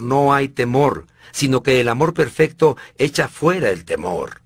[0.00, 4.40] no hay temor, sino que el amor perfecto echa fuera el temor.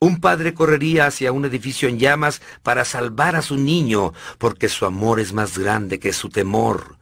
[0.00, 4.84] Un padre correría hacia un edificio en llamas para salvar a su niño, porque su
[4.84, 6.98] amor es más grande que su temor.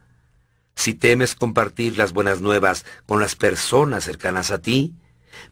[0.75, 4.93] Si temes compartir las buenas nuevas con las personas cercanas a ti,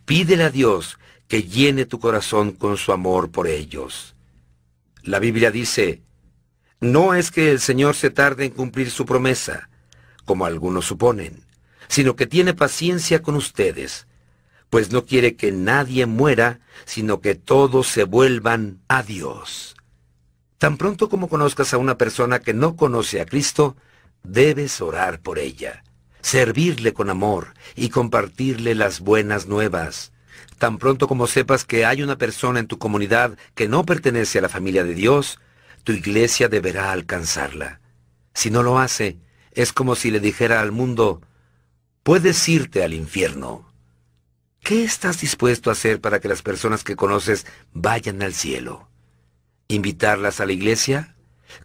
[0.06, 4.16] pídele a Dios que llene tu corazón con su amor por ellos.
[5.02, 6.04] La Biblia dice,
[6.80, 9.70] no es que el Señor se tarde en cumplir su promesa,
[10.26, 11.43] como algunos suponen
[11.88, 14.08] sino que tiene paciencia con ustedes,
[14.70, 19.76] pues no quiere que nadie muera, sino que todos se vuelvan a Dios.
[20.58, 23.76] Tan pronto como conozcas a una persona que no conoce a Cristo,
[24.24, 25.84] debes orar por ella,
[26.22, 30.12] servirle con amor y compartirle las buenas nuevas.
[30.58, 34.42] Tan pronto como sepas que hay una persona en tu comunidad que no pertenece a
[34.42, 35.40] la familia de Dios,
[35.84, 37.82] tu iglesia deberá alcanzarla.
[38.34, 39.18] Si no lo hace,
[39.52, 41.22] es como si le dijera al mundo,
[42.04, 43.72] puedes irte al infierno.
[44.62, 48.90] ¿Qué estás dispuesto a hacer para que las personas que conoces vayan al cielo?
[49.68, 51.16] ¿Invitarlas a la iglesia?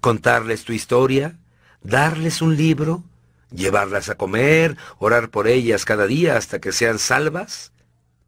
[0.00, 1.38] ¿Contarles tu historia?
[1.82, 3.04] ¿Darles un libro?
[3.50, 4.76] ¿Llevarlas a comer?
[4.98, 7.72] ¿Orar por ellas cada día hasta que sean salvas?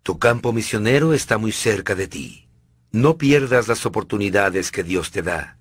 [0.02, 2.48] Tu campo misionero está muy cerca de ti.
[2.90, 5.58] No pierdas las oportunidades que Dios te da.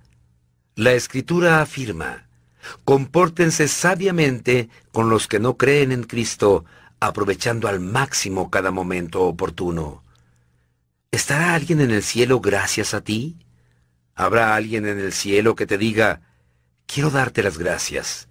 [0.75, 2.28] La Escritura afirma,
[2.85, 6.65] Compórtense sabiamente con los que no creen en Cristo,
[6.99, 10.03] aprovechando al máximo cada momento oportuno.
[11.11, 13.37] ¿Estará alguien en el cielo gracias a ti?
[14.15, 16.21] ¿Habrá alguien en el cielo que te diga,
[16.85, 18.27] quiero darte las gracias?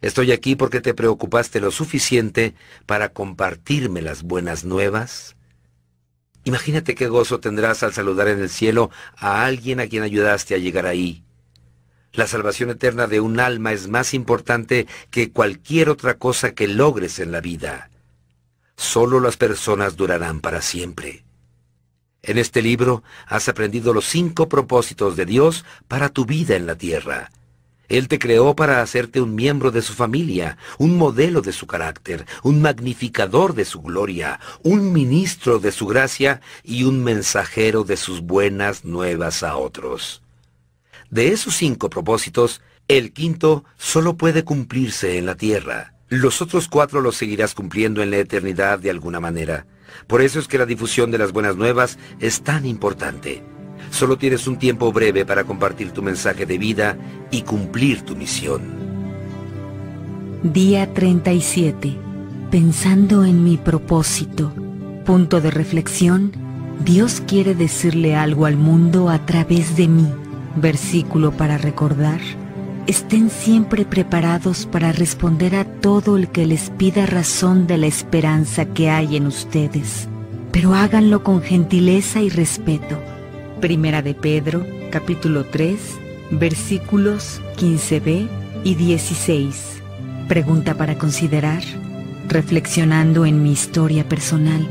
[0.00, 2.54] Estoy aquí porque te preocupaste lo suficiente
[2.86, 5.36] para compartirme las buenas nuevas.
[6.44, 10.58] Imagínate qué gozo tendrás al saludar en el cielo a alguien a quien ayudaste a
[10.58, 11.24] llegar ahí.
[12.12, 17.18] La salvación eterna de un alma es más importante que cualquier otra cosa que logres
[17.18, 17.90] en la vida.
[18.76, 21.24] Solo las personas durarán para siempre.
[22.22, 26.76] En este libro has aprendido los cinco propósitos de Dios para tu vida en la
[26.76, 27.30] tierra.
[27.88, 32.26] Él te creó para hacerte un miembro de su familia, un modelo de su carácter,
[32.42, 38.20] un magnificador de su gloria, un ministro de su gracia y un mensajero de sus
[38.20, 40.22] buenas nuevas a otros.
[41.10, 45.94] De esos cinco propósitos, el quinto solo puede cumplirse en la tierra.
[46.08, 49.66] Los otros cuatro los seguirás cumpliendo en la eternidad de alguna manera.
[50.06, 53.42] Por eso es que la difusión de las buenas nuevas es tan importante.
[53.90, 56.98] Solo tienes un tiempo breve para compartir tu mensaje de vida
[57.30, 58.62] y cumplir tu misión.
[60.42, 61.96] Día 37.
[62.50, 64.52] Pensando en mi propósito.
[65.04, 66.32] Punto de reflexión.
[66.84, 70.06] Dios quiere decirle algo al mundo a través de mí.
[70.60, 72.20] Versículo para recordar.
[72.88, 78.64] Estén siempre preparados para responder a todo el que les pida razón de la esperanza
[78.64, 80.08] que hay en ustedes,
[80.50, 82.98] pero háganlo con gentileza y respeto.
[83.60, 85.78] Primera de Pedro, capítulo 3,
[86.32, 88.28] versículos 15b
[88.64, 89.82] y 16.
[90.26, 91.62] Pregunta para considerar,
[92.26, 94.66] reflexionando en mi historia personal.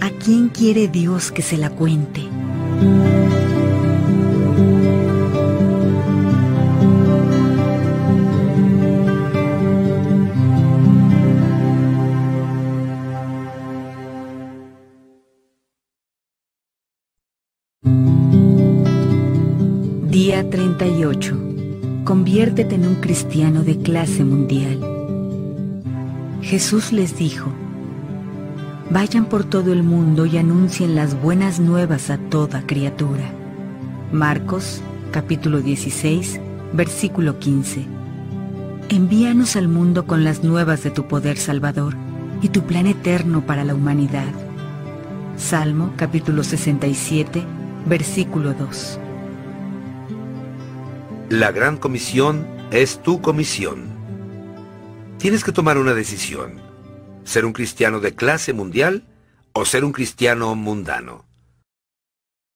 [0.00, 2.22] ¿A quién quiere Dios que se la cuente?
[20.74, 22.04] Día 38.
[22.04, 24.80] Conviértete en un cristiano de clase mundial.
[26.42, 27.52] Jesús les dijo,
[28.90, 33.30] Vayan por todo el mundo y anuncien las buenas nuevas a toda criatura.
[34.12, 34.82] Marcos
[35.12, 36.40] capítulo 16,
[36.72, 37.84] versículo 15.
[38.88, 41.94] Envíanos al mundo con las nuevas de tu poder salvador
[42.42, 44.32] y tu plan eterno para la humanidad.
[45.36, 47.44] Salmo capítulo 67,
[47.86, 49.00] versículo 2.
[51.34, 53.92] La gran comisión es tu comisión.
[55.18, 56.62] Tienes que tomar una decisión.
[57.24, 59.08] ¿Ser un cristiano de clase mundial
[59.52, 61.26] o ser un cristiano mundano?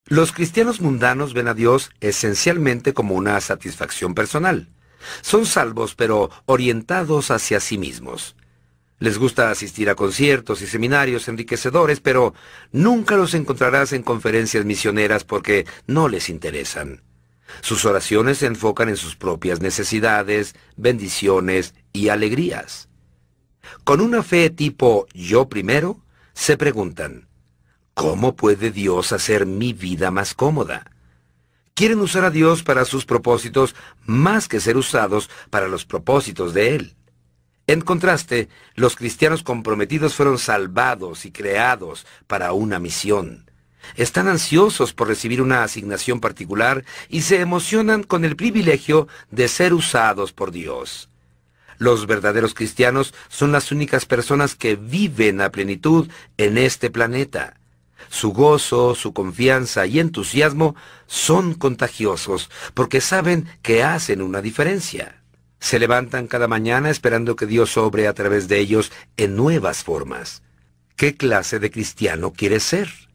[0.06, 4.68] Los cristianos mundanos ven a Dios esencialmente como una satisfacción personal.
[5.22, 8.36] Son salvos pero orientados hacia sí mismos.
[9.00, 12.32] Les gusta asistir a conciertos y seminarios enriquecedores, pero
[12.70, 17.07] nunca los encontrarás en conferencias misioneras porque no les interesan.
[17.60, 22.88] Sus oraciones se enfocan en sus propias necesidades, bendiciones y alegrías.
[23.84, 26.00] Con una fe tipo yo primero,
[26.34, 27.28] se preguntan,
[27.94, 30.90] ¿cómo puede Dios hacer mi vida más cómoda?
[31.74, 33.74] Quieren usar a Dios para sus propósitos
[34.04, 36.96] más que ser usados para los propósitos de Él.
[37.68, 43.47] En contraste, los cristianos comprometidos fueron salvados y creados para una misión.
[43.96, 49.74] Están ansiosos por recibir una asignación particular y se emocionan con el privilegio de ser
[49.74, 51.08] usados por Dios.
[51.78, 57.54] Los verdaderos cristianos son las únicas personas que viven a plenitud en este planeta.
[58.10, 60.74] Su gozo, su confianza y entusiasmo
[61.06, 65.22] son contagiosos porque saben que hacen una diferencia.
[65.60, 70.42] Se levantan cada mañana esperando que Dios obre a través de ellos en nuevas formas.
[70.96, 73.07] ¿Qué clase de cristiano quieres ser?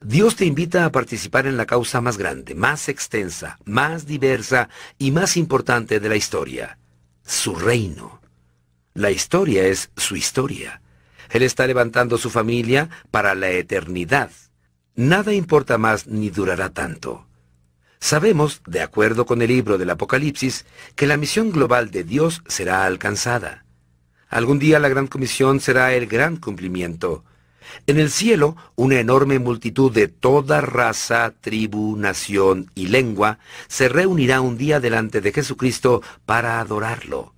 [0.00, 5.10] Dios te invita a participar en la causa más grande, más extensa, más diversa y
[5.10, 6.78] más importante de la historia,
[7.24, 8.20] su reino.
[8.94, 10.80] La historia es su historia.
[11.30, 14.30] Él está levantando su familia para la eternidad.
[14.94, 17.26] Nada importa más ni durará tanto.
[17.98, 22.84] Sabemos, de acuerdo con el libro del Apocalipsis, que la misión global de Dios será
[22.84, 23.64] alcanzada.
[24.28, 27.24] Algún día la gran comisión será el gran cumplimiento.
[27.86, 34.40] En el cielo, una enorme multitud de toda raza, tribu, nación y lengua se reunirá
[34.40, 37.32] un día delante de Jesucristo para adorarlo.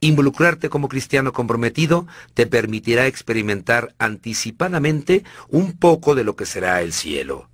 [0.00, 6.92] Involucrarte como cristiano comprometido te permitirá experimentar anticipadamente un poco de lo que será el
[6.92, 7.48] cielo.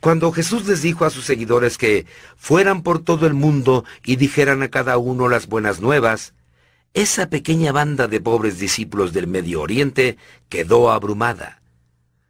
[0.00, 4.62] Cuando Jesús les dijo a sus seguidores que fueran por todo el mundo y dijeran
[4.62, 6.34] a cada uno las buenas nuevas,
[6.96, 10.16] esa pequeña banda de pobres discípulos del Medio Oriente
[10.48, 11.60] quedó abrumada.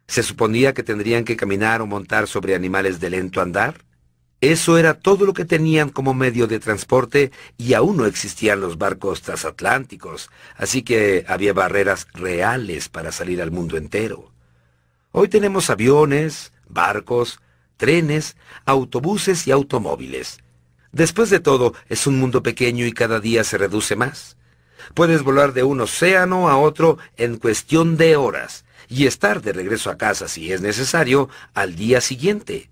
[0.07, 3.85] ¿Se suponía que tendrían que caminar o montar sobre animales de lento andar?
[4.41, 8.77] Eso era todo lo que tenían como medio de transporte y aún no existían los
[8.77, 14.33] barcos transatlánticos, así que había barreras reales para salir al mundo entero.
[15.13, 17.39] Hoy tenemos aviones, barcos,
[17.77, 18.35] trenes,
[18.65, 20.39] autobuses y automóviles.
[20.91, 24.36] Después de todo, es un mundo pequeño y cada día se reduce más.
[24.93, 29.89] Puedes volar de un océano a otro en cuestión de horas y estar de regreso
[29.89, 32.69] a casa si es necesario al día siguiente.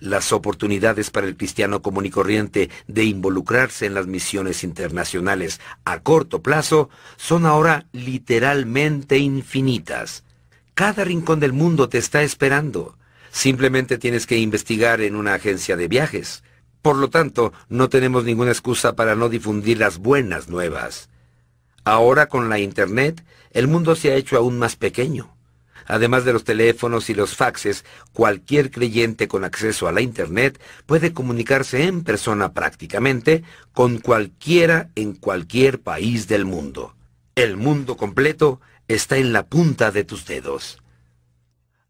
[0.00, 6.00] Las oportunidades para el cristiano común y corriente de involucrarse en las misiones internacionales a
[6.00, 10.24] corto plazo son ahora literalmente infinitas.
[10.74, 12.98] Cada rincón del mundo te está esperando.
[13.30, 16.42] Simplemente tienes que investigar en una agencia de viajes.
[16.82, 21.08] Por lo tanto, no tenemos ninguna excusa para no difundir las buenas nuevas.
[21.84, 25.34] Ahora con la Internet, el mundo se ha hecho aún más pequeño.
[25.86, 27.84] Además de los teléfonos y los faxes,
[28.14, 33.44] cualquier creyente con acceso a la Internet puede comunicarse en persona prácticamente
[33.74, 36.94] con cualquiera en cualquier país del mundo.
[37.34, 40.82] El mundo completo está en la punta de tus dedos.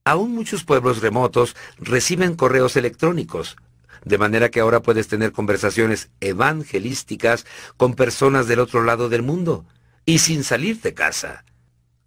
[0.05, 3.56] Aún muchos pueblos remotos reciben correos electrónicos,
[4.05, 7.46] de manera que ahora puedes tener conversaciones evangelísticas
[7.76, 9.64] con personas del otro lado del mundo,
[10.04, 11.44] y sin salir de casa.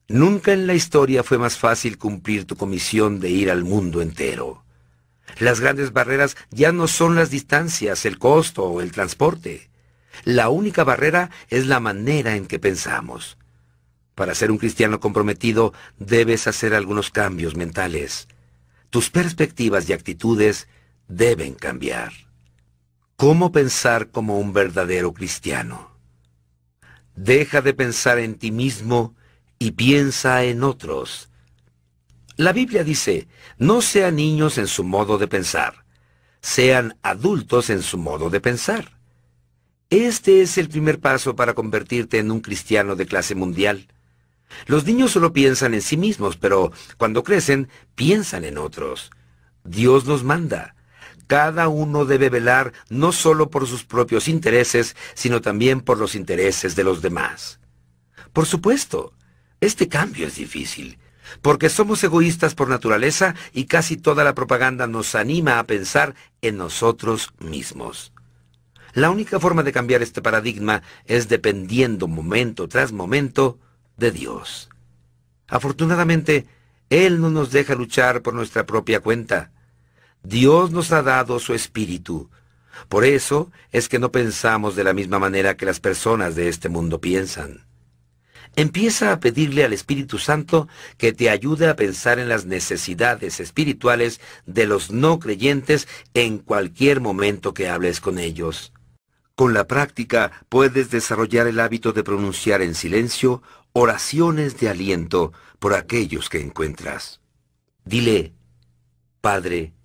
[0.08, 4.64] Nunca en la historia fue más fácil cumplir tu comisión de ir al mundo entero.
[5.40, 9.70] Las grandes barreras ya no son las distancias, el costo o el transporte.
[10.24, 13.38] La única barrera es la manera en que pensamos.
[14.16, 18.28] Para ser un cristiano comprometido debes hacer algunos cambios mentales.
[18.90, 20.68] Tus perspectivas y actitudes
[21.08, 22.14] deben cambiar.
[23.16, 25.87] ¿Cómo pensar como un verdadero cristiano?
[27.18, 29.16] Deja de pensar en ti mismo
[29.58, 31.30] y piensa en otros.
[32.36, 35.84] La Biblia dice, no sean niños en su modo de pensar,
[36.42, 39.00] sean adultos en su modo de pensar.
[39.90, 43.88] Este es el primer paso para convertirte en un cristiano de clase mundial.
[44.68, 49.10] Los niños solo piensan en sí mismos, pero cuando crecen, piensan en otros.
[49.64, 50.76] Dios nos manda.
[51.28, 56.76] Cada uno debe velar no solo por sus propios intereses, sino también por los intereses
[56.76, 57.60] de los demás.
[58.34, 59.14] Por supuesto,
[59.60, 61.00] este cambio es difícil,
[61.42, 66.58] porque somos egoístas por naturaleza y casi toda la propaganda nos anima a pensar en
[66.58, 68.14] nosotros mismos.
[68.94, 73.60] La única forma de cambiar este paradigma es dependiendo momento tras momento
[73.98, 74.70] de Dios.
[75.48, 76.48] Afortunadamente,
[76.90, 79.52] Él no nos deja luchar por nuestra propia cuenta.
[80.28, 82.30] Dios nos ha dado su espíritu.
[82.90, 86.68] Por eso es que no pensamos de la misma manera que las personas de este
[86.68, 87.66] mundo piensan.
[88.58, 90.68] Empieza a pedirle al Espíritu Santo
[90.98, 97.00] que te ayude a pensar en las necesidades espirituales de los no creyentes en cualquier
[97.00, 98.74] momento que hables con ellos.
[99.34, 105.74] Con la práctica puedes desarrollar el hábito de pronunciar en silencio oraciones de aliento por
[105.74, 107.22] aquellos que encuentras.
[107.86, 108.34] Dile,
[109.22, 109.77] Padre,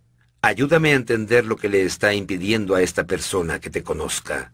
[0.42, 4.52] ayúdame a entender lo que le está impidiendo a esta persona que te conozca.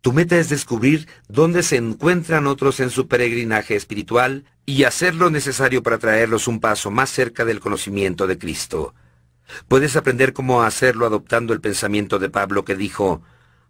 [0.00, 5.30] Tu meta es descubrir dónde se encuentran otros en su peregrinaje espiritual y hacer lo
[5.30, 8.94] necesario para traerlos un paso más cerca del conocimiento de Cristo.
[9.66, 13.22] Puedes aprender cómo hacerlo adoptando el pensamiento de Pablo que dijo,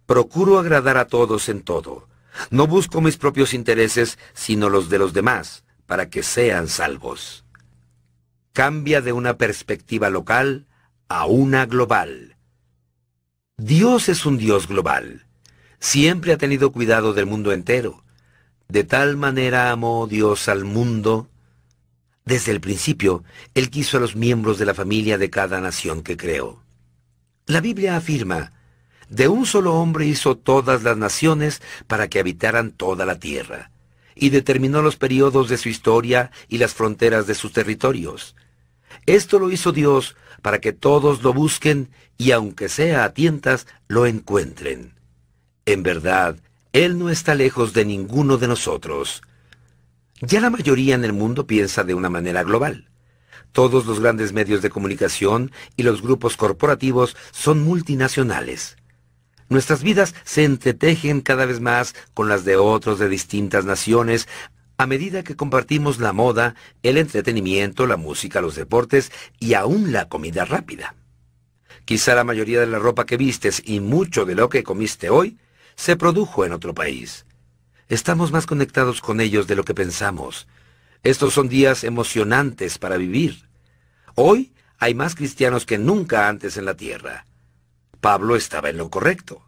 [0.07, 2.09] Procuro agradar a todos en todo.
[2.51, 7.45] No busco mis propios intereses, sino los de los demás, para que sean salvos.
[8.53, 10.68] Cambia de una perspectiva local
[11.09, 12.37] a una global.
[13.57, 15.27] Dios es un Dios global.
[15.81, 18.05] Siempre ha tenido cuidado del mundo entero.
[18.69, 21.31] De tal manera amó Dios al mundo.
[22.27, 23.25] Desde el principio,
[23.55, 26.63] Él quiso a los miembros de la familia de cada nación que creó.
[27.47, 28.53] La Biblia afirma,
[29.09, 33.71] de un solo hombre hizo todas las naciones para que habitaran toda la tierra,
[34.15, 38.37] y determinó los periodos de su historia y las fronteras de sus territorios.
[39.07, 44.07] Esto lo hizo Dios para que todos lo busquen y aunque sea a tientas, lo
[44.07, 44.95] encuentren.
[45.67, 46.37] En verdad,
[46.73, 49.23] Él no está lejos de ninguno de nosotros.
[50.21, 52.89] Ya la mayoría en el mundo piensa de una manera global.
[53.53, 58.77] Todos los grandes medios de comunicación y los grupos corporativos son multinacionales.
[59.49, 64.29] Nuestras vidas se entretejen cada vez más con las de otros de distintas naciones
[64.81, 66.55] a medida que compartimos la moda,
[66.85, 70.95] el entretenimiento, la música, los deportes y aún la comida rápida.
[71.85, 75.37] Quizá la mayoría de la ropa que vistes y mucho de lo que comiste hoy
[75.75, 77.27] se produjo en otro país.
[77.89, 80.47] Estamos más conectados con ellos de lo que pensamos.
[81.03, 83.49] Estos son días emocionantes para vivir.
[84.15, 87.27] Hoy hay más cristianos que nunca antes en la tierra.
[88.01, 89.48] Pablo estaba en lo correcto.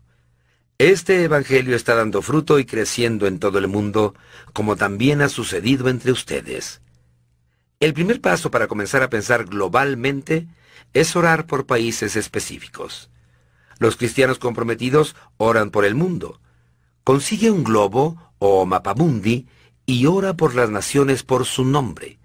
[0.81, 4.15] Este Evangelio está dando fruto y creciendo en todo el mundo,
[4.55, 6.81] como también ha sucedido entre ustedes.
[7.81, 10.47] El primer paso para comenzar a pensar globalmente
[10.95, 13.11] es orar por países específicos.
[13.79, 16.41] Los cristianos comprometidos oran por el mundo.
[17.05, 19.49] Consigue un globo o mapamundi
[19.85, 22.19] y ora por las naciones por su nombre.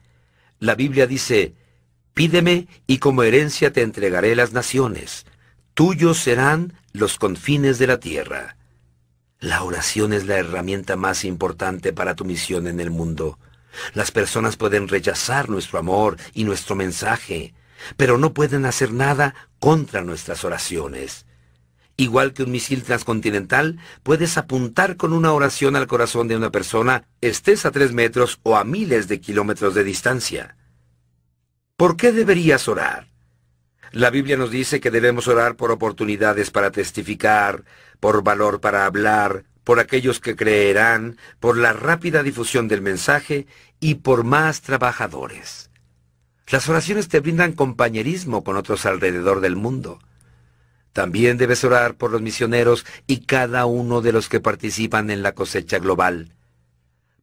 [0.59, 1.55] La Biblia dice,
[2.13, 5.25] Pídeme y como herencia te entregaré las naciones
[5.75, 8.57] Tuyos serán los confines de la tierra.
[9.39, 13.37] La oración es la herramienta más importante para tu misión en el mundo.
[13.93, 17.53] Las personas pueden rechazar nuestro amor y nuestro mensaje,
[17.97, 21.25] pero no pueden hacer nada contra nuestras oraciones.
[21.97, 27.05] Igual que un misil transcontinental, puedes apuntar con una oración al corazón de una persona,
[27.21, 30.57] estés a tres metros o a miles de kilómetros de distancia.
[31.77, 33.14] ¿Por qué deberías orar?
[33.95, 37.63] La Biblia nos dice que debemos orar por oportunidades para testificar,
[38.01, 43.47] por valor para hablar, por aquellos que creerán, por la rápida difusión del mensaje
[43.79, 45.69] y por más trabajadores.
[46.47, 49.99] Las oraciones te brindan compañerismo con otros alrededor del mundo.
[50.91, 55.31] También debes orar por los misioneros y cada uno de los que participan en la
[55.31, 56.33] cosecha global.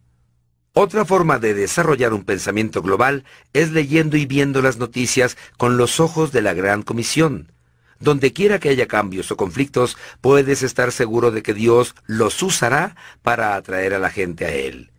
[0.75, 5.99] Otra forma de desarrollar un pensamiento global es leyendo y viendo las noticias con los
[5.99, 7.51] ojos de la Gran Comisión.
[7.99, 12.95] Donde quiera que haya cambios o conflictos, puedes estar seguro de que Dios los usará
[13.21, 14.92] para atraer a la gente a Él.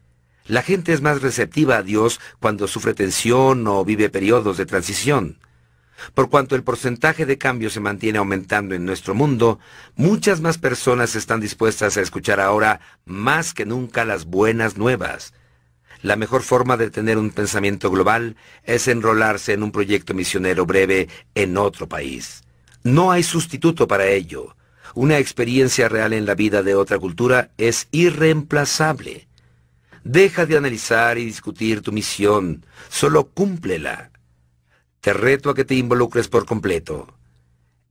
[0.46, 5.38] La gente es más receptiva a Dios cuando sufre tensión o vive periodos de transición.
[6.12, 9.58] Por cuanto el porcentaje de cambio se mantiene aumentando en nuestro mundo,
[9.96, 15.32] muchas más personas están dispuestas a escuchar ahora más que nunca las buenas nuevas.
[16.02, 21.08] La mejor forma de tener un pensamiento global es enrolarse en un proyecto misionero breve
[21.34, 22.42] en otro país.
[22.82, 24.54] No hay sustituto para ello.
[24.94, 29.26] Una experiencia real en la vida de otra cultura es irreemplazable.
[30.04, 34.10] Deja de analizar y discutir tu misión, solo cúmplela.
[35.00, 37.16] Te reto a que te involucres por completo.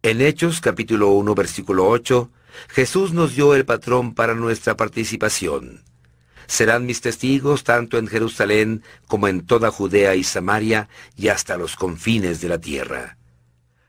[0.03, 2.29] En Hechos capítulo 1 versículo 8,
[2.67, 5.81] Jesús nos dio el patrón para nuestra participación.
[6.45, 11.75] Serán mis testigos tanto en Jerusalén como en toda Judea y Samaria y hasta los
[11.75, 13.17] confines de la tierra.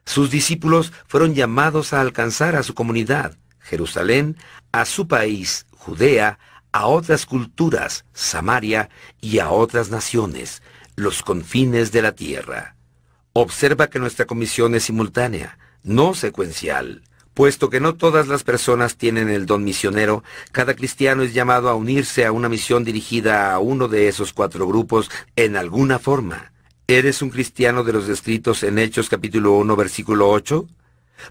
[0.06, 4.38] Sus discípulos fueron llamados a alcanzar a su comunidad, Jerusalén,
[4.72, 6.38] a su país, Judea,
[6.74, 8.90] a otras culturas, Samaria,
[9.20, 10.60] y a otras naciones,
[10.96, 12.74] los confines de la tierra.
[13.32, 17.02] Observa que nuestra comisión es simultánea, no secuencial.
[17.32, 21.76] Puesto que no todas las personas tienen el don misionero, cada cristiano es llamado a
[21.76, 26.52] unirse a una misión dirigida a uno de esos cuatro grupos en alguna forma.
[26.88, 30.66] ¿Eres un cristiano de los descritos en Hechos capítulo 1 versículo 8?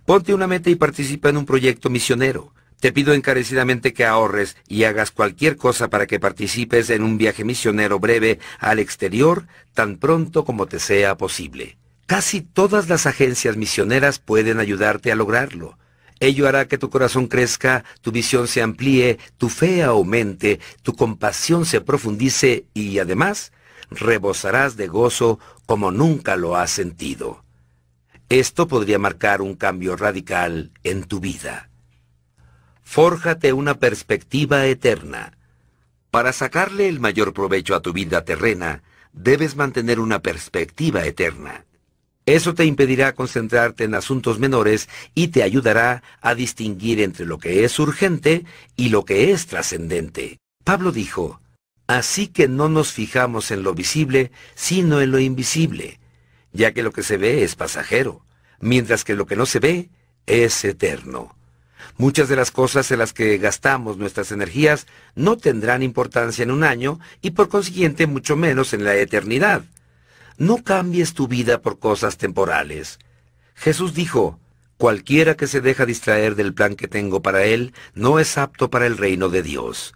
[0.06, 2.54] Ponte una meta y participa en un proyecto misionero.
[2.84, 7.46] Te pido encarecidamente que ahorres y hagas cualquier cosa para que participes en un viaje
[7.46, 11.78] misionero breve al exterior tan pronto como te sea posible.
[12.08, 15.78] Casi todas las agencias misioneras pueden ayudarte a lograrlo.
[16.20, 21.66] Ello hará que tu corazón crezca, tu visión se amplíe, tu fe aumente, tu compasión
[21.66, 23.54] se profundice y además
[23.92, 27.46] rebosarás de gozo como nunca lo has sentido.
[28.28, 31.70] Esto podría marcar un cambio radical en tu vida.
[32.94, 35.36] Fórjate una perspectiva eterna.
[36.12, 38.84] Para sacarle el mayor provecho a tu vida terrena,
[39.14, 41.66] debes mantener una perspectiva eterna.
[42.28, 47.64] Eso te impedirá concentrarte en asuntos menores y te ayudará a distinguir entre lo que
[47.64, 48.46] es urgente
[48.76, 50.38] y lo que es trascendente.
[50.64, 51.42] Pablo dijo,
[51.88, 56.00] Así que no nos fijamos en lo visible, sino en lo invisible,
[56.52, 58.24] ya que lo que se ve es pasajero,
[58.60, 59.90] mientras que lo que no se ve
[60.28, 61.36] es eterno.
[61.98, 66.64] Muchas de las cosas en las que gastamos nuestras energías no tendrán importancia en un
[66.64, 69.64] año y por consiguiente mucho menos en la eternidad.
[70.38, 73.00] No cambies tu vida por cosas temporales.
[73.56, 74.40] Jesús dijo,
[74.78, 78.88] cualquiera que se deja distraer del plan que tengo para él no es apto para
[78.88, 79.94] el reino de Dios.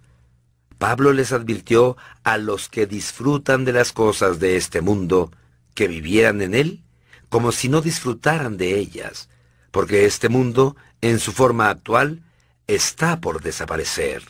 [0.77, 5.31] Pablo les advirtió a los que disfrutan de las cosas de este mundo
[5.73, 6.83] que vivieran en él
[7.29, 9.29] como si no disfrutaran de ellas,
[9.71, 12.23] porque este mundo en su forma actual,
[12.67, 14.23] está por desaparecer.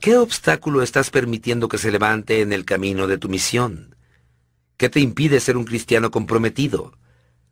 [0.00, 3.96] ¿Qué obstáculo estás permitiendo que se levante en el camino de tu misión?
[4.76, 6.92] ¿Qué te impide ser un cristiano comprometido?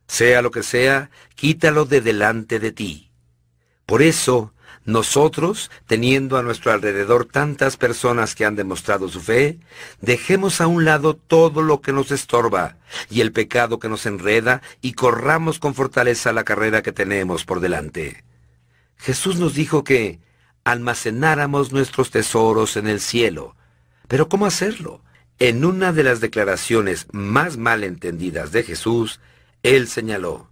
[0.09, 3.11] Sea lo que sea, quítalo de delante de ti.
[3.85, 4.53] Por eso,
[4.87, 9.59] nosotros, teniendo a nuestro alrededor tantas personas que han demostrado su fe,
[10.01, 12.77] dejemos a un lado todo lo que nos estorba
[13.11, 17.61] y el pecado que nos enreda y corramos con fortaleza la carrera que tenemos por
[17.61, 18.25] delante.
[18.97, 20.21] Jesús nos dijo que
[20.65, 23.57] almacenáramos nuestros tesoros en el cielo.
[24.09, 25.03] Pero ¿cómo hacerlo?
[25.39, 29.21] En una de las declaraciones más mal entendidas de Jesús,
[29.63, 30.49] Él señaló,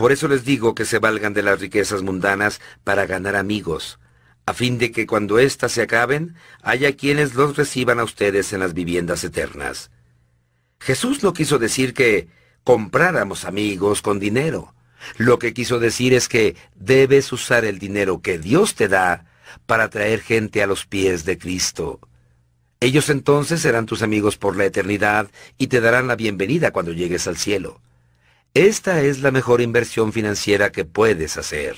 [0.00, 4.00] por eso les digo que se valgan de las riquezas mundanas para ganar amigos,
[4.46, 8.60] a fin de que cuando éstas se acaben, haya quienes los reciban a ustedes en
[8.60, 9.90] las viviendas eternas.
[10.78, 12.28] Jesús no quiso decir que
[12.64, 14.74] compráramos amigos con dinero.
[15.18, 19.26] Lo que quiso decir es que debes usar el dinero que Dios te da
[19.66, 22.00] para traer gente a los pies de Cristo.
[22.80, 27.26] Ellos entonces serán tus amigos por la eternidad y te darán la bienvenida cuando llegues
[27.26, 27.82] al cielo.
[28.54, 31.76] Esta es la mejor inversión financiera que puedes hacer.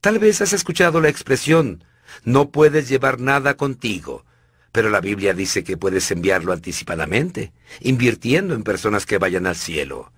[0.00, 1.84] Tal vez has escuchado la expresión,
[2.24, 4.24] no puedes llevar nada contigo,
[4.72, 10.12] pero la Biblia dice que puedes enviarlo anticipadamente, invirtiendo en personas que vayan al cielo.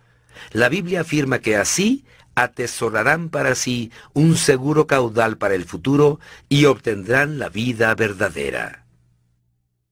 [0.53, 2.05] La Biblia afirma que así
[2.37, 8.87] atesorarán para sí un seguro caudal para el futuro y obtendrán la vida verdadera.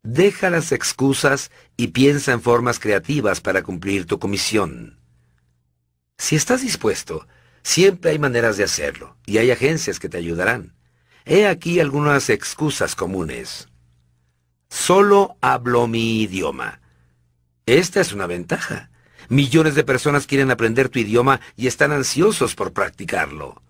[0.04, 5.05] Deja las excusas y piensa en formas creativas para cumplir tu comisión.
[6.18, 7.26] Si estás dispuesto,
[7.62, 10.74] siempre hay maneras de hacerlo, y hay agencias que te ayudarán.
[11.24, 13.68] He aquí algunas excusas comunes.
[14.68, 16.80] Solo hablo mi idioma.
[17.66, 18.90] Esta es una ventaja.
[19.28, 23.60] Millones de personas quieren aprender tu idioma y están ansiosos por practicarlo.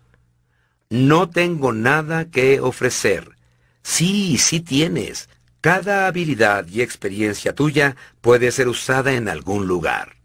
[0.90, 3.37] No tengo nada que ofrecer.
[3.82, 5.28] Sí, sí tienes.
[5.62, 10.15] Cada habilidad y experiencia tuya puede ser usada en algún lugar.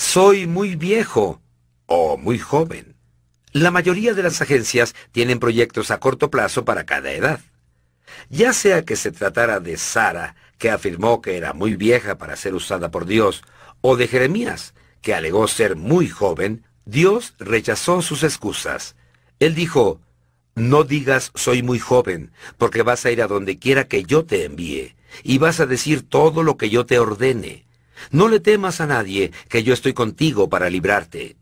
[0.00, 1.42] Soy muy viejo
[1.84, 2.96] o muy joven.
[3.52, 7.40] La mayoría de las agencias tienen proyectos a corto plazo para cada edad.
[8.30, 12.54] Ya sea que se tratara de Sara, que afirmó que era muy vieja para ser
[12.54, 13.44] usada por Dios,
[13.82, 18.96] o de Jeremías, que alegó ser muy joven, Dios rechazó sus excusas.
[19.38, 20.00] Él dijo,
[20.54, 24.46] no digas soy muy joven, porque vas a ir a donde quiera que yo te
[24.46, 27.69] envíe, y vas a decir todo lo que yo te ordene.
[28.10, 31.36] No le temas a nadie, que yo estoy contigo para librarte.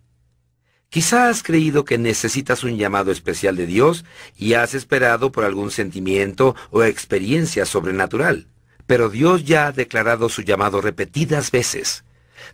[0.90, 5.70] Quizá has creído que necesitas un llamado especial de Dios y has esperado por algún
[5.70, 8.46] sentimiento o experiencia sobrenatural.
[8.86, 12.04] Pero Dios ya ha declarado su llamado repetidas veces.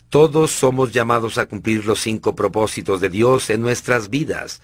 [0.08, 4.62] Todos somos llamados a cumplir los cinco propósitos de Dios en nuestras vidas.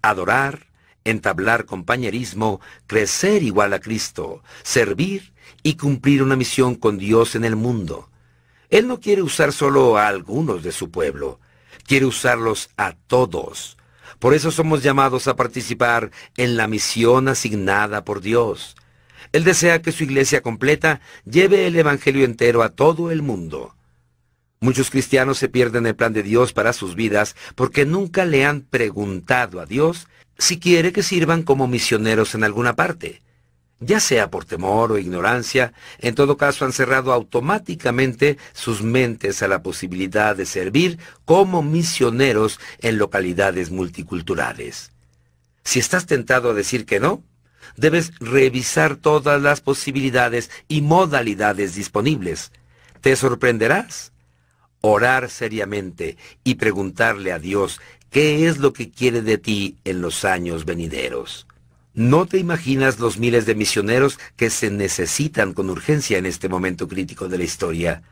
[0.00, 0.68] Adorar,
[1.04, 7.56] entablar compañerismo, crecer igual a Cristo, servir y cumplir una misión con Dios en el
[7.56, 8.08] mundo.
[8.70, 11.40] Él no quiere usar solo a algunos de su pueblo,
[11.86, 13.76] quiere usarlos a todos.
[14.20, 18.76] Por eso somos llamados a participar en la misión asignada por Dios.
[19.32, 23.74] Él desea que su iglesia completa lleve el Evangelio entero a todo el mundo.
[24.60, 28.60] Muchos cristianos se pierden el plan de Dios para sus vidas porque nunca le han
[28.60, 30.06] preguntado a Dios
[30.38, 33.22] si quiere que sirvan como misioneros en alguna parte.
[33.82, 39.48] Ya sea por temor o ignorancia, en todo caso han cerrado automáticamente sus mentes a
[39.48, 44.92] la posibilidad de servir como misioneros en localidades multiculturales.
[45.64, 47.22] Si estás tentado a decir que no,
[47.76, 52.52] debes revisar todas las posibilidades y modalidades disponibles.
[53.00, 54.12] Te sorprenderás.
[54.82, 60.24] Orar seriamente y preguntarle a Dios qué es lo que quiere de ti en los
[60.24, 61.46] años venideros.
[61.94, 66.86] No te imaginas los miles de misioneros que se necesitan con urgencia en este momento
[66.86, 68.02] crítico de la historia,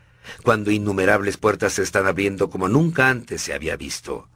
[0.43, 4.27] cuando innumerables puertas se están abriendo como nunca antes se había visto.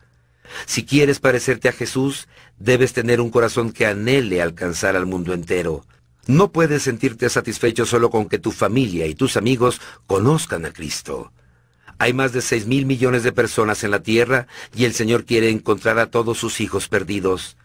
[0.65, 2.27] Si quieres parecerte a Jesús,
[2.58, 5.86] debes tener un corazón que anhele alcanzar al mundo entero.
[6.25, 11.34] No puedes sentirte satisfecho solo con que tu familia y tus amigos conozcan a Cristo.
[11.97, 15.49] Hay más de seis mil millones de personas en la tierra y el Señor quiere
[15.49, 17.58] encontrar a todos sus hijos perdidos.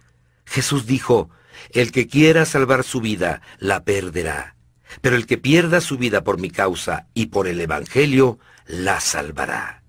[0.44, 1.30] Jesús dijo,
[1.72, 4.56] el que quiera salvar su vida, la perderá.
[5.00, 9.82] Pero el que pierda su vida por mi causa y por el Evangelio, la salvará.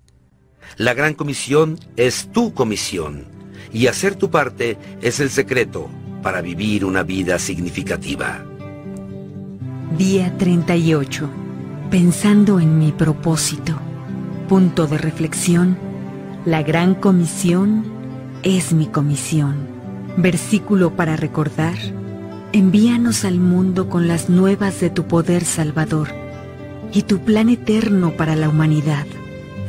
[0.76, 3.26] La gran comisión es tu comisión
[3.72, 5.90] y hacer tu parte es el secreto
[6.22, 8.44] para vivir una vida significativa.
[9.96, 11.28] Día 38.
[11.90, 13.78] Pensando en mi propósito.
[14.48, 15.78] Punto de reflexión.
[16.44, 17.84] La gran comisión
[18.42, 19.69] es mi comisión.
[20.22, 21.76] Versículo para recordar.
[22.52, 26.08] Envíanos al mundo con las nuevas de tu poder salvador
[26.92, 29.06] y tu plan eterno para la humanidad.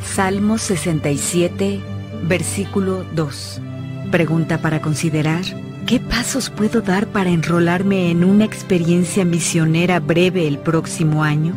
[0.04, 1.80] Salmo 67,
[2.24, 3.62] versículo 2.
[4.10, 5.42] Pregunta para considerar.
[5.86, 11.54] ¿Qué pasos puedo dar para enrolarme en una experiencia misionera breve el próximo año?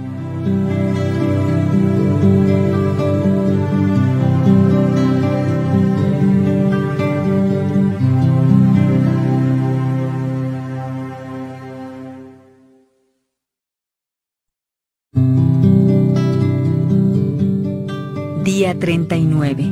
[18.65, 19.71] Día 39.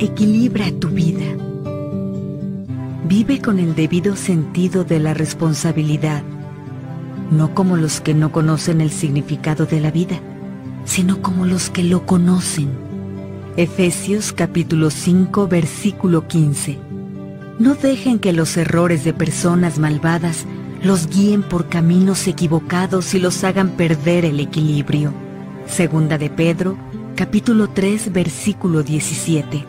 [0.00, 1.24] Equilibra tu vida.
[3.04, 6.24] Vive con el debido sentido de la responsabilidad,
[7.30, 10.18] no como los que no conocen el significado de la vida,
[10.84, 12.70] sino como los que lo conocen.
[13.56, 16.76] Efesios capítulo 5 versículo 15.
[17.60, 20.44] No dejen que los errores de personas malvadas
[20.82, 25.12] los guíen por caminos equivocados y los hagan perder el equilibrio.
[25.68, 26.87] Segunda de Pedro
[27.18, 29.64] capítulo 3, versículo 17.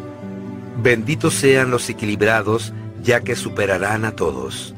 [0.83, 4.75] Benditos sean los equilibrados, ya que superarán a todos.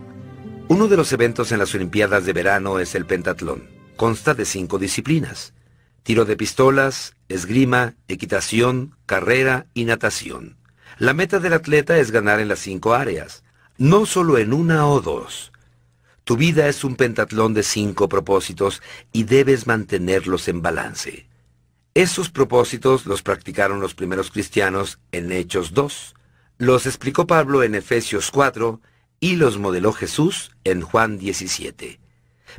[0.70, 3.70] Uno de los eventos en las Olimpiadas de verano es el pentatlón.
[3.98, 5.54] Consta de cinco disciplinas.
[6.04, 10.56] Tiro de pistolas, esgrima, equitación, carrera y natación.
[10.98, 13.44] La meta del atleta es ganar en las cinco áreas,
[13.78, 15.52] no solo en una o dos.
[16.24, 18.82] Tu vida es un pentatlón de cinco propósitos
[19.12, 21.31] y debes mantenerlos en balance.
[21.94, 26.16] Esos propósitos los practicaron los primeros cristianos en Hechos 2,
[26.58, 28.80] los explicó Pablo en Efesios 4
[29.20, 32.00] y los modeló Jesús en Juan 17.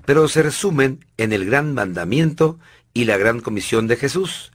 [0.04, 2.58] Pero se resumen en el gran mandamiento
[2.92, 4.52] y la gran comisión de Jesús.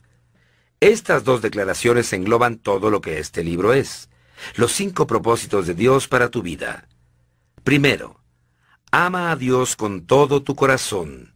[0.80, 4.10] Estas dos declaraciones engloban todo lo que este libro es,
[4.56, 6.88] los cinco propósitos de Dios para tu vida.
[7.64, 8.22] Primero,
[8.92, 11.34] ama a Dios con todo tu corazón.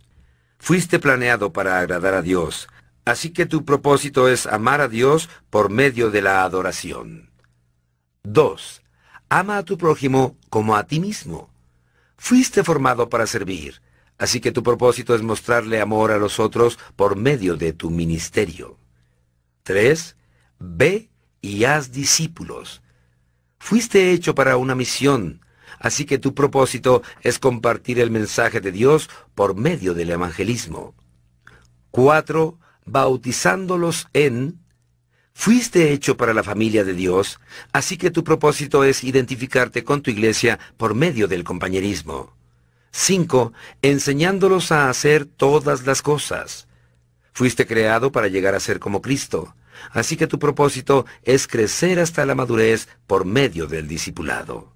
[0.59, 2.67] Fuiste planeado para agradar a Dios,
[3.05, 7.31] Así que tu propósito es amar a Dios por medio de la adoración.
[8.23, 8.81] 2.
[9.29, 11.49] Ama a tu prójimo como a ti mismo.
[12.17, 13.81] Fuiste formado para servir,
[14.19, 18.77] así que tu propósito es mostrarle amor a los otros por medio de tu ministerio.
[19.63, 20.15] 3.
[20.59, 21.09] Ve
[21.41, 22.83] y haz discípulos.
[23.57, 25.41] Fuiste hecho para una misión,
[25.79, 30.93] así que tu propósito es compartir el mensaje de Dios por medio del evangelismo.
[31.89, 34.59] 4 bautizándolos en,
[35.33, 37.39] fuiste hecho para la familia de Dios,
[37.71, 42.35] así que tu propósito es identificarte con tu iglesia por medio del compañerismo.
[42.91, 43.53] 5.
[43.81, 46.67] Enseñándolos a hacer todas las cosas.
[47.33, 49.55] Fuiste creado para llegar a ser como Cristo,
[49.91, 54.73] así que tu propósito es crecer hasta la madurez por medio del discipulado.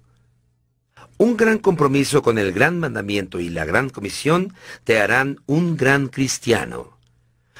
[1.18, 6.08] Un gran compromiso con el gran mandamiento y la gran comisión te harán un gran
[6.08, 6.95] cristiano.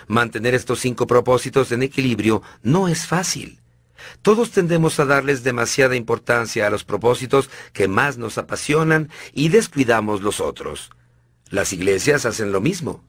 [0.07, 3.61] Mantener estos cinco propósitos en equilibrio no es fácil.
[4.23, 10.23] Todos tendemos a darles demasiada importancia a los propósitos que más nos apasionan y descuidamos
[10.23, 10.91] los otros.
[11.51, 13.03] Las iglesias hacen lo mismo.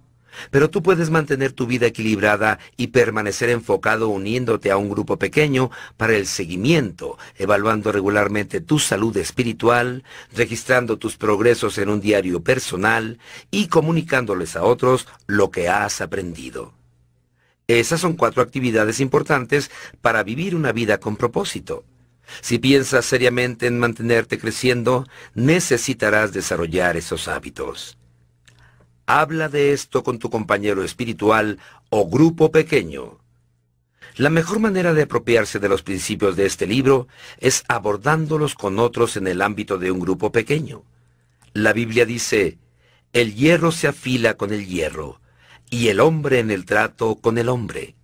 [0.52, 5.72] Pero tú puedes mantener tu vida equilibrada y permanecer enfocado uniéndote a un grupo pequeño
[5.98, 10.04] para el seguimiento, evaluando regularmente tu salud espiritual,
[10.36, 13.18] registrando tus progresos en un diario personal
[13.50, 16.77] y comunicándoles a otros lo que has aprendido.
[17.68, 19.70] Esas son cuatro actividades importantes
[20.02, 21.84] para vivir una vida con propósito.
[22.42, 27.98] Si piensas seriamente en mantenerte creciendo, necesitarás desarrollar esos hábitos.
[29.06, 33.20] Habla de esto con tu compañero espiritual o grupo pequeño.
[34.16, 39.16] La mejor manera de apropiarse de los principios de este libro es abordándolos con otros
[39.16, 40.84] en el ámbito de un grupo pequeño.
[41.54, 42.58] La Biblia dice,
[43.14, 45.22] el hierro se afila con el hierro,
[45.70, 47.96] y el hombre en el trato con el hombre.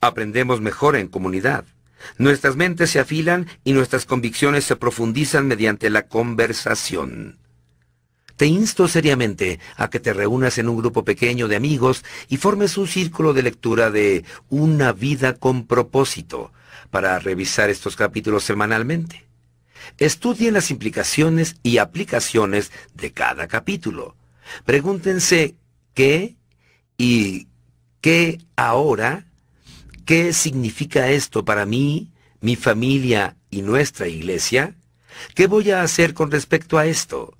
[0.00, 1.64] Aprendemos mejor en comunidad.
[2.18, 7.38] Nuestras mentes se afilan y nuestras convicciones se profundizan mediante la conversación.
[8.36, 12.76] Te insto seriamente a que te reúnas en un grupo pequeño de amigos y formes
[12.76, 16.52] un círculo de lectura de Una vida con propósito
[16.90, 19.24] para revisar estos capítulos semanalmente.
[19.98, 24.16] Estudien las implicaciones y aplicaciones de cada capítulo.
[24.64, 25.54] Pregúntense
[25.94, 26.36] qué
[26.96, 27.48] y
[28.00, 29.26] qué ahora,
[30.04, 34.76] qué significa esto para mí, mi familia y nuestra iglesia.
[35.34, 37.36] ¿Qué voy a hacer con respecto a esto?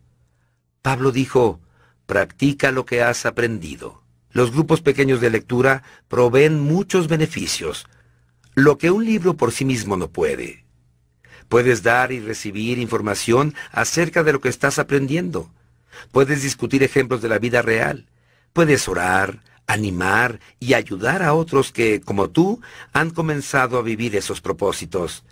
[0.83, 1.61] Pablo dijo,
[2.07, 4.03] practica lo que has aprendido.
[4.31, 7.87] Los grupos pequeños de lectura proveen muchos beneficios,
[8.55, 10.65] lo que un libro por sí mismo no puede.
[11.49, 15.51] Puedes dar y recibir información acerca de lo que estás aprendiendo.
[16.13, 18.07] Puedes discutir ejemplos de la vida real.
[18.57, 22.63] Puedes orar, animar y ayudar a otros que, como tú,
[22.95, 25.25] han comenzado a vivir esos propósitos.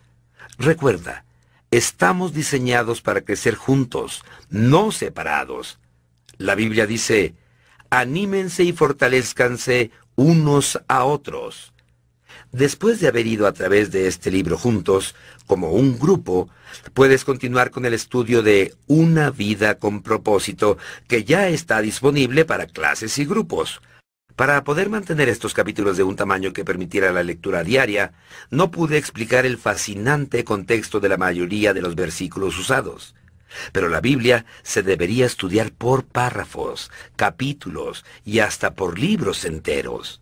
[0.58, 1.24] Recuerda,
[1.70, 5.80] Estamos diseñados para crecer juntos, no separados.
[6.36, 7.34] La Biblia dice,
[7.90, 11.73] anímense y fortalezcanse unos a otros.
[12.54, 15.16] Después de haber ido a través de este libro juntos,
[15.48, 16.48] como un grupo,
[16.92, 22.66] puedes continuar con el estudio de Una vida con propósito, que ya está disponible para
[22.66, 23.80] clases y grupos.
[24.36, 28.12] Para poder mantener estos capítulos de un tamaño que permitiera la lectura diaria,
[28.50, 33.16] no pude explicar el fascinante contexto de la mayoría de los versículos usados.
[33.72, 40.20] Pero la Biblia se debería estudiar por párrafos, capítulos y hasta por libros enteros.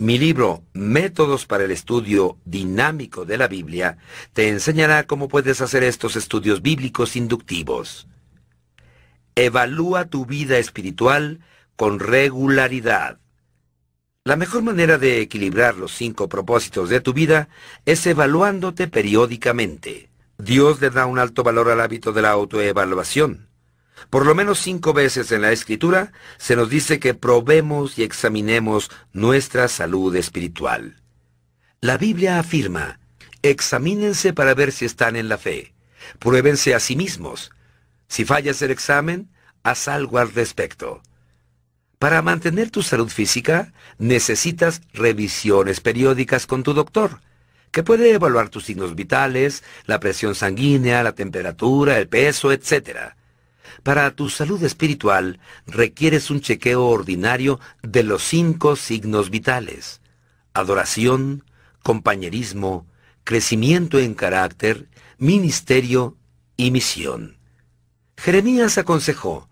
[0.00, 3.98] Mi libro Métodos para el Estudio Dinámico de la Biblia
[4.32, 8.08] te enseñará cómo puedes hacer estos estudios bíblicos inductivos.
[9.34, 11.40] Evalúa tu vida espiritual
[11.76, 13.18] con regularidad.
[14.24, 17.50] La mejor manera de equilibrar los cinco propósitos de tu vida
[17.84, 20.08] es evaluándote periódicamente.
[20.38, 23.49] Dios le da un alto valor al hábito de la autoevaluación.
[24.08, 28.90] Por lo menos cinco veces en la Escritura se nos dice que probemos y examinemos
[29.12, 30.96] nuestra salud espiritual.
[31.80, 33.00] La Biblia afirma,
[33.42, 35.74] examínense para ver si están en la fe.
[36.18, 37.52] Pruébense a sí mismos.
[38.08, 39.30] Si fallas el examen,
[39.62, 41.02] haz algo al respecto.
[41.98, 47.20] Para mantener tu salud física, necesitas revisiones periódicas con tu doctor,
[47.70, 53.14] que puede evaluar tus signos vitales, la presión sanguínea, la temperatura, el peso, etc.
[53.82, 60.02] Para tu salud espiritual, requieres un chequeo ordinario de los cinco signos vitales.
[60.52, 61.44] Adoración,
[61.82, 62.86] compañerismo,
[63.24, 66.16] crecimiento en carácter, ministerio
[66.56, 67.38] y misión.
[68.18, 69.48] Jeremías aconsejó,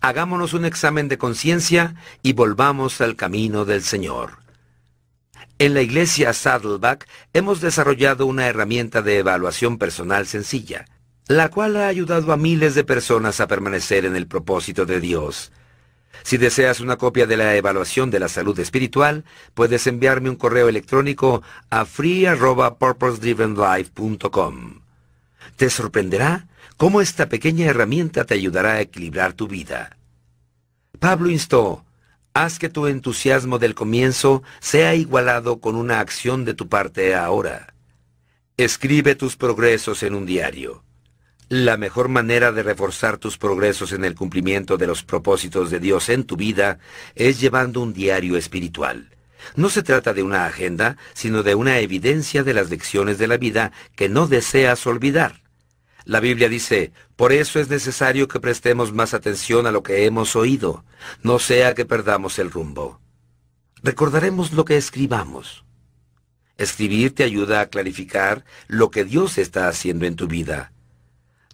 [0.00, 4.38] hagámonos un examen de conciencia y volvamos al camino del Señor.
[5.58, 10.86] En la iglesia Saddleback hemos desarrollado una herramienta de evaluación personal sencilla,
[11.28, 15.52] la cual ha ayudado a miles de personas a permanecer en el propósito de Dios.
[16.22, 20.70] Si deseas una copia de la evaluación de la salud espiritual, puedes enviarme un correo
[20.70, 24.80] electrónico a free.purposedrivenlife.com.
[25.56, 29.98] Te sorprenderá cómo esta pequeña herramienta te ayudará a equilibrar tu vida.
[30.98, 31.84] Pablo instó,
[32.32, 37.74] haz que tu entusiasmo del comienzo sea igualado con una acción de tu parte ahora.
[38.56, 40.87] Escribe tus progresos en un diario.
[41.50, 46.10] La mejor manera de reforzar tus progresos en el cumplimiento de los propósitos de Dios
[46.10, 46.78] en tu vida
[47.14, 49.16] es llevando un diario espiritual.
[49.56, 53.38] No se trata de una agenda, sino de una evidencia de las lecciones de la
[53.38, 55.40] vida que no deseas olvidar.
[56.04, 60.36] La Biblia dice, por eso es necesario que prestemos más atención a lo que hemos
[60.36, 60.84] oído,
[61.22, 63.00] no sea que perdamos el rumbo.
[63.82, 65.64] Recordaremos lo que escribamos.
[66.58, 70.72] Escribir te ayuda a clarificar lo que Dios está haciendo en tu vida.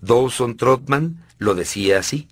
[0.01, 2.29] Dawson Trotman lo decía así.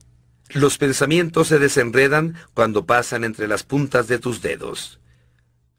[0.50, 5.00] Los pensamientos se desenredan cuando pasan entre las puntas de tus dedos.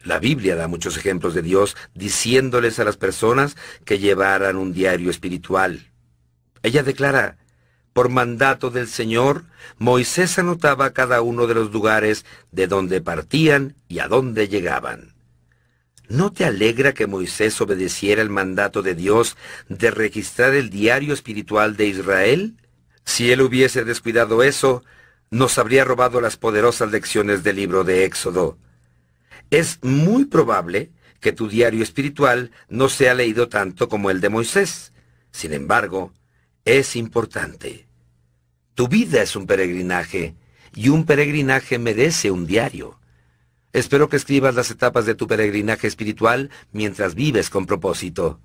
[0.04, 5.10] La Biblia da muchos ejemplos de Dios diciéndoles a las personas que llevaran un diario
[5.10, 5.92] espiritual.
[6.62, 7.38] Ella declara,
[7.94, 9.46] por mandato del Señor,
[9.78, 15.13] Moisés anotaba cada uno de los lugares de donde partían y a dónde llegaban.
[16.10, 19.38] ¿No te alegra que Moisés obedeciera el mandato de Dios
[19.70, 22.56] de registrar el diario espiritual de Israel?
[23.06, 24.84] Si él hubiese descuidado eso,
[25.32, 28.58] nos habría robado las poderosas lecciones del libro de Éxodo.
[29.50, 34.92] Es muy probable que tu diario espiritual no sea leído tanto como el de Moisés.
[35.32, 36.14] Sin embargo,
[36.66, 37.88] es importante.
[38.76, 40.36] Tu vida es un peregrinaje,
[40.76, 43.00] y un peregrinaje merece un diario.
[43.74, 48.40] Espero que escribas las etapas de tu peregrinaje espiritual mientras vives con propósito.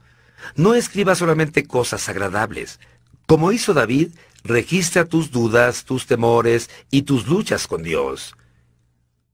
[0.56, 2.80] No escribas solamente cosas agradables.
[3.26, 4.12] Como hizo David,
[4.42, 8.34] registra tus dudas, tus temores y tus luchas con Dios.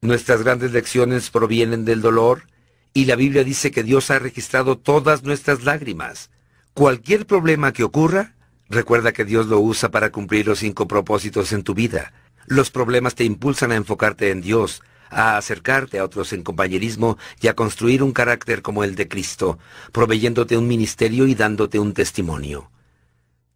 [0.00, 2.48] Nuestras grandes lecciones provienen del dolor
[2.92, 6.30] y la Biblia dice que Dios ha registrado todas nuestras lágrimas.
[6.74, 8.34] Cualquier problema que ocurra,
[8.68, 12.12] recuerda que Dios lo usa para cumplir los cinco propósitos en tu vida.
[12.46, 17.48] Los problemas te impulsan a enfocarte en Dios, a acercarte a otros en compañerismo y
[17.48, 19.58] a construir un carácter como el de Cristo,
[19.92, 22.70] proveyéndote un ministerio y dándote un testimonio.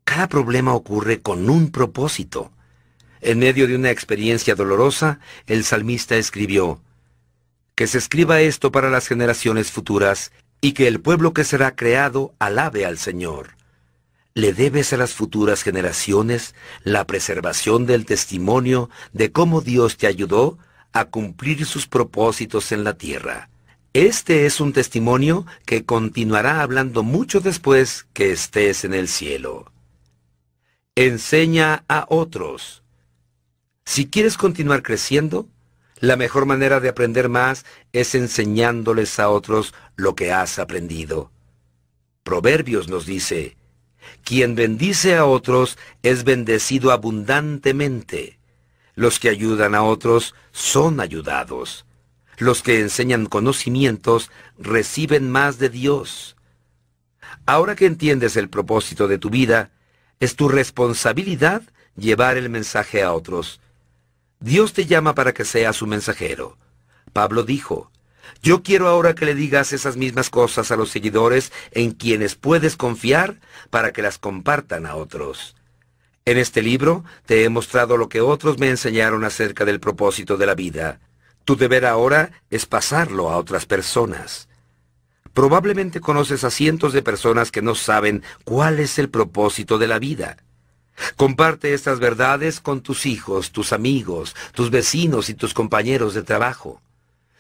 [0.05, 2.51] Cada problema ocurre con un propósito.
[3.21, 6.81] En medio de una experiencia dolorosa, el salmista escribió,
[7.75, 12.35] Que se escriba esto para las generaciones futuras, y que el pueblo que será creado
[12.39, 13.57] alabe al Señor.
[14.35, 20.59] Le debes a las futuras generaciones la preservación del testimonio de cómo Dios te ayudó
[20.93, 23.51] a cumplir sus propósitos en la tierra.
[23.93, 29.73] Este es un testimonio que continuará hablando mucho después que estés en el cielo.
[30.95, 32.83] Enseña a otros.
[33.85, 35.49] Si quieres continuar creciendo,
[36.01, 41.33] la mejor manera de aprender más es enseñándoles a otros lo que has aprendido.
[42.23, 43.57] Proverbios nos dice,
[44.23, 48.38] quien bendice a otros es bendecido abundantemente.
[48.99, 51.87] Los que ayudan a otros son ayudados.
[52.37, 56.35] Los que enseñan conocimientos reciben más de Dios.
[57.47, 59.71] Ahora que entiendes el propósito de tu vida,
[60.19, 61.63] es tu responsabilidad
[61.95, 63.61] llevar el mensaje a otros
[64.41, 66.59] Dios te llama para que seas su mensajero.
[67.13, 67.93] Pablo dijo,
[68.43, 72.77] yo quiero ahora que le digas esas mismas cosas a los seguidores en quienes puedes
[72.77, 73.39] confiar
[73.71, 75.55] para que las compartan a otros.
[76.29, 80.45] En este libro te he mostrado lo que otros me enseñaron acerca del propósito de
[80.45, 81.01] la vida.
[81.47, 84.47] Tu deber ahora es pasarlo a otras personas.
[85.33, 89.99] Probablemente conoces a cientos de personas que no saben cuál es el propósito de la
[89.99, 90.37] vida.
[91.17, 96.83] Comparte estas verdades con tus hijos, tus amigos, tus vecinos y tus compañeros de trabajo.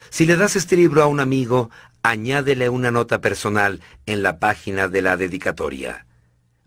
[0.08, 1.68] Si le das este libro a un amigo,
[2.02, 6.06] añádele una nota personal en la página de la dedicatoria.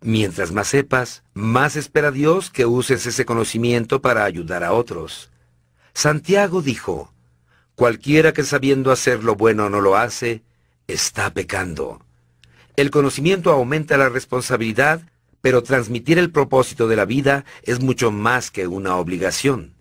[0.02, 5.30] Mientras más sepas, más espera Dios que uses ese conocimiento para ayudar a otros.
[5.94, 7.12] Santiago dijo,
[7.74, 10.42] Cualquiera que sabiendo hacer lo bueno no lo hace,
[10.86, 12.04] está pecando.
[12.76, 15.02] El conocimiento aumenta la responsabilidad
[15.42, 19.74] pero transmitir el propósito de la vida es mucho más que una obligación.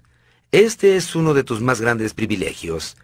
[0.52, 2.98] Este es uno de tus más grandes privilegios.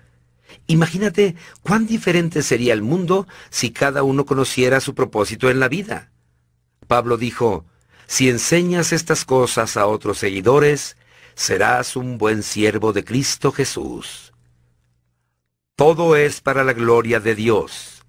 [0.66, 6.10] Imagínate cuán diferente sería el mundo si cada uno conociera su propósito en la vida.
[6.88, 7.66] Pablo dijo,
[8.08, 10.96] si enseñas estas cosas a otros seguidores,
[11.36, 14.34] serás un buen siervo de Cristo Jesús.
[15.76, 18.04] Todo es para la gloria de Dios.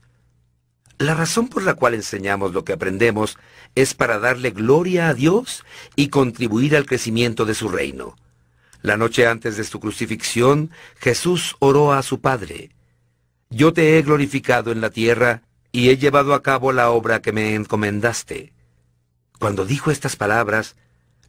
[0.98, 3.36] La razón por la cual enseñamos lo que aprendemos
[3.74, 5.64] es para darle gloria a Dios
[5.94, 8.16] y contribuir al crecimiento de su reino.
[8.82, 12.70] La noche antes de su crucifixión, Jesús oró a su Padre.
[13.50, 17.32] Yo te he glorificado en la tierra y he llevado a cabo la obra que
[17.32, 18.52] me encomendaste.
[19.38, 20.77] Cuando dijo estas palabras,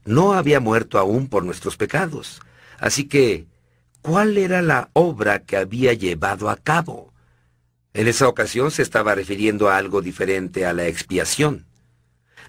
[0.05, 2.41] no había muerto aún por nuestros pecados.
[2.79, 3.45] Así que,
[4.01, 7.13] ¿cuál era la obra que había llevado a cabo?
[7.93, 11.65] En esa ocasión se estaba refiriendo a algo diferente a la expiación.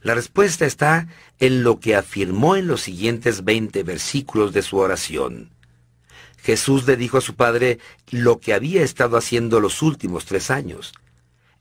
[0.03, 1.09] La respuesta está
[1.39, 5.51] en lo que afirmó en los siguientes veinte versículos de su oración.
[6.43, 7.79] Jesús le dijo a su Padre
[8.11, 10.95] lo que había estado haciendo los últimos tres años,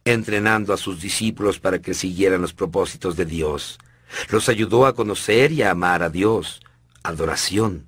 [0.06, 3.78] entrenando a sus discípulos para que siguieran los propósitos de Dios.
[4.30, 6.62] Los ayudó a conocer y a amar a Dios,
[7.04, 7.88] adoración,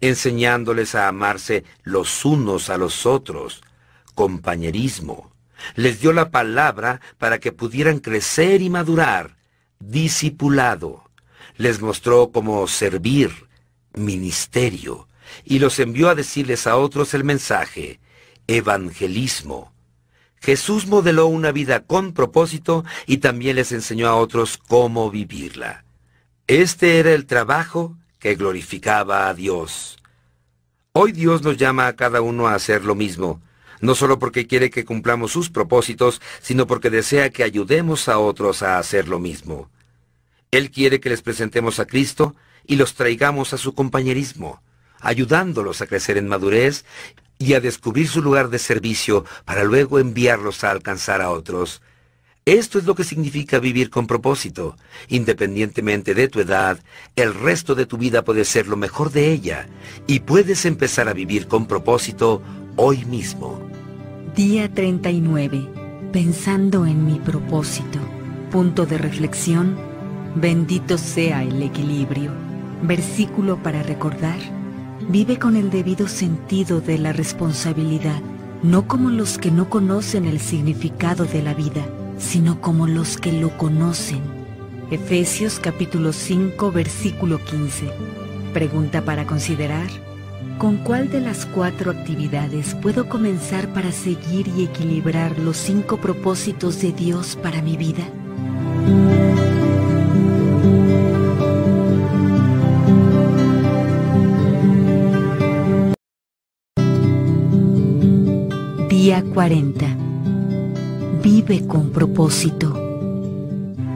[0.00, 3.62] enseñándoles a amarse los unos a los otros,
[4.14, 5.32] compañerismo.
[5.74, 9.36] Les dio la palabra para que pudieran crecer y madurar,
[9.80, 11.04] discipulado.
[11.56, 13.48] Les mostró cómo servir,
[13.94, 15.08] ministerio,
[15.44, 18.00] y los envió a decirles a otros el mensaje,
[18.46, 19.72] evangelismo.
[20.40, 25.84] Jesús modeló una vida con propósito y también les enseñó a otros cómo vivirla.
[26.46, 29.98] Este era el trabajo que glorificaba a Dios.
[30.92, 33.40] Hoy Dios nos llama a cada uno a hacer lo mismo,
[33.80, 38.62] no solo porque quiere que cumplamos sus propósitos, sino porque desea que ayudemos a otros
[38.62, 39.70] a hacer lo mismo.
[40.50, 42.34] Él quiere que les presentemos a Cristo
[42.66, 44.62] y los traigamos a su compañerismo,
[45.00, 46.84] ayudándolos a crecer en madurez
[47.38, 51.80] y a descubrir su lugar de servicio para luego enviarlos a alcanzar a otros.
[52.44, 54.74] Esto es lo que significa vivir con propósito.
[55.08, 56.78] Independientemente de tu edad,
[57.14, 59.68] el resto de tu vida puede ser lo mejor de ella
[60.06, 62.42] y puedes empezar a vivir con propósito
[62.76, 63.60] hoy mismo.
[64.34, 65.68] Día 39.
[66.10, 67.98] Pensando en mi propósito.
[68.50, 69.76] Punto de reflexión.
[70.34, 72.32] Bendito sea el equilibrio.
[72.82, 74.57] Versículo para recordar.
[75.08, 78.20] Vive con el debido sentido de la responsabilidad,
[78.62, 81.86] no como los que no conocen el significado de la vida
[82.18, 84.20] sino como los que lo conocen.
[84.90, 87.90] Efesios capítulo 5 versículo 15.
[88.52, 89.86] Pregunta para considerar.
[90.58, 96.80] ¿Con cuál de las cuatro actividades puedo comenzar para seguir y equilibrar los cinco propósitos
[96.80, 98.02] de Dios para mi vida?
[109.08, 109.86] Día 40
[111.22, 112.78] vive con propósito.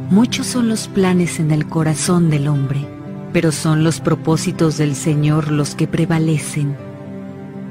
[0.08, 2.86] Muchos son los planes en el corazón del hombre,
[3.30, 6.74] pero son los propósitos del Señor los que prevalecen.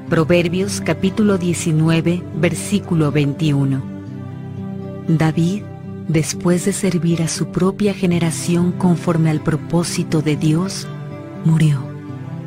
[0.07, 3.81] Proverbios capítulo 19, versículo 21.
[5.07, 5.63] David,
[6.07, 10.87] después de servir a su propia generación conforme al propósito de Dios,
[11.43, 11.79] murió.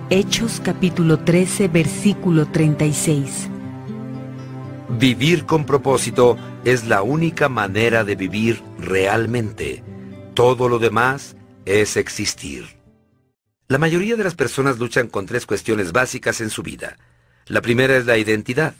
[0.08, 3.50] Hechos capítulo 13, versículo 36.
[4.88, 9.82] Vivir con propósito es la única manera de vivir realmente.
[10.34, 12.66] Todo lo demás es existir.
[13.66, 16.98] La mayoría de las personas luchan con tres cuestiones básicas en su vida.
[17.46, 18.74] La primera es la identidad.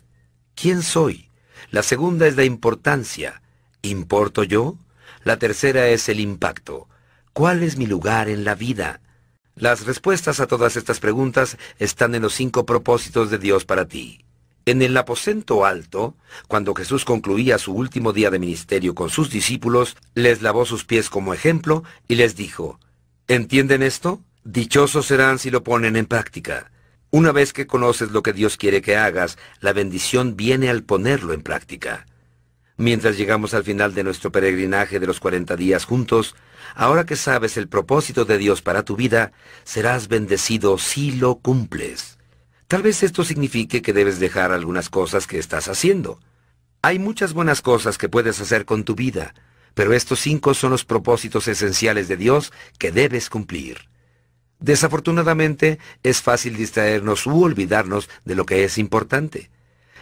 [0.55, 1.31] ¿Quién soy?
[1.71, 3.41] La segunda es la importancia.
[3.81, 4.77] ¿Importo yo?
[5.25, 6.87] La tercera es el impacto.
[7.33, 9.01] ¿Cuál es mi lugar en la vida?
[9.57, 14.25] Las respuestas a todas estas preguntas están en los cinco propósitos de Dios para ti.
[14.67, 16.17] En el aposento alto,
[16.49, 21.11] cuando Jesús concluía su último día de ministerio con sus discípulos, les lavó sus pies
[21.11, 22.81] como ejemplo y les dijo,
[23.29, 24.23] ¿Entienden esto?
[24.43, 26.71] Dichosos serán si lo ponen en práctica.
[27.11, 31.35] Una vez que conoces lo que Dios quiere que hagas, la bendición viene al ponerlo
[31.35, 32.07] en práctica.
[32.77, 36.35] Mientras llegamos al final de nuestro peregrinaje de los 40 días juntos,
[36.75, 42.19] ahora que sabes el propósito de Dios para tu vida, serás bendecido si lo cumples.
[42.75, 46.19] Tal vez esto signifique que debes dejar algunas cosas que estás haciendo.
[46.83, 49.33] Hay muchas buenas cosas que puedes hacer con tu vida,
[49.75, 53.79] pero estos cinco son los propósitos esenciales de Dios que debes cumplir.
[54.59, 59.53] Desafortunadamente, es fácil distraernos u olvidarnos de lo que es importante.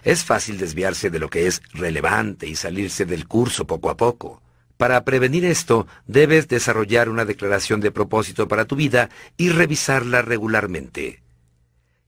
[0.02, 4.40] Es fácil desviarse de lo que es relevante y salirse del curso poco a poco.
[4.78, 11.21] Para prevenir esto, debes desarrollar una declaración de propósito para tu vida y revisarla regularmente.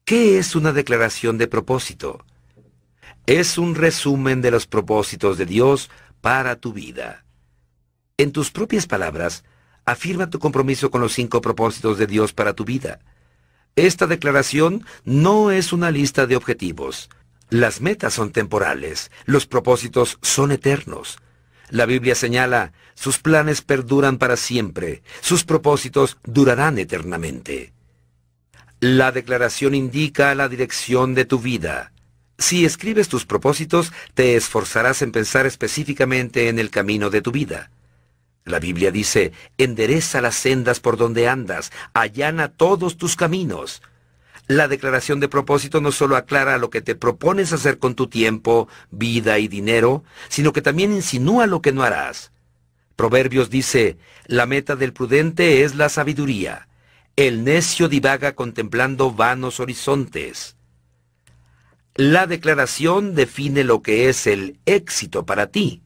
[0.07, 2.26] ¿Qué es una declaración de propósito?
[3.24, 5.88] Es un resumen de los propósitos de Dios
[6.20, 7.24] para tu vida.
[8.18, 9.44] En tus propias palabras,
[9.86, 13.00] afirma tu compromiso con los cinco propósitos de Dios para tu vida.
[13.76, 17.09] Esta declaración no es una lista de objetivos.
[17.48, 21.16] Las metas son temporales, los propósitos son eternos.
[21.70, 27.74] La Biblia señala, sus planes perduran para siempre, sus propósitos durarán eternamente.
[28.87, 31.93] La declaración indica la dirección de tu vida.
[32.37, 37.70] Si escribes tus propósitos, te esforzarás en pensar específicamente en el camino de tu vida.
[38.45, 43.80] La Biblia dice, endereza las sendas por donde andas, allana todos tus caminos.
[44.49, 48.68] La declaración de propósito no solo aclara lo que te propones hacer con tu tiempo,
[48.91, 52.32] vida y dinero, sino que también insinúa lo que no harás.
[52.97, 56.68] Proverbios dice, la meta del prudente es la sabiduría
[57.17, 60.57] el necio divaga contemplando vanos horizontes.
[61.95, 65.83] La declaración define lo que es el éxito para ti.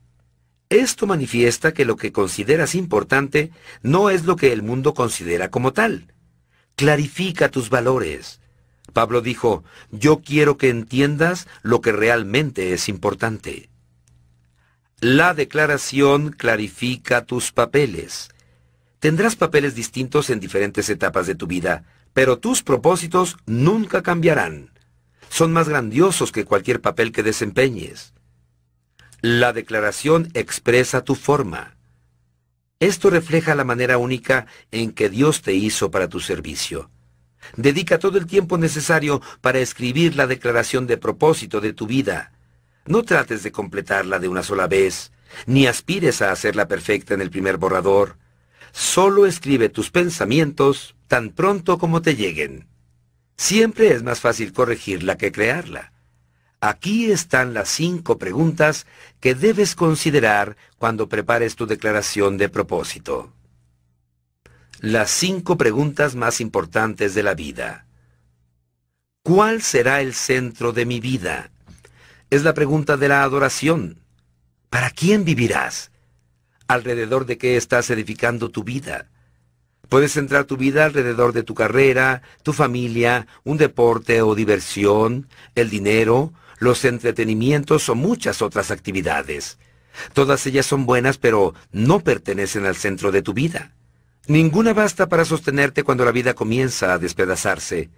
[0.70, 3.50] Esto manifiesta que lo que consideras importante
[3.82, 6.14] no es lo que el mundo considera como tal.
[6.76, 8.40] Clarifica tus valores.
[8.94, 13.68] Pablo dijo, yo quiero que entiendas lo que realmente es importante.
[15.00, 18.30] La declaración clarifica tus papeles.
[19.00, 21.84] Tendrás papeles distintos en diferentes etapas de tu vida,
[22.14, 24.72] Pero tus propósitos nunca cambiarán.
[25.28, 28.12] Son más grandiosos que cualquier papel que desempeñes.
[29.20, 31.76] La declaración expresa tu forma.
[32.80, 36.90] Esto refleja la manera única en que Dios te hizo para tu servicio.
[37.56, 42.32] Dedica todo el tiempo necesario para escribir la declaración de propósito de tu vida.
[42.86, 45.12] No trates de completarla de una sola vez,
[45.46, 48.16] ni aspires a hacerla perfecta en el primer borrador.
[48.78, 52.68] Solo escribe tus pensamientos tan pronto como te lleguen.
[53.36, 55.92] Siempre es más fácil corregirla que crearla.
[56.60, 58.86] Aquí están las cinco preguntas
[59.18, 63.32] que debes considerar cuando prepares tu declaración de propósito.
[64.78, 67.84] Las cinco preguntas más importantes de la vida.
[69.24, 71.50] ¿Cuál será el centro de mi vida?
[72.30, 73.98] Es la pregunta de la adoración.
[74.70, 75.87] ¿Para quién vivirás?
[76.68, 79.08] ¿Alrededor de qué estás edificando tu vida?
[79.88, 85.70] Puedes centrar tu vida alrededor de tu carrera, tu familia, un deporte o diversión, el
[85.70, 89.56] dinero, los entretenimientos o muchas otras actividades.
[90.12, 93.72] Todas ellas son buenas, pero no pertenecen al centro de tu vida.
[94.26, 97.88] Ninguna basta para sostenerte cuando la vida comienza a despedazarse.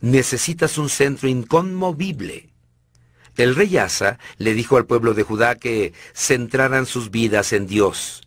[0.00, 2.50] Necesitas un centro inconmovible.
[3.38, 8.26] El rey Asa le dijo al pueblo de Judá que centraran sus vidas en Dios.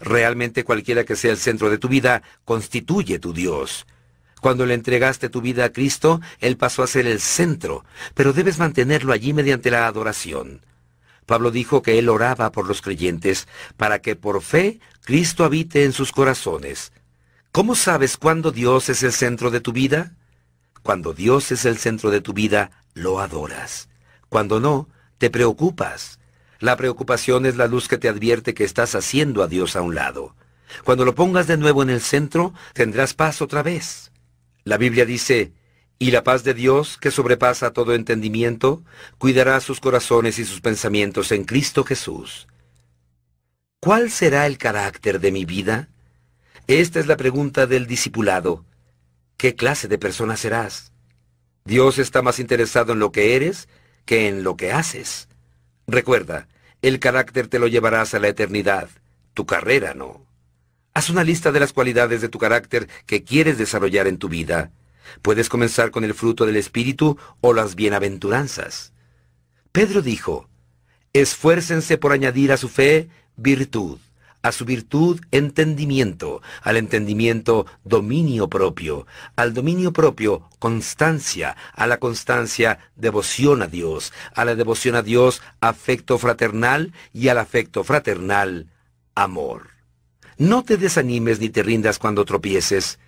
[0.00, 3.86] Realmente cualquiera que sea el centro de tu vida constituye tu Dios.
[4.40, 7.84] Cuando le entregaste tu vida a Cristo, Él pasó a ser el centro,
[8.14, 10.62] pero debes mantenerlo allí mediante la adoración.
[11.26, 15.92] Pablo dijo que él oraba por los creyentes para que por fe Cristo habite en
[15.92, 16.92] sus corazones.
[17.52, 20.14] ¿Cómo sabes cuándo Dios es el centro de tu vida?
[20.82, 23.88] Cuando Dios es el centro de tu vida, lo adoras.
[24.28, 26.18] Cuando no, te preocupas.
[26.58, 29.94] La preocupación es la luz que te advierte que estás haciendo a Dios a un
[29.94, 30.34] lado.
[30.84, 34.10] Cuando lo pongas de nuevo en el centro, tendrás paz otra vez.
[34.64, 35.52] La Biblia dice,
[35.98, 38.82] y la paz de Dios, que sobrepasa todo entendimiento,
[39.18, 42.48] cuidará sus corazones y sus pensamientos en Cristo Jesús.
[43.80, 45.88] ¿Cuál será el carácter de mi vida?
[46.66, 48.64] Esta es la pregunta del discipulado.
[49.36, 50.92] ¿Qué clase de persona serás?
[51.64, 53.68] Dios está más interesado en lo que eres
[54.06, 55.28] que en lo que haces.
[55.86, 56.48] Recuerda,
[56.80, 58.88] el carácter te lo llevarás a la eternidad,
[59.34, 60.24] tu carrera no.
[60.94, 64.70] Haz una lista de las cualidades de tu carácter que quieres desarrollar en tu vida.
[65.20, 68.94] Puedes comenzar con el fruto del Espíritu o las bienaventuranzas.
[69.72, 70.48] Pedro dijo,
[71.12, 73.98] esfuércense por añadir a su fe virtud,
[74.46, 82.78] a su virtud entendimiento, al entendimiento dominio propio, al dominio propio constancia, a la constancia
[82.94, 88.68] devoción a Dios, a la devoción a Dios afecto fraternal y al afecto fraternal
[89.16, 89.70] amor.
[90.38, 93.00] No te desanimes ni te rindas cuando tropieces.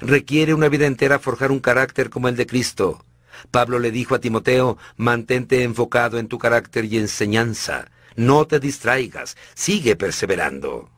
[0.00, 3.04] Requiere una vida entera forjar un carácter como el de Cristo.
[3.50, 7.90] Pablo le dijo a Timoteo, mantente enfocado en tu carácter y enseñanza.
[8.16, 10.90] No te distraigas, sigue perseverando.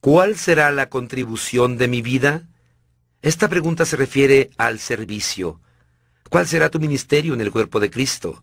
[0.00, 2.48] ¿Cuál será la contribución de mi vida?
[3.22, 5.60] Esta pregunta se refiere al servicio.
[6.28, 8.42] ¿Cuál será tu ministerio en el cuerpo de Cristo?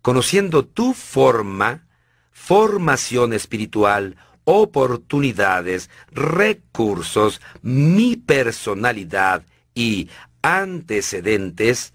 [0.00, 1.86] Conociendo tu forma,
[2.30, 9.44] formación espiritual, oportunidades, recursos, mi personalidad
[9.74, 10.08] y
[10.42, 11.94] antecedentes,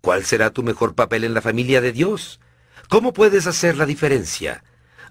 [0.00, 2.40] ¿cuál será tu mejor papel en la familia de Dios?
[2.88, 4.62] ¿Cómo puedes hacer la diferencia?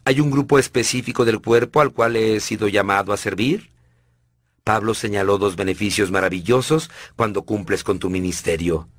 [0.06, 3.72] ¿Hay un grupo específico del cuerpo al cual he sido llamado a servir?
[4.66, 8.90] Pablo señaló dos beneficios maravillosos cuando cumples con tu ministerio.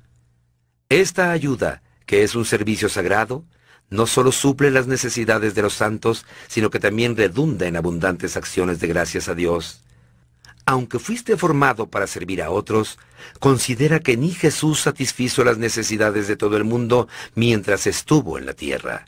[0.89, 3.45] Esta ayuda, que es un servicio sagrado,
[3.91, 8.79] no solo suple las necesidades de los santos, sino que también redunda en abundantes acciones
[8.79, 9.83] de gracias a Dios.
[10.65, 12.97] Aunque fuiste formado para servir a otros,
[13.39, 18.53] considera que ni Jesús satisfizo las necesidades de todo el mundo mientras estuvo en la
[18.53, 19.05] tierra.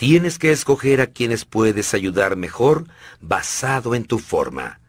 [0.00, 2.86] Tienes que escoger a quienes puedes ayudar mejor
[3.20, 4.80] basado en tu forma.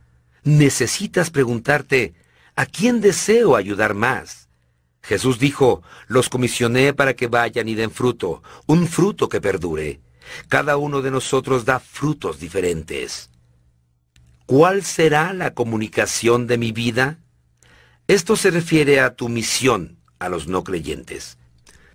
[0.45, 2.13] Necesitas preguntarte,
[2.55, 4.47] ¿a quién deseo ayudar más?
[5.01, 9.99] Jesús dijo, los comisioné para que vayan y den fruto, un fruto que perdure.
[10.47, 13.31] Cada uno de nosotros da frutos diferentes.
[14.45, 17.19] ¿Cuál será la comunicación de mi vida?
[18.07, 21.37] Esto se refiere a tu misión a los no creyentes.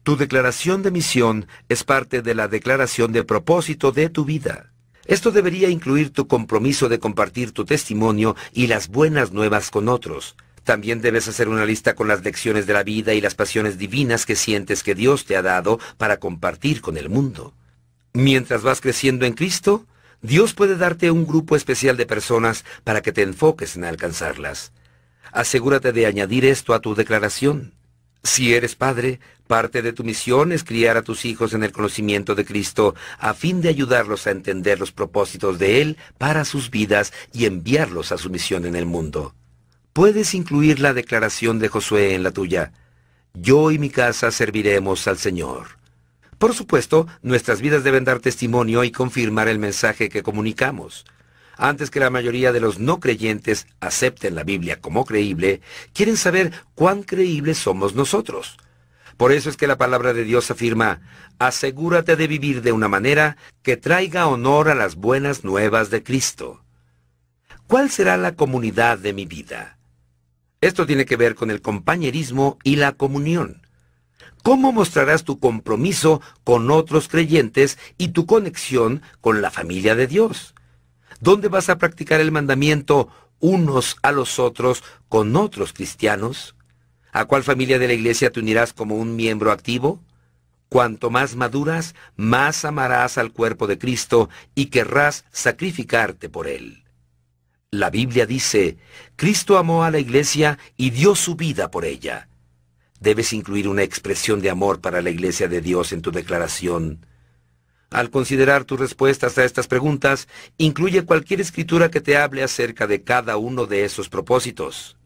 [0.07, 4.71] Tu declaración de misión es parte de la declaración de propósito de tu vida.
[5.05, 10.37] Esto debería incluir tu compromiso de compartir tu testimonio y las buenas nuevas con otros,
[10.63, 14.27] también debes hacer una lista con las lecciones de la vida y las pasiones divinas
[14.27, 17.53] que sientes que Dios te ha dado para compartir con el mundo.
[18.13, 19.87] Mientras vas creciendo en Cristo,
[20.23, 24.73] Dios puede darte un grupo especial de personas para que te enfoques en alcanzarlas.
[25.33, 27.76] asegúrate de añadir esto a tu declaración.
[28.23, 32.35] Si eres padre, parte de tu misión es criar a tus hijos en el conocimiento
[32.35, 37.13] de Cristo a fin de ayudarlos a entender los propósitos de Él para sus vidas
[37.33, 39.35] y enviarlos a su misión en el mundo.
[39.93, 42.73] Puedes incluir la declaración de Josué en la tuya.
[43.33, 45.79] Yo y mi casa serviremos al Señor.
[46.39, 51.07] Por supuesto, nuestras vidas deben dar testimonio y confirmar el mensaje que comunicamos.
[51.57, 55.63] Antes que la mayoría de los no creyentes acepten la Biblia como creíble,
[55.95, 58.59] quieren saber cuán creíbles somos nosotros.
[59.17, 61.01] Por eso es que la palabra de Dios afirma,
[61.39, 66.63] asegúrate de vivir de una manera que traiga honor a las buenas nuevas de Cristo.
[67.67, 69.79] ¿Cuál será la comunidad de mi vida?
[70.61, 73.63] Esto tiene que ver con el compañerismo y la comunión.
[74.43, 80.55] ¿Cómo mostrarás tu compromiso con otros creyentes y tu conexión con la familia de Dios?
[81.21, 83.09] ¿Dónde vas a practicar el mandamiento
[83.41, 86.55] unos a los otros con otros cristianos?
[87.13, 90.03] ¿A cuál familia de la iglesia te unirás como un miembro activo?
[90.69, 96.85] Cuanto más maduras, más amarás al cuerpo de Cristo y querrás sacrificarte por él.
[97.71, 98.77] La Biblia dice,
[99.17, 102.29] Cristo amó a la iglesia y dio su vida por ella.
[103.01, 107.07] Debes incluir una expresión de amor para la iglesia de Dios en tu declaración.
[107.91, 110.29] Al considerar tus respuestas a estas preguntas,
[110.59, 114.97] incluye cualquier escritura que te hable acerca de cada uno de esos propósitos.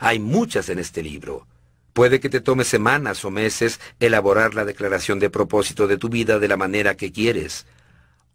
[0.00, 1.46] Hay muchas en este libro.
[1.92, 6.38] Puede que te tome semanas o meses elaborar la declaración de propósito de tu vida
[6.38, 7.64] de la manera que quieres.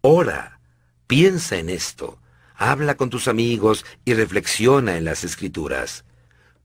[0.00, 0.58] Ora,
[1.06, 2.18] piensa en esto,
[2.56, 6.04] habla con tus amigos y reflexiona en las escrituras.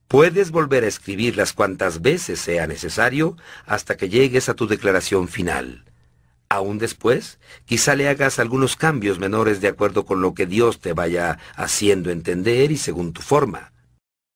[0.08, 5.87] Puedes volver a escribirlas cuantas veces sea necesario hasta que llegues a tu declaración final.
[6.58, 10.94] Aún después, quizá le hagas algunos cambios menores de acuerdo con lo que Dios te
[10.94, 13.74] vaya haciendo entender y según tu forma.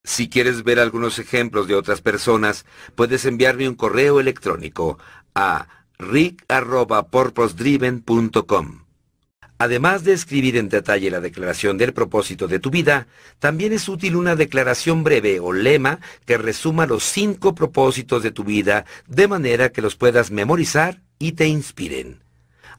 [0.03, 4.99] Si quieres ver algunos ejemplos de otras personas, puedes enviarme un correo electrónico
[5.33, 5.67] a
[5.97, 8.85] rick.purposedriven.com.
[9.57, 13.07] Además de escribir en detalle la declaración del propósito de tu vida,
[13.39, 18.43] también es útil una declaración breve o lema que resuma los cinco propósitos de tu
[18.43, 22.23] vida de manera que los puedas memorizar y te inspiren.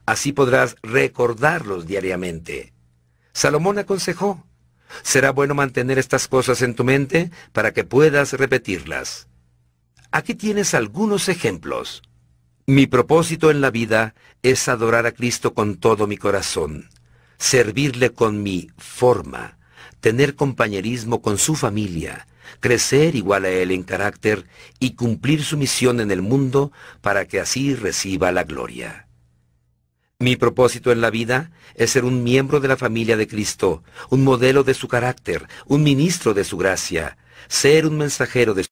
[0.05, 2.72] Así podrás recordarlos diariamente.
[3.32, 4.45] Salomón aconsejó,
[5.05, 9.28] será bueno mantener estas cosas en tu mente para que puedas repetirlas.
[10.11, 12.03] Aquí tienes algunos ejemplos.
[12.66, 16.90] Mi propósito en la vida es adorar a Cristo con todo mi corazón,
[17.38, 19.57] servirle con mi forma,
[20.01, 22.26] tener compañerismo con su familia,
[22.61, 24.46] crecer igual a Él en carácter
[24.78, 29.09] y cumplir su misión en el mundo para que así reciba la gloria.
[30.18, 34.22] Mi propósito en la vida es ser un miembro de la familia de Cristo, un
[34.22, 37.16] modelo de su carácter, un ministro de su gracia,
[37.48, 38.68] ser un mensajero de su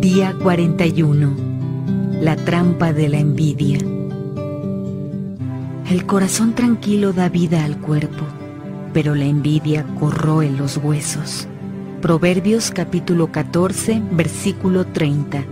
[0.00, 2.20] Día 41.
[2.20, 3.78] La trampa de la envidia.
[5.92, 8.24] El corazón tranquilo da vida al cuerpo,
[8.94, 11.46] pero la envidia corroe los huesos.
[12.00, 15.44] Proverbios capítulo 14, versículo 30.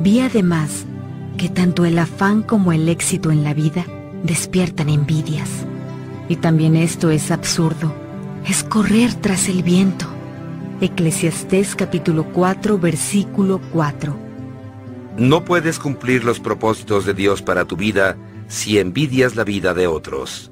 [0.00, 0.84] Vi además
[1.38, 3.86] que tanto el afán como el éxito en la vida
[4.24, 5.48] despiertan envidias.
[6.28, 7.94] Y también esto es absurdo,
[8.46, 10.04] es correr tras el viento.
[10.82, 14.14] Eclesiastés capítulo 4, versículo 4.
[15.16, 18.18] No puedes cumplir los propósitos de Dios para tu vida
[18.50, 20.50] si envidias la vida de otros.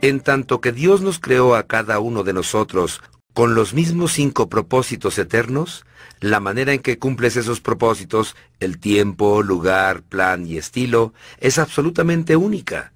[0.00, 3.02] En tanto que Dios nos creó a cada uno de nosotros
[3.34, 5.84] con los mismos cinco propósitos eternos,
[6.20, 12.34] la manera en que cumples esos propósitos, el tiempo, lugar, plan y estilo, es absolutamente
[12.34, 12.92] única.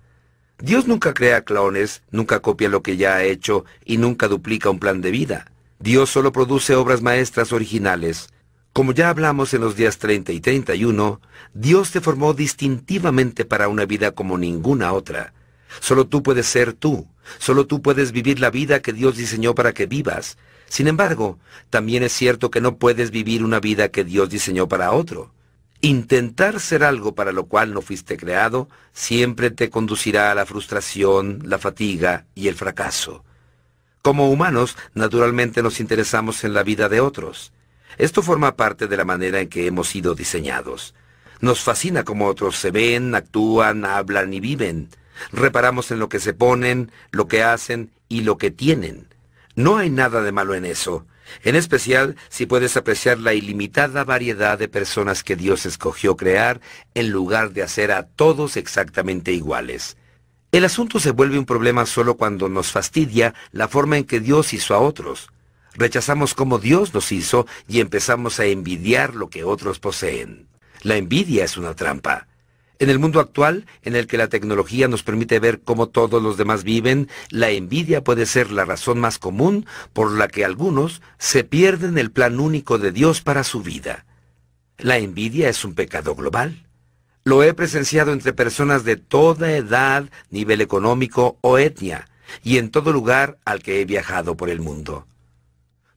[0.59, 4.79] Dios nunca crea clones, nunca copia lo que ya ha hecho y nunca duplica un
[4.79, 5.53] plan de vida.
[5.79, 8.31] Dios solo produce obras maestras originales,
[8.77, 11.23] como ya hablamos en los días 30 y 31,
[11.55, 15.33] Dios te formó distintivamente para una vida como ninguna otra.
[15.81, 17.09] Solo tú puedes ser tú,
[17.39, 20.37] solo tú puedes vivir la vida que Dios diseñó para que vivas.
[20.67, 21.39] Sin embargo,
[21.71, 25.33] también es cierto que no puedes vivir una vida que Dios diseñó para otro.
[25.81, 31.41] Intentar ser algo para lo cual no fuiste creado siempre te conducirá a la frustración,
[31.47, 33.25] la fatiga y el fracaso.
[34.03, 37.55] Como humanos, naturalmente nos interesamos en la vida de otros.
[37.99, 40.95] Esto forma parte de la manera en que hemos sido diseñados.
[41.41, 44.89] Nos fascina cómo otros se ven, actúan, hablan y viven.
[45.33, 49.09] Reparamos en lo que se ponen, lo que hacen y lo que tienen.
[49.55, 51.07] No hay nada de malo en eso,
[51.43, 56.61] en especial si puedes apreciar la ilimitada variedad de personas que Dios escogió crear
[56.95, 59.97] en lugar de hacer a todos exactamente iguales.
[60.53, 64.53] El asunto se vuelve un problema solo cuando nos fastidia la forma en que Dios
[64.53, 65.31] hizo a otros.
[65.77, 70.49] Rechazamos cómo Dios nos hizo y empezamos a envidiar lo que otros poseen.
[70.83, 72.27] La envidia es una trampa.
[72.79, 76.37] En el mundo actual, en el que la tecnología nos permite ver cómo todos los
[76.37, 81.43] demás viven, la envidia puede ser la razón más común por la que algunos se
[81.43, 84.05] pierden el plan único de Dios para su vida.
[84.77, 86.67] La envidia es un pecado global.
[87.25, 92.09] Lo he presenciado entre personas de toda edad, nivel económico o etnia,
[92.43, 95.07] y en todo lugar al que he viajado por el mundo.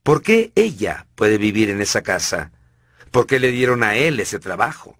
[0.10, 2.52] ¿Por qué ella puede vivir en esa casa?
[3.12, 4.98] ¿Por qué le dieron a él ese trabajo?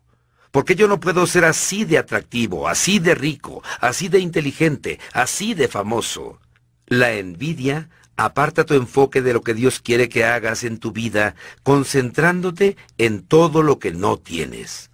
[0.52, 5.00] ¿Por qué yo no puedo ser así de atractivo, así de rico, así de inteligente,
[5.14, 6.40] así de famoso?
[6.86, 11.34] La envidia aparta tu enfoque de lo que Dios quiere que hagas en tu vida,
[11.64, 14.92] concentrándote en todo lo que no tienes.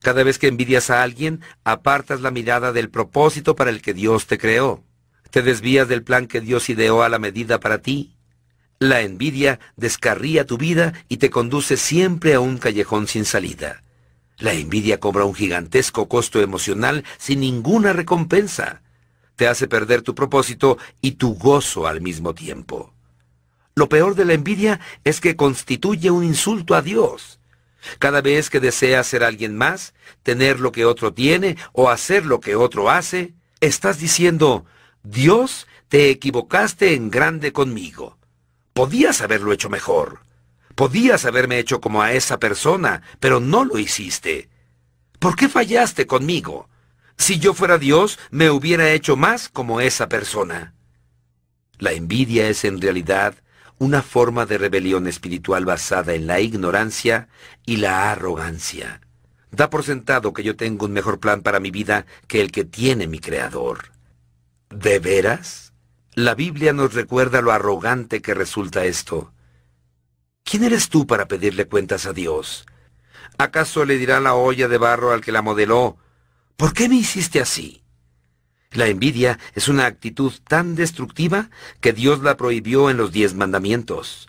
[0.00, 4.26] Cada vez que envidias a alguien, apartas la mirada del propósito para el que Dios
[4.26, 4.84] te creó.
[5.30, 8.17] Te desvías del plan que Dios ideó a la medida para ti.
[8.80, 13.82] La envidia descarría tu vida y te conduce siempre a un callejón sin salida.
[14.38, 18.82] La envidia cobra un gigantesco costo emocional sin ninguna recompensa.
[19.34, 22.94] Te hace perder tu propósito y tu gozo al mismo tiempo.
[23.74, 27.40] Lo peor de la envidia es que constituye un insulto a Dios.
[27.98, 32.38] Cada vez que deseas ser alguien más, tener lo que otro tiene o hacer lo
[32.38, 34.66] que otro hace, estás diciendo,
[35.02, 38.17] Dios, te equivocaste en grande conmigo.
[38.78, 40.20] Podías haberlo hecho mejor.
[40.76, 44.48] Podías haberme hecho como a esa persona, pero no lo hiciste.
[45.18, 46.68] ¿Por qué fallaste conmigo?
[47.16, 50.74] Si yo fuera Dios, me hubiera hecho más como esa persona.
[51.78, 53.34] La envidia es en realidad
[53.78, 57.26] una forma de rebelión espiritual basada en la ignorancia
[57.66, 59.00] y la arrogancia.
[59.50, 62.64] Da por sentado que yo tengo un mejor plan para mi vida que el que
[62.64, 63.90] tiene mi Creador.
[64.70, 65.67] ¿De veras?
[66.18, 69.32] La Biblia nos recuerda lo arrogante que resulta esto.
[70.42, 72.66] ¿Quién eres tú para pedirle cuentas a Dios?
[73.38, 75.96] ¿Acaso le dirá la olla de barro al que la modeló,
[76.56, 77.84] ¿por qué me hiciste así?
[78.72, 81.50] La envidia es una actitud tan destructiva
[81.80, 84.28] que Dios la prohibió en los diez mandamientos.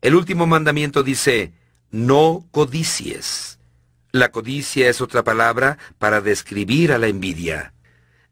[0.00, 1.52] El último mandamiento dice,
[1.92, 3.60] no codicies.
[4.10, 7.73] La codicia es otra palabra para describir a la envidia.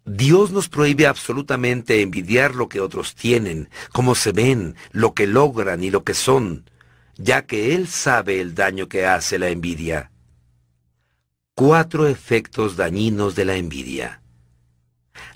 [0.04, 5.84] Dios nos prohíbe absolutamente envidiar lo que otros tienen, cómo se ven, lo que logran
[5.84, 6.68] y lo que son,
[7.16, 10.10] ya que Él sabe el daño que hace la envidia.
[11.54, 14.22] Cuatro efectos dañinos de la envidia.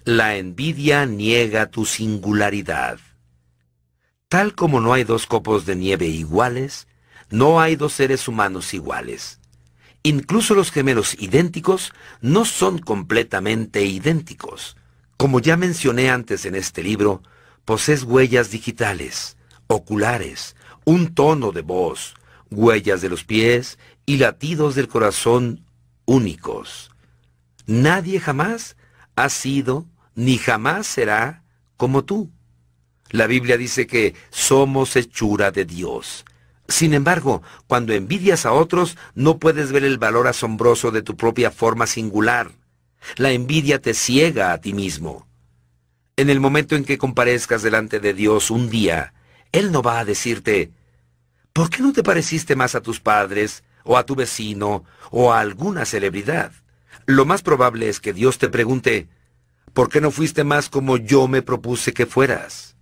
[0.05, 2.99] La envidia niega tu singularidad.
[4.29, 6.89] Tal como no hay dos copos de nieve iguales,
[7.31, 9.41] no hay dos seres humanos iguales.
[10.07, 14.77] Incluso los gemelos idénticos no son completamente idénticos.
[15.17, 17.25] Como ya mencioné antes en este libro,
[17.65, 19.37] posees huellas digitales,
[19.67, 20.55] oculares,
[20.85, 22.15] un tono de voz,
[22.53, 25.65] huellas de los pies y latidos del corazón
[26.05, 26.93] únicos.
[27.67, 28.77] Nadie jamás
[29.17, 31.43] ha sido ni jamás será
[31.77, 32.31] como tú.
[33.11, 36.25] La Biblia dice que somos hechura de Dios.
[36.69, 41.51] Sin embargo, cuando envidias a otros, no puedes ver el valor asombroso de tu propia
[41.51, 42.51] forma singular.
[43.17, 45.27] La envidia te ciega a ti mismo.
[46.17, 49.13] En el momento en que comparezcas delante de Dios un día,
[49.53, 50.71] Él no va a decirte,
[51.53, 55.41] ¿por qué no te pareciste más a tus padres, o a tu vecino, o a
[55.41, 56.53] alguna celebridad?
[57.05, 59.09] Lo más probable es que Dios te pregunte,
[59.77, 62.76] ¿Por qué no fuiste más como yo me propuse que fueras?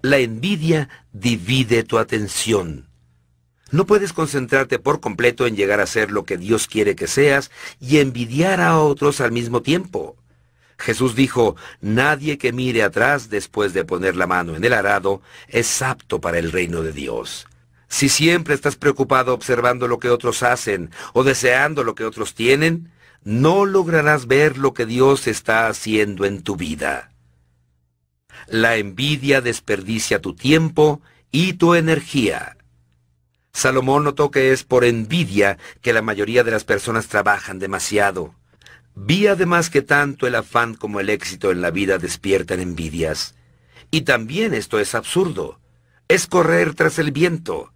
[0.00, 2.88] La envidia divide tu atención.
[3.72, 7.50] No puedes concentrarte por completo en llegar a ser lo que Dios quiere que seas
[7.80, 10.16] y envidiar a otros al mismo tiempo.
[10.78, 15.82] Jesús dijo, nadie que mire atrás después de poner la mano en el arado es
[15.82, 17.48] apto para el reino de Dios.
[17.88, 22.92] Si siempre estás preocupado observando lo que otros hacen o deseando lo que otros tienen,
[23.24, 27.07] no lograrás ver lo que Dios está haciendo en tu vida.
[28.46, 32.56] La envidia desperdicia tu tiempo y tu energía.
[33.52, 38.34] Salomón notó que es por envidia que la mayoría de las personas trabajan demasiado.
[38.94, 43.34] Vi además que tanto el afán como el éxito en la vida despiertan envidias.
[43.90, 45.60] Y también esto es absurdo.
[46.08, 47.72] Es correr tras el viento.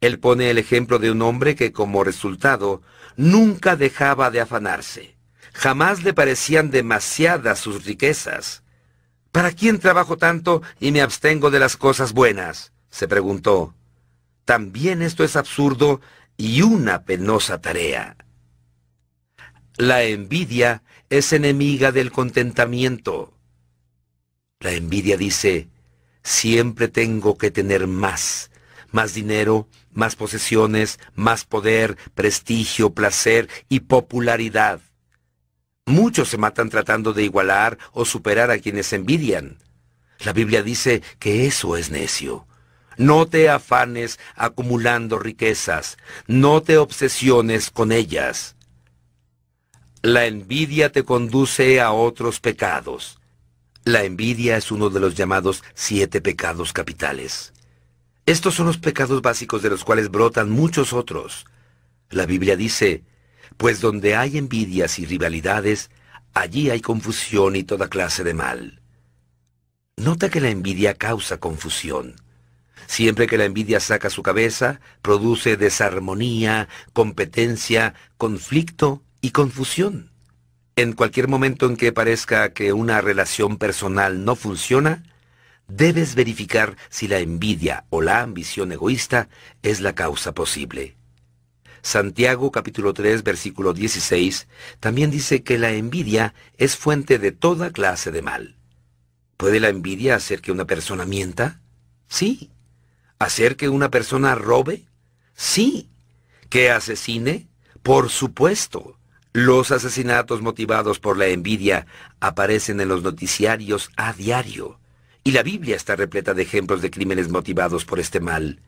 [0.00, 2.82] Él pone el ejemplo de un hombre que como resultado
[3.16, 5.16] nunca dejaba de afanarse.
[5.52, 8.62] Jamás le parecían demasiadas sus riquezas.
[9.32, 12.72] ¿Para quién trabajo tanto y me abstengo de las cosas buenas?
[12.90, 13.74] se preguntó.
[14.44, 16.00] También esto es absurdo
[16.36, 18.16] y una penosa tarea.
[19.76, 23.34] La envidia es enemiga del contentamiento.
[24.60, 25.68] La envidia dice,
[26.22, 28.50] siempre tengo que tener más,
[28.90, 34.80] más dinero, más posesiones, más poder, prestigio, placer y popularidad.
[35.88, 39.56] Muchos se matan tratando de igualar o superar a quienes envidian.
[40.18, 42.46] La Biblia dice que eso es necio.
[42.98, 48.54] No te afanes acumulando riquezas, no te obsesiones con ellas.
[50.02, 53.18] La envidia te conduce a otros pecados.
[53.84, 57.54] La envidia es uno de los llamados siete pecados capitales.
[58.26, 61.46] Estos son los pecados básicos de los cuales brotan muchos otros.
[62.10, 63.04] La Biblia dice,
[63.58, 65.90] pues donde hay envidias y rivalidades,
[66.32, 68.80] allí hay confusión y toda clase de mal.
[69.96, 72.14] Nota que la envidia causa confusión.
[72.86, 80.12] Siempre que la envidia saca su cabeza, produce desarmonía, competencia, conflicto y confusión.
[80.76, 85.02] En cualquier momento en que parezca que una relación personal no funciona,
[85.66, 89.28] debes verificar si la envidia o la ambición egoísta
[89.62, 90.97] es la causa posible.
[91.82, 94.48] Santiago capítulo 3 versículo 16
[94.80, 98.56] también dice que la envidia es fuente de toda clase de mal.
[99.36, 101.60] ¿Puede la envidia hacer que una persona mienta?
[102.08, 102.50] Sí.
[103.18, 104.84] ¿Hacer que una persona robe?
[105.34, 105.88] Sí.
[106.48, 107.46] ¿Que asesine?
[107.82, 108.98] Por supuesto.
[109.32, 111.86] Los asesinatos motivados por la envidia
[112.18, 114.80] aparecen en los noticiarios a diario.
[115.22, 118.60] Y la Biblia está repleta de ejemplos de crímenes motivados por este mal.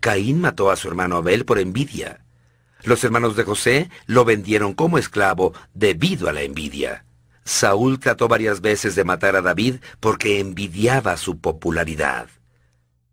[0.00, 2.24] Caín mató a su hermano Abel por envidia.
[2.84, 7.04] Los hermanos de José lo vendieron como esclavo debido a la envidia.
[7.44, 12.28] Saúl trató varias veces de matar a David porque envidiaba su popularidad.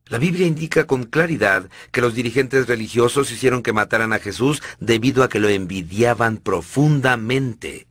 [0.05, 5.23] La Biblia indica con claridad que los dirigentes religiosos hicieron que mataran a Jesús debido
[5.23, 7.87] a que lo envidiaban profundamente.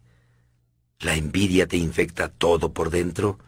[0.99, 3.39] La envidia te infecta todo por dentro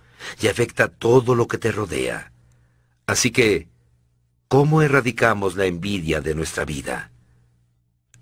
[0.41, 2.33] y afecta todo lo que te rodea.
[3.07, 3.69] Así que,
[4.47, 7.10] ¿cómo erradicamos la envidia de nuestra vida?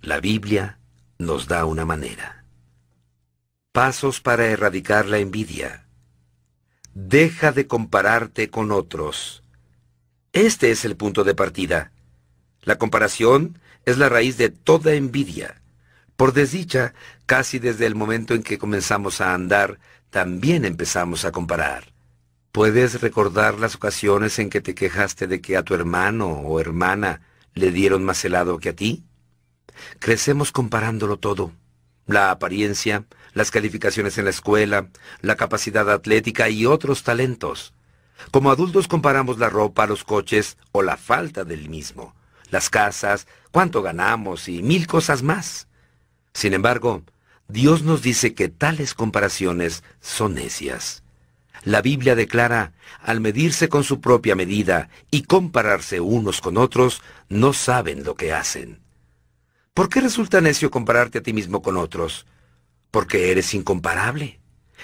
[0.01, 0.79] La Biblia
[1.19, 2.45] nos da una manera.
[3.73, 5.89] Pasos para erradicar la envidia.
[6.95, 9.43] Deja de compararte con otros.
[10.33, 11.91] Este es el punto de partida.
[12.63, 15.63] La comparación es la raíz de toda envidia.
[16.17, 16.95] Por desdicha,
[17.27, 19.81] casi desde el momento en que comenzamos a andar,
[20.11, 21.93] también empezamos a comparar.
[22.53, 27.21] ¿Puedes recordar las ocasiones en que te quejaste de que a tu hermano o hermana
[27.53, 29.08] le dieron más helado que a ti?
[29.99, 31.53] Crecemos comparándolo todo.
[32.07, 33.05] La apariencia,
[33.35, 34.89] las calificaciones en la escuela,
[35.21, 37.75] la capacidad atlética y otros talentos.
[38.31, 42.15] Como adultos comparamos la ropa, los coches o la falta del mismo,
[42.51, 45.69] las casas, cuánto ganamos y mil cosas más.
[46.33, 47.03] Sin embargo,
[47.49, 51.03] Dios nos dice que tales comparaciones son necias.
[51.65, 57.53] La Biblia declara, al medirse con su propia medida y compararse unos con otros, no
[57.53, 58.81] saben lo que hacen.
[59.79, 62.27] ¿Por qué resulta necio compararte a ti mismo con otros?
[62.91, 64.41] Porque eres incomparable,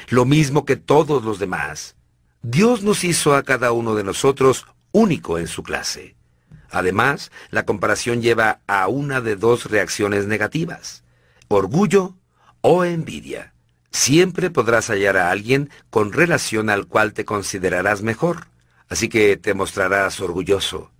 [0.08, 1.96] lo mismo que todos los demás.
[2.42, 6.14] Dios nos hizo a cada uno de nosotros único en su clase.
[6.70, 11.02] Además, la comparación lleva a una de dos reacciones negativas,
[11.48, 12.14] orgullo
[12.60, 13.52] o envidia.
[13.90, 18.46] Siempre podrás hallar a alguien con relación al cual te considerarás mejor,
[18.88, 20.93] así que te mostrarás orgulloso.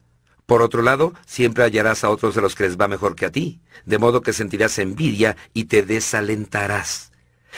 [0.47, 3.33] Por otro lado, siempre hallarás a otros de los que les va mejor que a
[3.33, 7.13] ti, de modo que sentirás envidia y te desalentarás.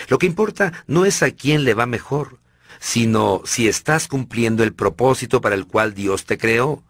[0.09, 2.39] Lo que importa no es a quién le va mejor,
[2.79, 6.85] sino si estás cumpliendo el propósito para el cual Dios te creó.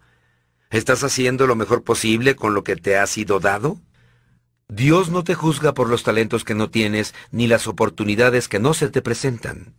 [0.69, 3.79] ¿Estás haciendo lo mejor posible con lo que te ha sido dado?
[4.67, 8.73] Dios no te juzga por los talentos que no tienes ni las oportunidades que no
[8.73, 9.73] se te presentan.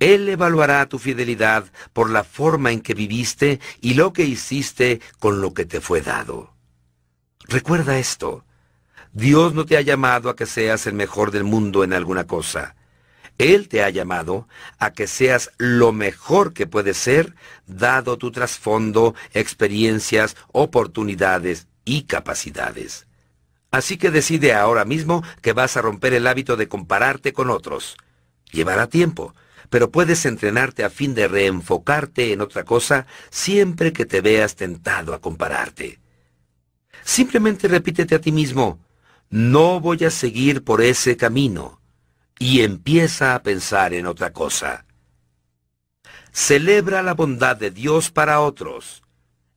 [0.00, 5.40] Él evaluará tu fidelidad por la forma en que viviste y lo que hiciste con
[5.40, 6.52] lo que te fue dado.
[7.48, 8.44] Recuerda esto.
[9.12, 12.74] Dios no te ha llamado a que seas el mejor del mundo en alguna cosa.
[13.38, 17.34] Él te ha llamado a que seas lo mejor que puedes ser,
[17.66, 23.06] dado tu trasfondo, experiencias, oportunidades y capacidades.
[23.70, 27.96] Así que decide ahora mismo que vas a romper el hábito de compararte con otros.
[28.52, 29.34] Llevará tiempo,
[29.74, 35.14] pero puedes entrenarte a fin de reenfocarte en otra cosa siempre que te veas tentado
[35.14, 35.98] a compararte.
[37.02, 38.78] Simplemente repítete a ti mismo,
[39.30, 41.80] no voy a seguir por ese camino,
[42.38, 44.86] y empieza a pensar en otra cosa.
[46.30, 49.02] Celebra la bondad de Dios para otros.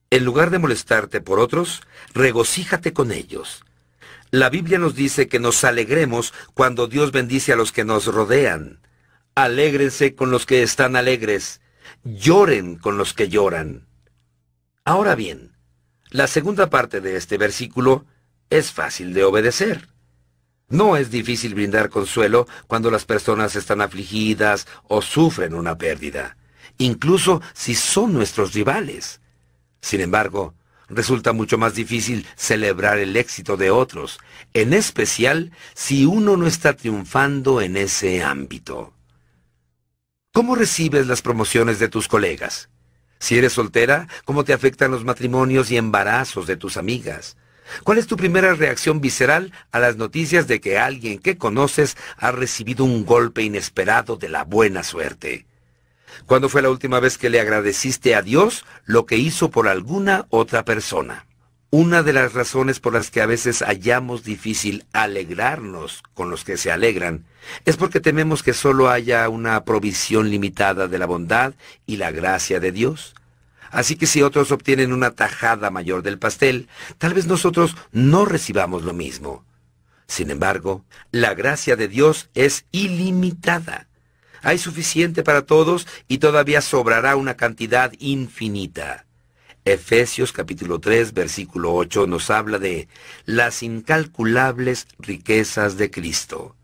[0.09, 1.83] En lugar de molestarte por otros,
[2.15, 3.63] regocíjate con ellos.
[4.31, 8.79] La Biblia nos dice que nos alegremos cuando Dios bendice a los que nos rodean.
[9.37, 11.61] Alégrense con los que están alegres.
[12.03, 13.85] Lloren con los que lloran.
[14.83, 15.55] Ahora bien,
[16.09, 18.07] la segunda parte de este versículo
[18.49, 19.89] es fácil de obedecer.
[20.69, 26.35] No es difícil brindar consuelo cuando las personas están afligidas o sufren una pérdida,
[26.79, 29.21] incluso si son nuestros rivales.
[29.81, 30.55] Sin embargo,
[30.89, 34.17] resulta mucho más difícil celebrar el éxito de otros,
[34.55, 38.96] en especial si uno no está triunfando en ese ámbito.
[40.37, 42.69] ¿Cómo recibes las promociones de tus colegas?
[43.17, 47.37] Si eres soltera, ¿cómo te afectan los matrimonios y embarazos de tus amigas?
[47.83, 52.31] ¿Cuál es tu primera reacción visceral a las noticias de que alguien que conoces ha
[52.31, 55.47] recibido un golpe inesperado de la buena suerte?
[56.27, 60.27] ¿Cuándo fue la última vez que le agradeciste a Dios lo que hizo por alguna
[60.29, 61.25] otra persona?
[61.79, 66.57] Una de las razones por las que a veces hallamos difícil alegrarnos con los que
[66.57, 67.25] se alegran
[67.65, 71.53] es porque tememos que solo haya una provisión limitada de la bondad
[71.85, 73.13] y la gracia de Dios.
[73.69, 76.67] Así que si otros obtienen una tajada mayor del pastel,
[76.97, 79.45] tal vez nosotros no recibamos lo mismo.
[80.07, 83.85] Sin embargo, la gracia de Dios es ilimitada.
[84.41, 89.06] Hay suficiente para todos y todavía sobrará una cantidad infinita.
[89.67, 92.87] Efesios capítulo 3 versículo 8 nos habla de
[93.25, 96.55] las incalculables riquezas de Cristo.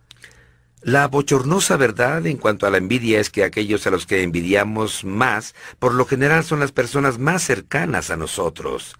[0.82, 5.04] La bochornosa verdad en cuanto a la envidia es que aquellos a los que envidiamos
[5.04, 8.96] más, por lo general son las personas más cercanas a nosotros.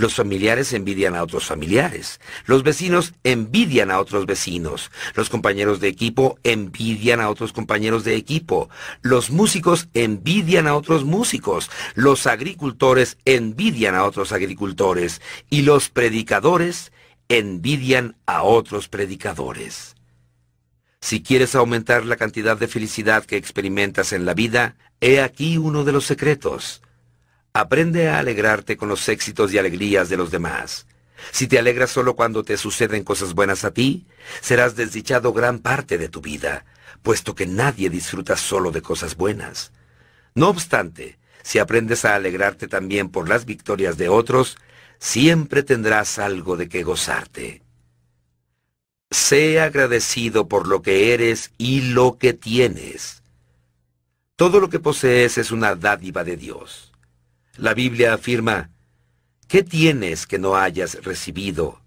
[0.00, 2.20] Los familiares envidian a otros familiares.
[2.46, 4.90] Los vecinos envidian a otros vecinos.
[5.14, 8.70] Los compañeros de equipo envidian a otros compañeros de equipo.
[9.02, 11.70] Los músicos envidian a otros músicos.
[11.94, 15.20] Los agricultores envidian a otros agricultores.
[15.50, 16.92] Y los predicadores
[17.28, 19.96] envidian a otros predicadores.
[21.02, 25.84] Si quieres aumentar la cantidad de felicidad que experimentas en la vida, he aquí uno
[25.84, 26.80] de los secretos.
[27.52, 30.86] Aprende a alegrarte con los éxitos y alegrías de los demás.
[31.32, 34.06] Si te alegras solo cuando te suceden cosas buenas a ti,
[34.40, 36.64] serás desdichado gran parte de tu vida,
[37.02, 39.72] puesto que nadie disfruta solo de cosas buenas.
[40.34, 44.56] No obstante, si aprendes a alegrarte también por las victorias de otros,
[44.98, 47.62] siempre tendrás algo de que gozarte.
[49.10, 53.22] Sé agradecido por lo que eres y lo que tienes.
[54.36, 56.89] Todo lo que posees es una dádiva de Dios.
[57.60, 58.70] La Biblia afirma,
[59.46, 61.82] ¿qué tienes que no hayas recibido?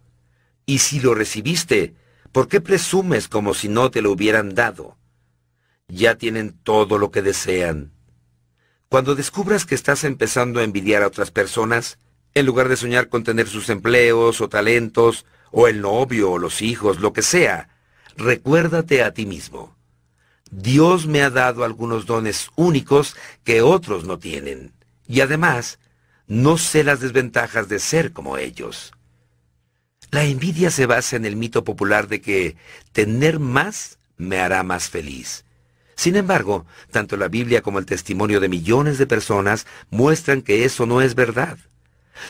[0.68, 1.96] Y si lo recibiste,
[2.32, 5.00] ¿por qué presumes como si no te lo hubieran dado?
[5.88, 7.92] Ya tienen todo lo que desean.
[8.88, 11.98] Cuando descubras que estás empezando a envidiar a otras personas,
[12.36, 16.62] en lugar de soñar con tener sus empleos o talentos, o el novio, o los
[16.62, 17.70] hijos, lo que sea,
[18.16, 19.76] recuérdate a ti mismo.
[20.52, 24.72] Dios me ha dado algunos dones únicos que otros no tienen,
[25.08, 25.80] y además,
[26.28, 28.94] no sé las desventajas de ser como ellos.
[30.12, 32.56] La envidia se basa en el mito popular de que
[32.92, 35.46] tener más me hará más feliz.
[35.96, 40.86] Sin embargo, tanto la Biblia como el testimonio de millones de personas muestran que eso
[40.86, 41.58] no es verdad.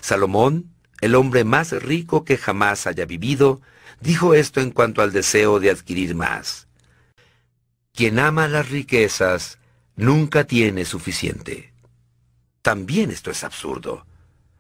[0.02, 3.60] Salomón el hombre más rico que jamás haya vivido,
[4.00, 6.70] dijo esto en cuanto al deseo de adquirir más.
[7.94, 9.58] Quien ama las riquezas
[9.98, 11.73] nunca tiene suficiente.
[12.64, 14.08] También esto es absurdo.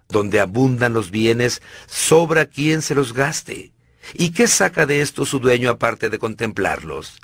[0.09, 3.71] Donde abundan los bienes, sobra quien se los gaste.
[4.13, 7.19] ¿Y qué saca de esto su dueño aparte de contemplarlos?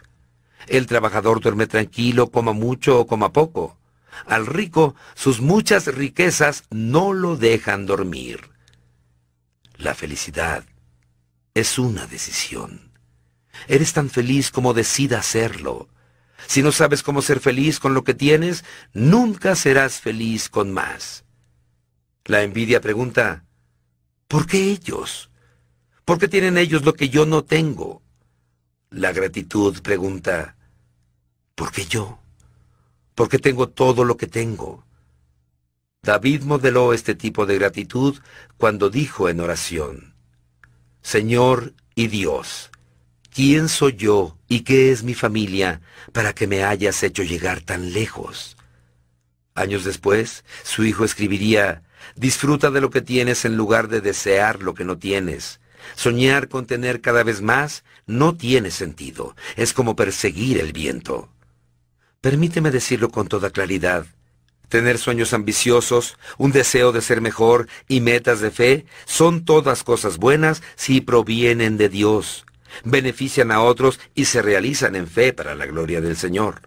[0.67, 3.77] El trabajador duerme tranquilo, coma mucho o coma poco.
[4.25, 8.49] Al rico, sus muchas riquezas no lo dejan dormir.
[9.77, 10.63] La felicidad
[11.53, 12.91] es una decisión.
[13.67, 15.89] Eres tan feliz como decida hacerlo.
[16.47, 18.63] Si no sabes cómo ser feliz con lo que tienes,
[18.93, 21.25] nunca serás feliz con más.
[22.25, 23.45] La envidia pregunta,
[24.27, 25.29] ¿por qué ellos?
[26.05, 28.01] ¿Por qué tienen ellos lo que yo no tengo?
[28.89, 30.55] La gratitud pregunta,
[31.55, 32.19] ¿por qué yo?
[33.15, 34.85] ¿Por qué tengo todo lo que tengo?
[36.01, 38.17] David modeló este tipo de gratitud
[38.57, 40.15] cuando dijo en oración,
[41.01, 42.71] Señor y Dios,
[43.33, 47.93] ¿quién soy yo y qué es mi familia para que me hayas hecho llegar tan
[47.93, 48.57] lejos?
[49.55, 51.83] Años después, su hijo escribiría,
[52.15, 55.59] Disfruta de lo que tienes en lugar de desear lo que no tienes.
[55.95, 61.29] Soñar con tener cada vez más no tiene sentido, es como perseguir el viento.
[62.21, 64.05] Permíteme decirlo con toda claridad,
[64.69, 70.17] Tener sueños ambiciosos, un deseo de ser mejor y metas de fe son todas cosas
[70.17, 72.45] buenas si provienen de Dios,
[72.83, 76.61] benefician a otros y se realizan en fe para la gloria del Señor.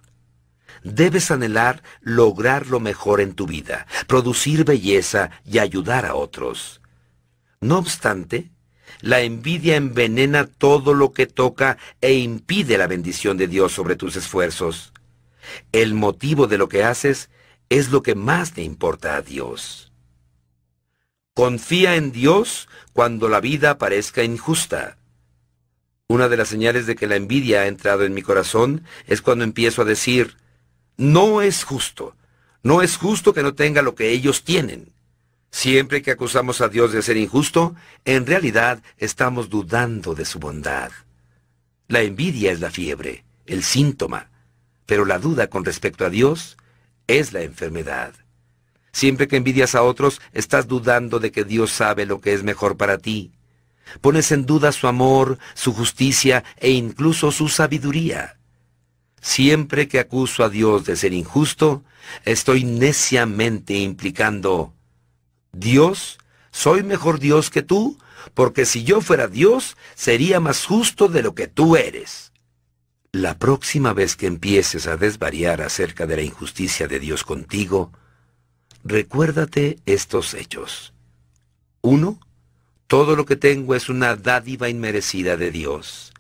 [0.85, 6.81] Debes anhelar lograr lo mejor en tu vida, producir belleza y ayudar a otros.
[7.61, 8.51] No obstante,
[9.01, 14.17] la envidia envenena todo lo que toca e impide la bendición de Dios sobre tus
[14.17, 14.93] esfuerzos.
[15.73, 17.31] El motivo de lo que haces
[17.69, 19.93] es lo que más te importa a Dios.
[21.35, 24.99] Confía en Dios cuando la vida parezca injusta.
[26.13, 29.45] Una de las señales de que la envidia ha entrado en mi corazón es cuando
[29.45, 30.37] empiezo a decir,
[30.99, 32.15] no es justo,
[32.63, 34.93] no es justo que no tenga lo que ellos tienen.
[35.51, 40.91] Siempre que acusamos a Dios de ser injusto, en realidad estamos dudando de su bondad.
[41.89, 44.29] La envidia es la fiebre, el síntoma,
[44.85, 46.59] pero la duda con respecto a Dios
[47.07, 48.13] es la enfermedad.
[48.93, 52.77] Siempre que envidias a otros, estás dudando de que Dios sabe lo que es mejor
[52.77, 53.33] para ti.
[54.01, 58.39] Pones en duda su amor, su justicia e incluso su sabiduría.
[59.21, 61.85] Siempre que acuso a Dios de ser injusto,
[62.25, 64.75] estoy neciamente implicando,
[65.53, 66.19] Dios,
[66.51, 67.99] soy mejor Dios que tú,
[68.35, 72.33] porque si yo fuera Dios, sería más justo de lo que tú eres.
[73.13, 77.93] La próxima vez que empieces a desvariar acerca de la injusticia de Dios contigo,
[78.85, 80.95] recuérdate estos hechos.
[81.83, 82.19] Uno,
[82.93, 86.13] todo lo que tengo es una dádiva inmerecida de Dios.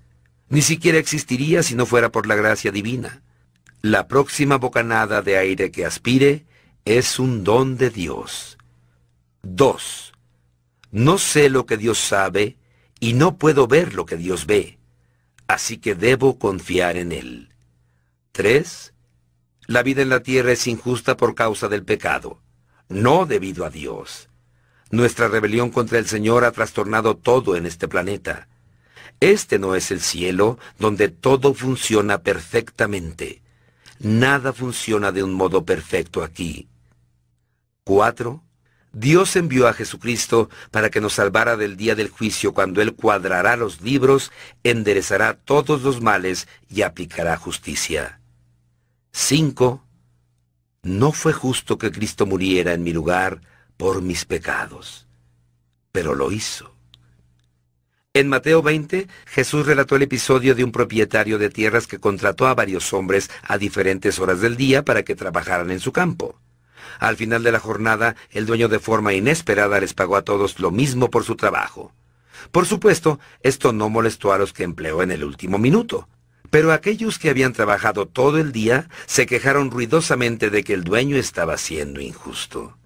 [0.48, 3.20] Ni siquiera existiría si no fuera por la gracia divina.
[3.82, 6.46] La próxima bocanada de aire que aspire
[6.86, 8.56] es un don de Dios.
[9.42, 10.14] Dos,
[10.90, 12.56] no sé lo que Dios sabe
[13.00, 14.78] y no puedo ver lo que Dios ve
[15.52, 17.48] así que debo confiar en Él.
[18.32, 18.94] 3.
[19.66, 22.40] La vida en la tierra es injusta por causa del pecado,
[22.88, 24.30] no debido a Dios.
[24.92, 28.46] Nuestra rebelión contra el Señor ha trastornado todo en este planeta.
[29.20, 33.40] Este no es el cielo donde todo funciona perfectamente.
[34.00, 36.68] Nada funciona de un modo perfecto aquí.
[37.84, 38.42] 4.
[38.92, 43.56] Dios envió a Jesucristo para que nos salvara del día del juicio cuando Él cuadrará
[43.56, 44.30] los libros,
[44.62, 48.20] enderezará todos los males y aplicará justicia.
[49.12, 49.82] 5.
[50.82, 53.40] No fue justo que Cristo muriera en mi lugar
[53.76, 55.06] por mis pecados,
[55.92, 56.74] pero lo hizo.
[58.14, 62.54] En Mateo 20, Jesús relató el episodio de un propietario de tierras que contrató a
[62.54, 66.38] varios hombres a diferentes horas del día para que trabajaran en su campo.
[66.98, 70.70] Al final de la jornada, el dueño de forma inesperada les pagó a todos lo
[70.70, 71.94] mismo por su trabajo.
[72.50, 76.06] Por supuesto, esto no molestó a los que empleó en el último minuto.
[76.50, 81.16] Pero aquellos que habían trabajado todo el día se quejaron ruidosamente de que el dueño
[81.16, 82.76] estaba siendo injusto.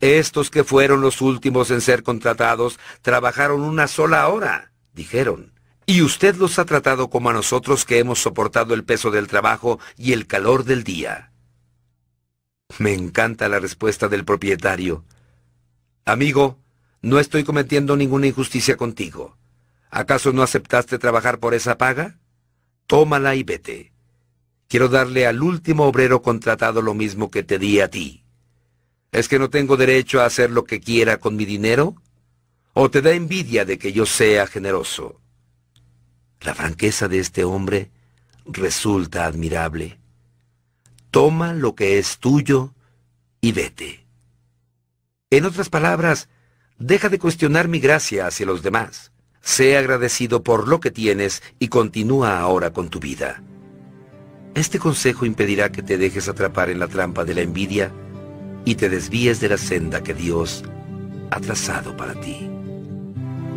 [0.00, 5.52] Estos que fueron los últimos en ser contratados trabajaron una sola hora, dijeron.
[5.84, 9.78] Y usted los ha tratado como a nosotros que hemos soportado el peso del trabajo
[9.96, 11.32] y el calor del día.
[12.78, 15.04] Me encanta la respuesta del propietario.
[16.04, 16.58] Amigo,
[17.02, 19.36] no estoy cometiendo ninguna injusticia contigo.
[19.90, 22.18] ¿Acaso no aceptaste trabajar por esa paga?
[22.86, 23.92] Tómala y vete.
[24.68, 28.22] Quiero darle al último obrero contratado lo mismo que te di a ti.
[29.12, 31.96] ¿Es que no tengo derecho a hacer lo que quiera con mi dinero?
[32.72, 35.20] ¿O te da envidia de que yo sea generoso?
[36.40, 37.90] La franqueza de este hombre
[38.46, 40.00] resulta admirable
[41.10, 42.74] toma lo que es tuyo
[43.40, 44.06] y vete.
[45.30, 46.28] En otras palabras,
[46.78, 49.12] deja de cuestionar mi gracia hacia los demás.
[49.40, 53.42] Sé agradecido por lo que tienes y continúa ahora con tu vida.
[54.54, 57.92] Este consejo impedirá que te dejes atrapar en la trampa de la envidia
[58.64, 60.64] y te desvíes de la senda que Dios
[61.30, 62.48] ha trazado para ti.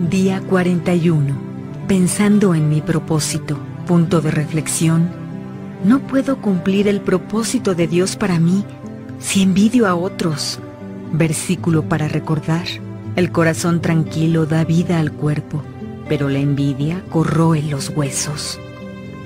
[0.10, 1.36] Día 41.
[1.88, 3.58] Pensando en mi propósito.
[3.86, 5.24] Punto de reflexión
[5.84, 8.64] no puedo cumplir el propósito de Dios para mí
[9.20, 10.60] si envidio a otros.
[11.12, 12.66] Versículo para recordar.
[13.18, 15.62] El corazón tranquilo da vida al cuerpo,
[16.08, 18.60] pero la envidia corroe los huesos.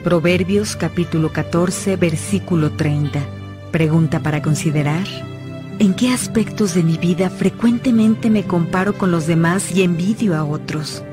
[0.04, 3.20] Proverbios capítulo 14, versículo 30.
[3.72, 5.06] Pregunta para considerar.
[5.80, 10.44] ¿En qué aspectos de mi vida frecuentemente me comparo con los demás y envidio a
[10.44, 11.04] otros?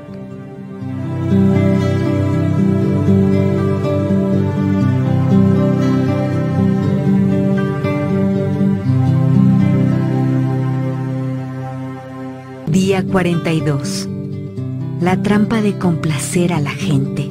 [12.65, 14.09] Día 42.
[14.99, 17.29] La trampa de complacer a la gente.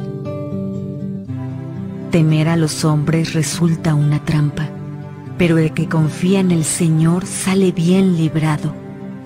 [2.12, 4.68] Temer a los hombres resulta una trampa.
[5.38, 8.74] Pero el que confía en el Señor sale bien librado.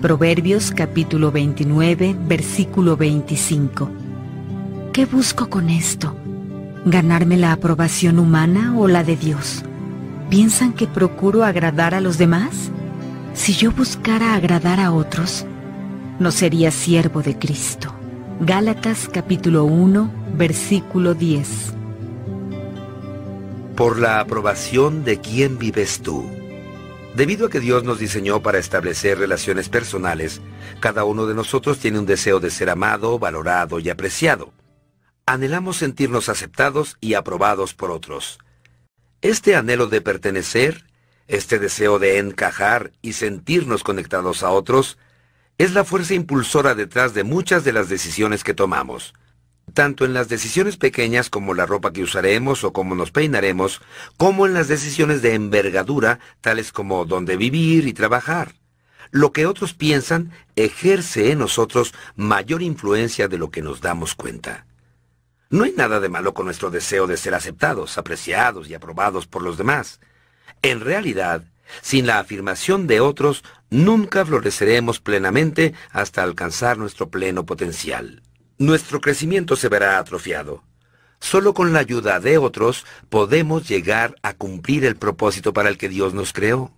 [0.01, 3.89] Proverbios capítulo 29, versículo 25.
[4.93, 6.15] ¿Qué busco con esto?
[6.85, 9.63] ¿Ganarme la aprobación humana o la de Dios?
[10.29, 12.71] ¿Piensan que procuro agradar a los demás?
[13.33, 15.45] Si yo buscara agradar a otros,
[16.19, 17.93] no sería siervo de Cristo.
[18.39, 21.78] Gálatas capítulo 1, versículo 10.
[23.79, 26.29] Por la aprobación de quién vives tú.
[27.15, 30.41] Debido a que Dios nos diseñó para establecer relaciones personales,
[30.81, 34.51] cada uno de nosotros tiene un deseo de ser amado, valorado y apreciado.
[35.25, 38.39] Anhelamos sentirnos aceptados y aprobados por otros.
[39.21, 40.83] Este anhelo de pertenecer,
[41.29, 44.97] este deseo de encajar y sentirnos conectados a otros,
[45.57, 49.13] es la fuerza impulsora detrás de muchas de las decisiones que tomamos
[49.69, 53.81] tanto en las decisiones pequeñas como la ropa que usaremos o cómo nos peinaremos,
[54.17, 58.53] como en las decisiones de envergadura, tales como dónde vivir y trabajar.
[59.11, 64.65] Lo que otros piensan ejerce en nosotros mayor influencia de lo que nos damos cuenta.
[65.49, 69.41] No hay nada de malo con nuestro deseo de ser aceptados, apreciados y aprobados por
[69.41, 69.99] los demás.
[70.61, 71.43] En realidad,
[71.81, 78.21] sin la afirmación de otros, nunca floreceremos plenamente hasta alcanzar nuestro pleno potencial
[78.59, 80.63] nuestro crecimiento se verá atrofiado.
[81.19, 85.89] Solo con la ayuda de otros podemos llegar a cumplir el propósito para el que
[85.89, 86.71] Dios nos creó.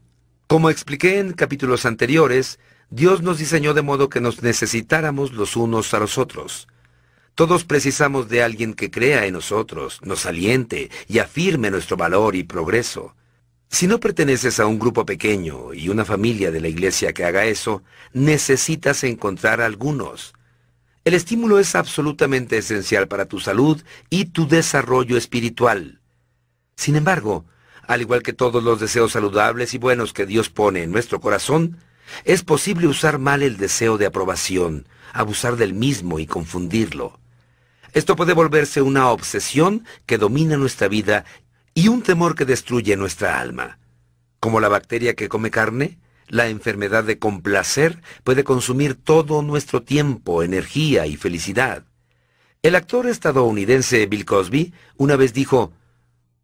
[0.48, 2.60] Como expliqué en capítulos anteriores,
[2.90, 6.68] Dios nos diseñó de modo que nos necesitáramos los unos a los otros.
[7.36, 12.44] Todos precisamos de alguien que crea en nosotros, nos aliente y afirme nuestro valor y
[12.44, 13.16] progreso.
[13.70, 17.46] Si no perteneces a un grupo pequeño y una familia de la iglesia que haga
[17.46, 17.84] eso,
[18.14, 20.34] necesitas encontrar algunos.
[21.04, 26.00] El estímulo es absolutamente esencial para tu salud y tu desarrollo espiritual.
[26.76, 27.46] Sin embargo,
[27.88, 31.78] al igual que todos los deseos saludables y buenos que Dios pone en nuestro corazón,
[32.24, 37.20] es posible usar mal el deseo de aprobación, abusar del mismo y confundirlo.
[37.94, 41.26] Esto puede volverse una obsesión que domina nuestra vida
[41.74, 43.80] y un temor que destruye nuestra alma.
[44.40, 45.98] Como la bacteria que come carne,
[46.32, 51.84] la enfermedad de complacer puede consumir todo nuestro tiempo, energía y felicidad.
[52.62, 55.74] El actor estadounidense Bill Cosby una vez dijo,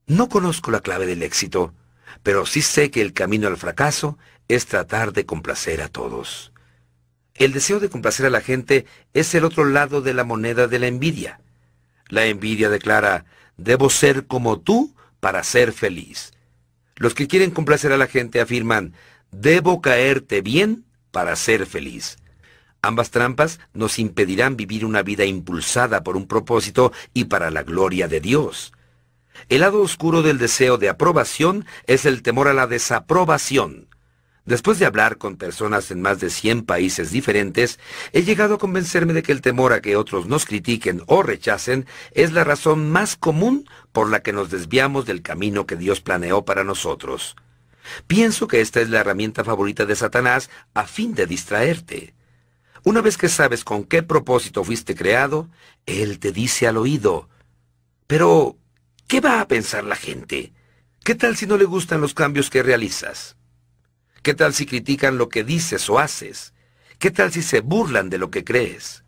[0.06, 1.74] No conozco la clave del éxito,
[2.22, 4.18] pero sí sé que el camino al fracaso
[4.50, 6.52] es tratar de complacer a todos.
[7.36, 10.80] El deseo de complacer a la gente es el otro lado de la moneda de
[10.80, 11.40] la envidia.
[12.10, 13.24] La envidia declara,
[13.56, 16.34] debo ser como tú para ser feliz.
[16.98, 18.94] Los que quieren complacer a la gente afirman,
[19.32, 22.18] Debo caerte bien para ser feliz.
[22.82, 28.08] Ambas trampas nos impedirán vivir una vida impulsada por un propósito y para la gloria
[28.08, 28.72] de Dios.
[29.50, 33.88] El lado oscuro del deseo de aprobación es el temor a la desaprobación.
[34.46, 37.80] Después de hablar con personas en más de 100 países diferentes,
[38.14, 41.86] he llegado a convencerme de que el temor a que otros nos critiquen o rechacen
[42.14, 46.46] es la razón más común por la que nos desviamos del camino que Dios planeó
[46.46, 47.36] para nosotros.
[48.08, 52.14] Pienso que esta es la herramienta favorita de Satanás a fin de distraerte.
[52.84, 55.50] Una vez que sabes con qué propósito fuiste creado,
[55.86, 57.30] Él te dice al oído,
[58.08, 58.58] pero,
[59.08, 60.54] ¿qué va a pensar la gente?
[61.04, 63.36] ¿Qué tal si no le gustan los cambios que realizas?
[64.22, 66.54] ¿Qué tal si critican lo que dices o haces?
[67.00, 69.04] ¿Qué tal si se burlan de lo que crees?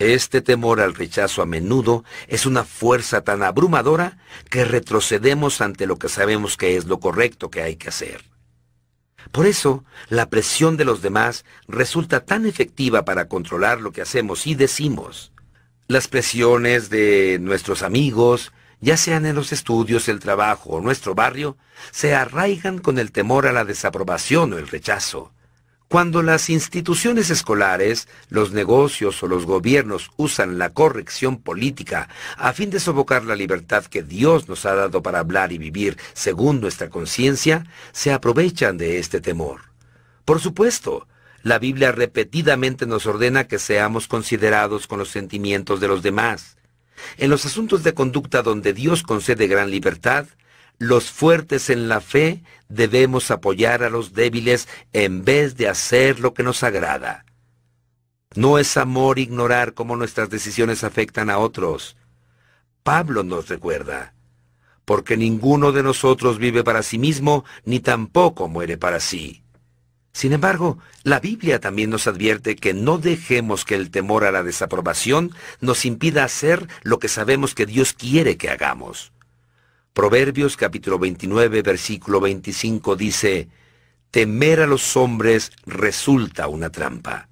[0.00, 4.16] Este temor al rechazo a menudo es una fuerza tan abrumadora
[4.48, 8.24] que retrocedemos ante lo que sabemos que es lo correcto que hay que hacer.
[9.30, 14.46] Por eso, la presión de los demás resulta tan efectiva para controlar lo que hacemos
[14.46, 15.32] y decimos.
[15.86, 21.58] Las presiones de nuestros amigos, ya sean en los estudios, el trabajo o nuestro barrio,
[21.90, 25.34] se arraigan con el temor a la desaprobación o el rechazo.
[25.90, 32.70] Cuando las instituciones escolares, los negocios o los gobiernos usan la corrección política a fin
[32.70, 36.90] de sofocar la libertad que Dios nos ha dado para hablar y vivir según nuestra
[36.90, 39.62] conciencia, se aprovechan de este temor.
[40.24, 41.08] Por supuesto,
[41.42, 46.56] la Biblia repetidamente nos ordena que seamos considerados con los sentimientos de los demás.
[47.16, 50.26] En los asuntos de conducta donde Dios concede gran libertad,
[50.78, 56.32] los fuertes en la fe debemos apoyar a los débiles en vez de hacer lo
[56.32, 57.26] que nos agrada.
[58.34, 61.96] No es amor ignorar cómo nuestras decisiones afectan a otros.
[62.82, 64.14] Pablo nos recuerda,
[64.84, 69.42] porque ninguno de nosotros vive para sí mismo, ni tampoco muere para sí.
[70.12, 74.42] Sin embargo, la Biblia también nos advierte que no dejemos que el temor a la
[74.42, 79.12] desaprobación nos impida hacer lo que sabemos que Dios quiere que hagamos.
[79.92, 83.48] Proverbios capítulo 29, versículo 25 dice,
[84.12, 87.28] Temer a los hombres resulta una trampa.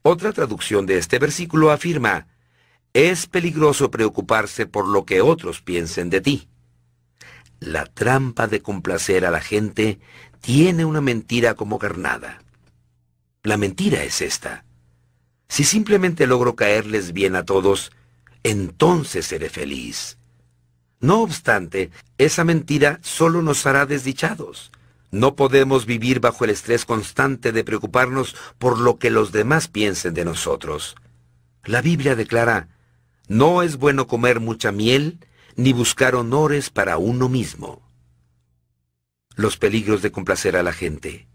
[0.00, 2.28] Otra traducción de este versículo afirma,
[2.94, 6.48] es peligroso preocuparse por lo que otros piensen de ti.
[7.60, 10.00] La trampa de complacer a la gente
[10.40, 12.42] tiene una mentira como carnada.
[13.42, 14.64] La mentira es esta.
[15.48, 17.92] Si simplemente logro caerles bien a todos,
[18.42, 20.16] entonces seré feliz.
[21.02, 24.70] No obstante, esa mentira solo nos hará desdichados.
[25.10, 30.14] No podemos vivir bajo el estrés constante de preocuparnos por lo que los demás piensen
[30.14, 30.94] de nosotros.
[31.64, 32.68] La Biblia declara,
[33.26, 35.18] no es bueno comer mucha miel
[35.56, 37.82] ni buscar honores para uno mismo.
[39.34, 41.26] Los peligros de complacer a la gente.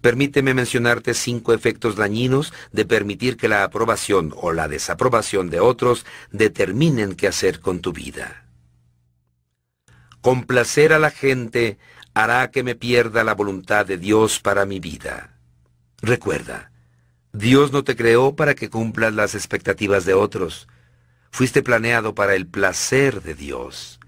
[0.00, 6.06] Permíteme mencionarte cinco efectos dañinos de permitir que la aprobación o la desaprobación de otros
[6.32, 8.46] determinen qué hacer con tu vida.
[10.20, 11.78] Complacer a la gente
[12.14, 15.36] hará que me pierda la voluntad de Dios para mi vida.
[16.02, 16.70] Recuerda,
[17.32, 20.66] Dios no te creó para que cumplas las expectativas de otros,
[21.30, 24.00] Fuiste planeado para el placer de Dios,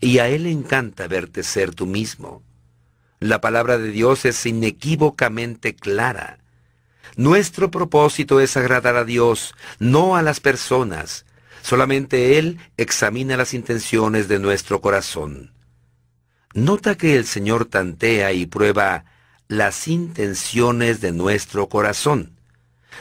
[0.00, 2.42] y a Él le encanta verte ser tú mismo.
[3.20, 6.38] La palabra de Dios es inequívocamente clara.
[7.16, 11.24] Nuestro propósito es agradar a Dios, no a las personas.
[11.66, 15.50] Solamente Él examina las intenciones de nuestro corazón.
[16.54, 19.04] Nota que el Señor tantea y prueba
[19.48, 22.36] las intenciones de nuestro corazón.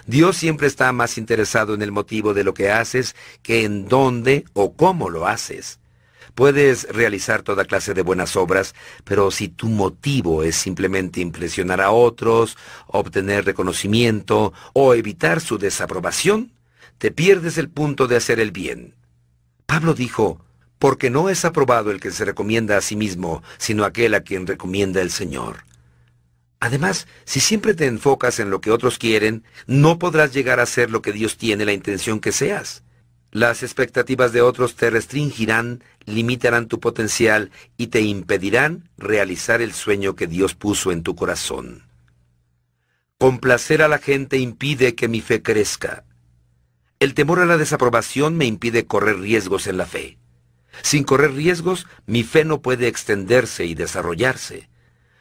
[0.08, 4.46] Dios siempre está más interesado en el motivo de lo que haces que en dónde
[4.54, 5.78] o cómo lo haces.
[6.34, 8.74] Puedes realizar toda clase de buenas obras,
[9.04, 16.55] pero si tu motivo es simplemente impresionar a otros, obtener reconocimiento o evitar su desaprobación,
[16.98, 18.96] te pierdes el punto de hacer el bien.
[19.66, 20.44] Pablo dijo,
[20.80, 24.46] porque no es aprobado el que se recomienda a sí mismo, sino aquel a quien
[24.46, 25.66] recomienda el Señor.
[26.60, 30.90] Además, si siempre te enfocas en lo que otros quieren, no podrás llegar a ser
[30.90, 32.84] lo que Dios tiene la intención que seas.
[33.32, 40.16] Las expectativas de otros te restringirán, limitarán tu potencial y te impedirán realizar el sueño
[40.16, 41.84] que Dios puso en tu corazón.
[43.18, 46.04] Complacer a la gente impide que mi fe crezca.
[47.06, 50.18] El temor a la desaprobación me impide correr riesgos en la fe.
[50.82, 54.70] Sin correr riesgos, mi fe no puede extenderse y desarrollarse.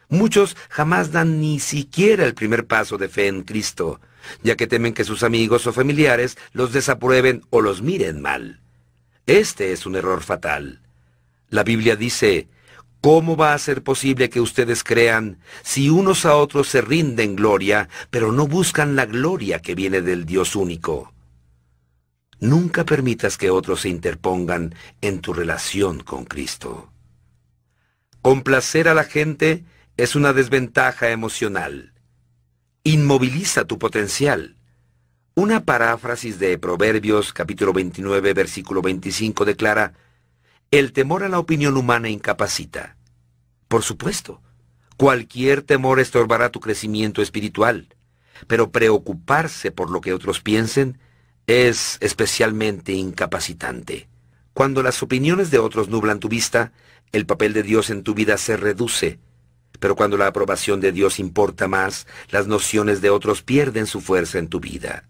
[0.09, 4.01] Muchos jamás dan ni siquiera el primer paso de fe en Cristo,
[4.41, 8.61] ya que temen que sus amigos o familiares los desaprueben o los miren mal.
[9.27, 10.81] Este es un error fatal.
[11.49, 12.49] La Biblia dice,
[12.99, 17.89] ¿cómo va a ser posible que ustedes crean si unos a otros se rinden gloria,
[18.09, 21.13] pero no buscan la gloria que viene del Dios único?
[22.39, 26.91] Nunca permitas que otros se interpongan en tu relación con Cristo.
[28.21, 29.63] Complacer a la gente
[29.97, 31.93] es una desventaja emocional.
[32.83, 34.57] Inmoviliza tu potencial.
[35.33, 39.93] Una paráfrasis de Proverbios capítulo 29 versículo 25 declara,
[40.71, 42.97] El temor a la opinión humana incapacita.
[43.69, 44.41] Por supuesto,
[44.97, 47.87] cualquier temor estorbará tu crecimiento espiritual,
[48.47, 50.99] pero preocuparse por lo que otros piensen
[51.47, 54.07] es especialmente incapacitante.
[54.53, 56.71] Cuando las opiniones de otros nublan tu vista,
[57.11, 59.19] el papel de Dios en tu vida se reduce
[59.79, 64.39] pero cuando la aprobación de Dios importa más, las nociones de otros pierden su fuerza
[64.39, 65.07] en tu vida.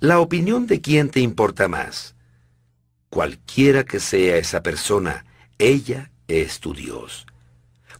[0.00, 2.14] La opinión de quién te importa más.
[3.10, 5.24] Cualquiera que sea esa persona,
[5.58, 7.26] ella es tu Dios.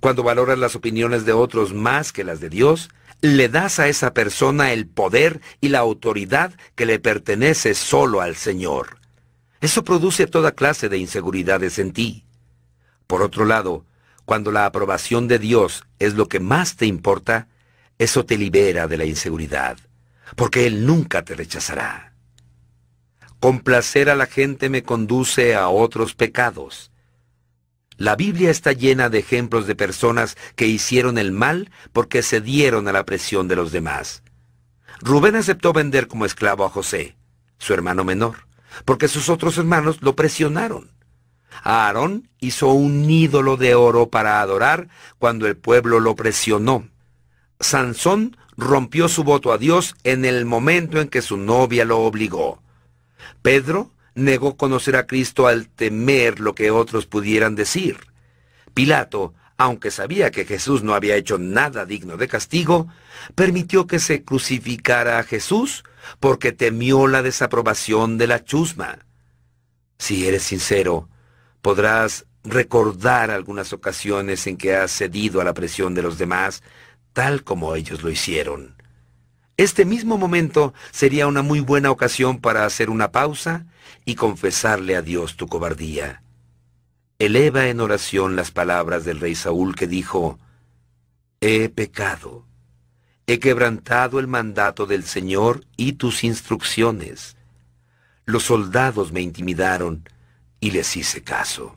[0.00, 2.88] Cuando valoras las opiniones de otros más que las de Dios,
[3.20, 8.36] le das a esa persona el poder y la autoridad que le pertenece solo al
[8.36, 8.98] Señor.
[9.60, 12.24] Eso produce toda clase de inseguridades en ti.
[13.06, 13.84] Por otro lado,
[14.24, 17.48] cuando la aprobación de Dios es lo que más te importa,
[17.98, 19.78] eso te libera de la inseguridad,
[20.36, 22.12] porque Él nunca te rechazará.
[23.40, 26.92] Complacer a la gente me conduce a otros pecados.
[27.98, 32.92] La Biblia está llena de ejemplos de personas que hicieron el mal porque cedieron a
[32.92, 34.22] la presión de los demás.
[35.00, 37.16] Rubén aceptó vender como esclavo a José,
[37.58, 38.46] su hermano menor,
[38.84, 40.92] porque sus otros hermanos lo presionaron.
[41.64, 44.88] Aarón hizo un ídolo de oro para adorar
[45.18, 46.88] cuando el pueblo lo presionó.
[47.58, 52.62] Sansón rompió su voto a Dios en el momento en que su novia lo obligó.
[53.42, 57.98] Pedro negó conocer a Cristo al temer lo que otros pudieran decir.
[58.74, 62.88] Pilato, aunque sabía que Jesús no había hecho nada digno de castigo,
[63.34, 65.84] permitió que se crucificara a Jesús
[66.20, 68.98] porque temió la desaprobación de la chusma.
[69.98, 71.08] Si eres sincero,
[71.62, 76.62] podrás recordar algunas ocasiones en que has cedido a la presión de los demás,
[77.12, 78.76] tal como ellos lo hicieron.
[79.56, 83.66] Este mismo momento sería una muy buena ocasión para hacer una pausa
[84.04, 86.22] y confesarle a Dios tu cobardía.
[87.18, 90.38] Eleva en oración las palabras del rey Saúl que dijo,
[91.40, 92.46] He pecado,
[93.26, 97.36] he quebrantado el mandato del Señor y tus instrucciones.
[98.24, 100.08] Los soldados me intimidaron
[100.60, 101.76] y les hice caso.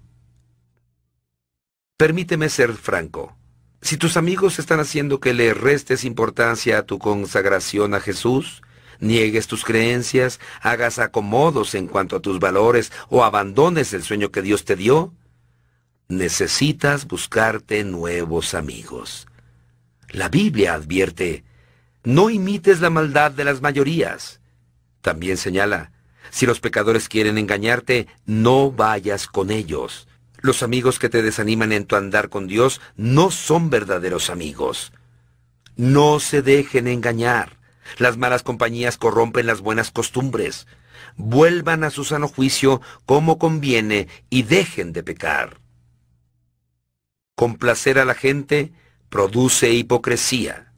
[1.98, 3.38] Permíteme ser franco.
[3.82, 8.62] Si tus amigos están haciendo que le restes importancia a tu consagración a Jesús,
[9.02, 14.41] niegues tus creencias, hagas acomodos en cuanto a tus valores o abandones el sueño que
[14.41, 15.14] Dios te dio,
[16.07, 19.28] necesitas buscarte nuevos amigos.
[20.10, 21.44] La Biblia advierte,
[22.03, 24.40] no imites la maldad de las mayorías.
[25.02, 25.91] También señala,
[26.30, 30.07] si los pecadores quieren engañarte, no vayas con ellos.
[30.41, 34.91] Los amigos que te desaniman en tu andar con Dios no son verdaderos amigos.
[35.76, 37.61] No se dejen engañar.
[37.98, 40.68] Las malas compañías corrompen las buenas costumbres.
[41.16, 45.60] Vuelvan a su sano juicio como conviene y dejen de pecar.
[47.36, 48.72] Complacer a la gente
[49.10, 50.72] produce hipocresía.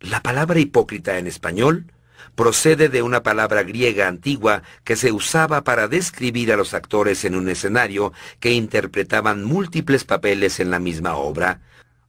[0.00, 1.92] La palabra hipócrita en español
[2.34, 7.34] procede de una palabra griega antigua que se usaba para describir a los actores en
[7.34, 11.60] un escenario que interpretaban múltiples papeles en la misma obra,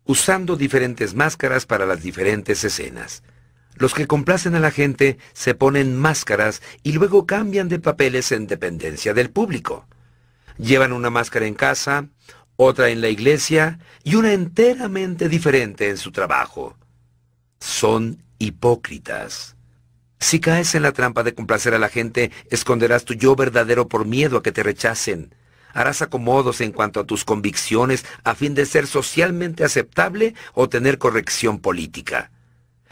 [0.05, 3.23] usando diferentes máscaras para las diferentes escenas.
[3.75, 8.47] Los que complacen a la gente se ponen máscaras y luego cambian de papeles en
[8.47, 9.87] dependencia del público.
[10.57, 12.07] Llevan una máscara en casa,
[12.55, 16.77] otra en la iglesia y una enteramente diferente en su trabajo.
[17.59, 19.55] Son hipócritas.
[20.19, 24.05] Si caes en la trampa de complacer a la gente, esconderás tu yo verdadero por
[24.05, 25.35] miedo a que te rechacen.
[25.73, 30.99] Harás acomodos en cuanto a tus convicciones a fin de ser socialmente aceptable o tener
[30.99, 32.31] corrección política.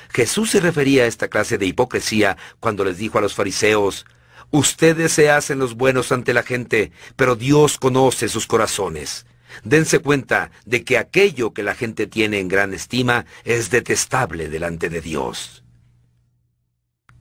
[0.09, 4.05] Jesús se refería a esta clase de hipocresía cuando les dijo a los fariseos,
[4.51, 9.25] Ustedes se hacen los buenos ante la gente, pero Dios conoce sus corazones.
[9.63, 14.89] Dense cuenta de que aquello que la gente tiene en gran estima es detestable delante
[14.89, 15.63] de Dios.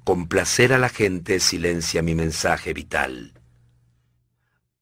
[0.05, 3.35] Complacer a la gente silencia mi mensaje vital.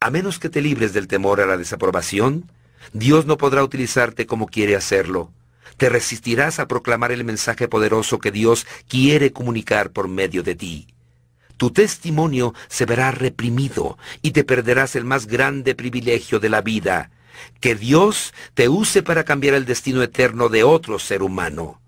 [0.00, 2.50] A menos que te libres del temor a la desaprobación,
[2.92, 5.32] Dios no podrá utilizarte como quiere hacerlo.
[5.77, 10.86] Te resistirás a proclamar el mensaje poderoso que Dios quiere comunicar por medio de ti.
[11.57, 17.11] Tu testimonio se verá reprimido y te perderás el más grande privilegio de la vida,
[17.61, 21.81] que Dios te use para cambiar el destino eterno de otro ser humano.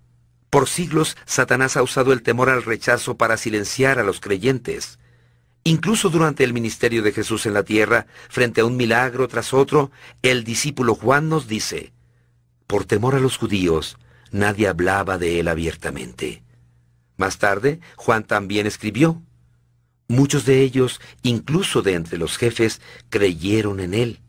[0.51, 4.99] Por siglos, Satanás ha usado el temor al rechazo para silenciar a los creyentes.
[5.63, 9.93] Incluso durante el ministerio de Jesús en la tierra, frente a un milagro tras otro,
[10.23, 11.93] el discípulo Juan nos dice,
[12.71, 13.99] por temor a los judíos,
[14.31, 16.45] nadie hablaba de él abiertamente.
[17.17, 19.21] Más tarde, Juan también escribió,
[20.07, 24.21] muchos de ellos, incluso de entre los jefes, creyeron en él,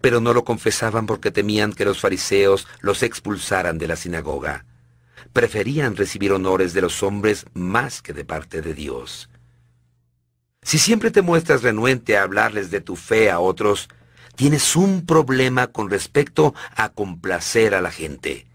[0.00, 4.64] pero no lo confesaban porque temían que los fariseos los expulsaran de la sinagoga
[5.32, 9.28] preferían recibir honores de los hombres más que de parte de Dios.
[10.62, 13.88] Si siempre te muestras renuente a hablarles de tu fe a otros,
[14.36, 18.46] tienes un problema con respecto a complacer a la gente.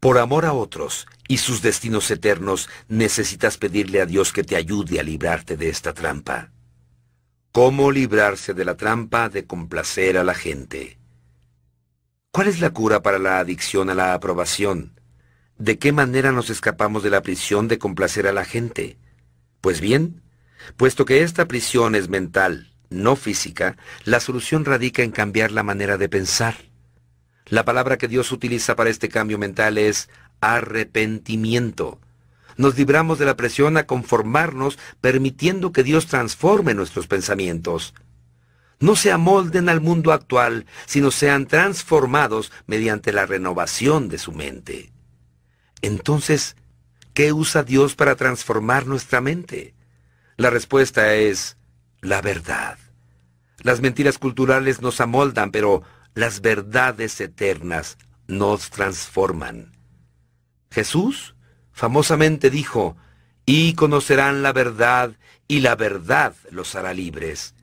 [0.00, 5.00] Por amor a otros y sus destinos eternos, necesitas pedirle a Dios que te ayude
[5.00, 6.52] a librarte de esta trampa.
[7.50, 10.98] ¿Cómo librarse de la trampa de complacer a la gente?
[12.30, 15.00] ¿Cuál es la cura para la adicción a la aprobación?
[15.58, 18.98] ¿De qué manera nos escapamos de la prisión de complacer a la gente?
[19.60, 20.22] Pues bien,
[20.76, 25.98] puesto que esta prisión es mental, no física, la solución radica en cambiar la manera
[25.98, 26.56] de pensar.
[27.46, 30.08] La palabra que Dios utiliza para este cambio mental es
[30.40, 31.98] arrepentimiento.
[32.56, 37.94] Nos libramos de la presión a conformarnos permitiendo que Dios transforme nuestros pensamientos.
[38.80, 44.92] No se amolden al mundo actual, sino sean transformados mediante la renovación de su mente.
[45.82, 46.56] Entonces,
[47.14, 49.74] ¿qué usa Dios para transformar nuestra mente?
[50.36, 51.57] La respuesta es
[52.00, 52.78] la verdad.
[53.62, 55.82] Las mentiras culturales nos amoldan, pero
[56.14, 59.76] las verdades eternas nos transforman.
[60.70, 61.34] Jesús
[61.72, 62.96] famosamente dijo,
[63.46, 65.16] y conocerán la verdad,
[65.48, 67.54] y la verdad los hará libres.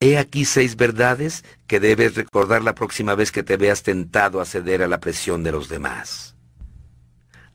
[0.00, 4.44] He aquí seis verdades que debes recordar la próxima vez que te veas tentado a
[4.44, 6.36] ceder a la presión de los demás.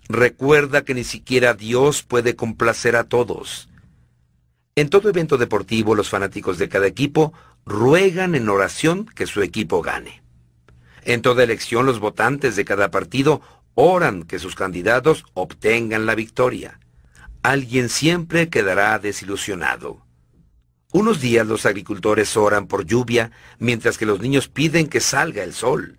[0.07, 3.68] Recuerda que ni siquiera Dios puede complacer a todos.
[4.79, 7.33] En todo evento deportivo, los fanáticos de cada equipo
[7.65, 10.23] ruegan en oración que su equipo gane.
[11.03, 13.41] En toda elección los votantes de cada partido
[13.75, 16.79] oran que sus candidatos obtengan la victoria.
[17.43, 19.99] Alguien siempre quedará desilusionado.
[20.93, 25.53] Unos días los agricultores oran por lluvia, mientras que los niños piden que salga el
[25.53, 25.97] sol.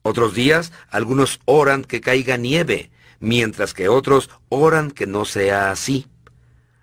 [0.00, 2.90] Otros días algunos oran que caiga nieve,
[3.20, 6.06] mientras que otros oran que no sea así.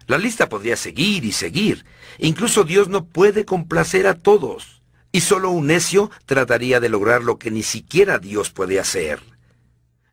[0.08, 1.86] La lista podría seguir y seguir.
[2.18, 4.82] Incluso Dios no puede complacer a todos.
[5.12, 9.20] Y solo un necio trataría de lograr lo que ni siquiera Dios puede hacer.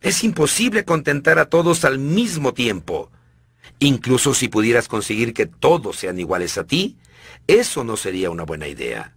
[0.01, 3.10] Es imposible contentar a todos al mismo tiempo.
[3.78, 6.98] Incluso si pudieras conseguir que todos sean iguales a ti,
[7.47, 9.15] eso no sería una buena idea.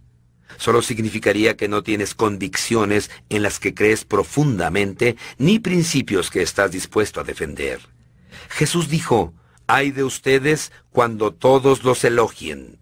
[0.58, 6.70] Solo significaría que no tienes convicciones en las que crees profundamente ni principios que estás
[6.70, 7.80] dispuesto a defender.
[8.50, 9.32] Jesús dijo,
[9.66, 12.78] hay de ustedes cuando todos los elogien.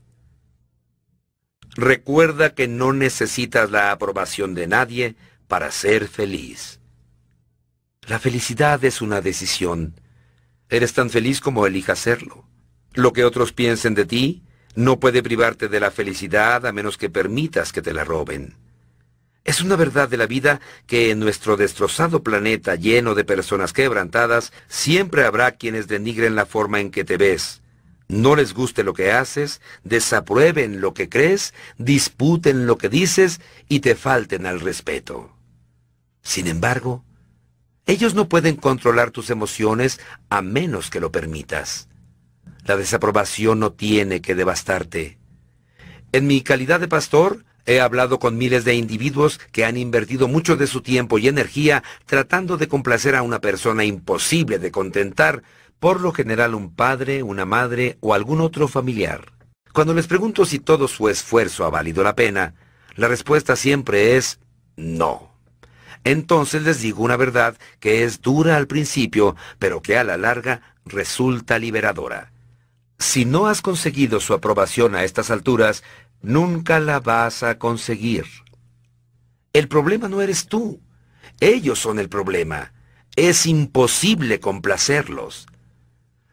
[1.74, 5.16] Recuerda que no necesitas la aprobación de nadie
[5.46, 6.80] para ser feliz.
[8.06, 10.00] La felicidad es una decisión.
[10.68, 12.44] Eres tan feliz como elijas serlo.
[12.92, 14.42] Lo que otros piensen de ti
[14.74, 18.56] no puede privarte de la felicidad a menos que permitas que te la roben.
[19.44, 24.52] Es una verdad de la vida que en nuestro destrozado planeta lleno de personas quebrantadas
[24.68, 27.62] siempre habrá quienes denigren la forma en que te ves.
[28.06, 33.80] No les guste lo que haces, desaprueben lo que crees, disputen lo que dices y
[33.80, 35.32] te falten al respeto.
[36.22, 37.04] Sin embargo,
[37.86, 41.88] ellos no pueden controlar tus emociones a menos que lo permitas.
[42.64, 45.18] La desaprobación no tiene que devastarte.
[46.12, 50.56] En mi calidad de pastor, he hablado con miles de individuos que han invertido mucho
[50.56, 55.42] de su tiempo y energía tratando de complacer a una persona imposible de contentar,
[55.78, 59.32] por lo general un padre, una madre o algún otro familiar.
[59.72, 62.54] Cuando les pregunto si todo su esfuerzo ha valido la pena,
[62.96, 64.40] la respuesta siempre es
[64.76, 65.30] no
[66.04, 70.62] entonces les digo una verdad que es dura al principio, pero que a la larga
[70.84, 72.32] resulta liberadora.
[72.98, 75.82] Si no has conseguido su aprobación a estas alturas,
[76.22, 78.24] nunca la vas a conseguir.
[79.52, 80.80] El problema no eres tú.
[81.40, 82.72] Ellos son el problema.
[83.16, 85.46] Es imposible complacerlos.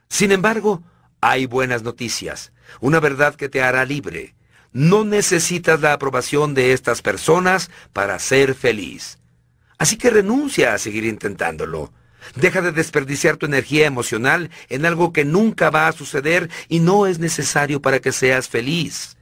[0.10, 0.84] Sin embargo,
[1.22, 4.36] hay buenas noticias, una verdad que te hará libre.
[4.72, 9.18] No necesitas la aprobación de estas personas para ser feliz.
[9.78, 11.92] Así que renuncia a seguir intentándolo.
[12.36, 17.08] Deja de desperdiciar tu energía emocional en algo que nunca va a suceder y no
[17.08, 19.16] es necesario para que seas feliz.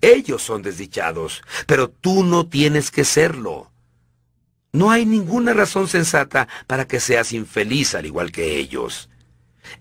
[0.00, 3.70] Ellos son desdichados, pero tú no tienes que serlo.
[4.72, 9.10] No hay ninguna razón sensata para que seas infeliz al igual que ellos.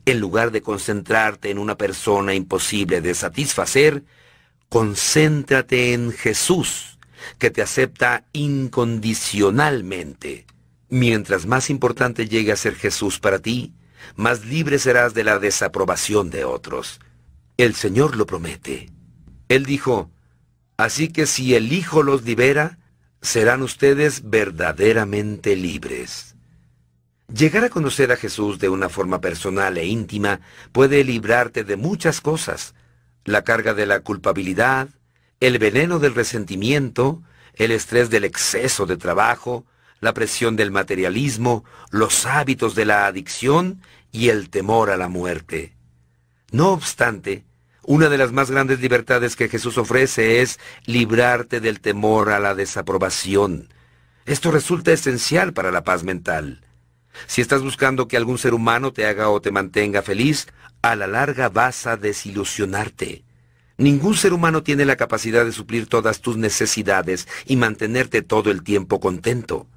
[0.05, 4.03] En lugar de concentrarte en una persona imposible de satisfacer,
[4.69, 6.99] concéntrate en Jesús
[7.39, 10.45] que te acepta incondicionalmente.
[10.89, 13.73] Mientras más importante llegue a ser Jesús para ti,
[14.15, 16.99] más libre serás de la desaprobación de otros.
[17.57, 18.89] El Señor lo promete.
[19.51, 20.09] Él dijo,
[20.77, 22.79] Así que si el Hijo los libera,
[23.21, 26.37] serán ustedes verdaderamente libres.
[27.27, 30.39] Llegar a conocer a Jesús de una forma personal e íntima
[30.71, 32.75] puede librarte de muchas cosas,
[33.25, 34.87] la carga de la culpabilidad,
[35.41, 37.21] el veneno del resentimiento,
[37.55, 39.65] el estrés del exceso de trabajo,
[39.99, 43.81] la presión del materialismo, los hábitos de la adicción
[44.13, 45.75] y el temor a la muerte.
[46.51, 47.43] No obstante,
[47.83, 52.53] una de las más grandes libertades que Jesús ofrece es librarte del temor a la
[52.53, 53.69] desaprobación.
[54.25, 56.61] Esto resulta esencial para la paz mental.
[57.27, 60.47] Si estás buscando que algún ser humano te haga o te mantenga feliz,
[60.81, 63.23] a la larga vas a desilusionarte.
[63.77, 68.63] Ningún ser humano tiene la capacidad de suplir todas tus necesidades y mantenerte todo el
[68.63, 69.67] tiempo contento.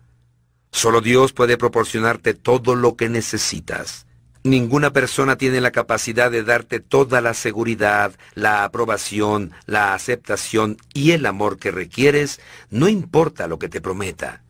[0.70, 4.06] Solo Dios puede proporcionarte todo lo que necesitas.
[4.46, 11.12] Ninguna persona tiene la capacidad de darte toda la seguridad, la aprobación, la aceptación y
[11.12, 14.42] el amor que requieres, no importa lo que te prometa.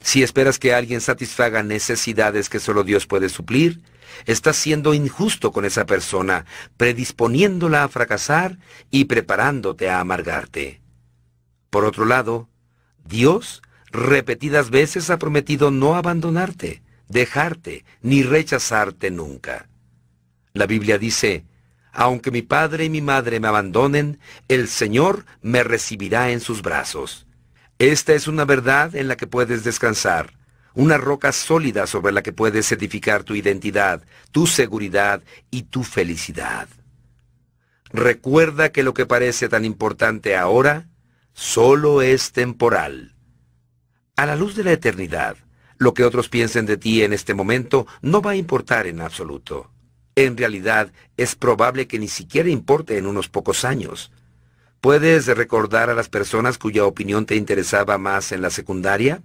[0.00, 3.80] Si esperas que alguien satisfaga necesidades que solo Dios puede suplir,
[4.26, 6.44] estás siendo injusto con esa persona,
[6.76, 8.58] predisponiéndola a fracasar
[8.90, 10.82] y preparándote a amargarte.
[11.70, 12.50] Por otro lado,
[13.02, 16.82] Dios repetidas veces ha prometido no abandonarte,
[17.12, 19.68] dejarte, ni rechazarte nunca.
[20.54, 21.44] La Biblia dice,
[21.92, 24.18] aunque mi padre y mi madre me abandonen,
[24.48, 27.26] el Señor me recibirá en sus brazos.
[27.78, 30.32] Esta es una verdad en la que puedes descansar,
[30.74, 36.66] una roca sólida sobre la que puedes edificar tu identidad, tu seguridad y tu felicidad.
[37.92, 40.88] Recuerda que lo que parece tan importante ahora
[41.34, 43.14] solo es temporal.
[44.16, 45.36] A la luz de la eternidad,
[45.82, 49.70] lo que otros piensen de ti en este momento no va a importar en absoluto.
[50.14, 54.12] En realidad, es probable que ni siquiera importe en unos pocos años.
[54.80, 59.22] ¿Puedes recordar a las personas cuya opinión te interesaba más en la secundaria?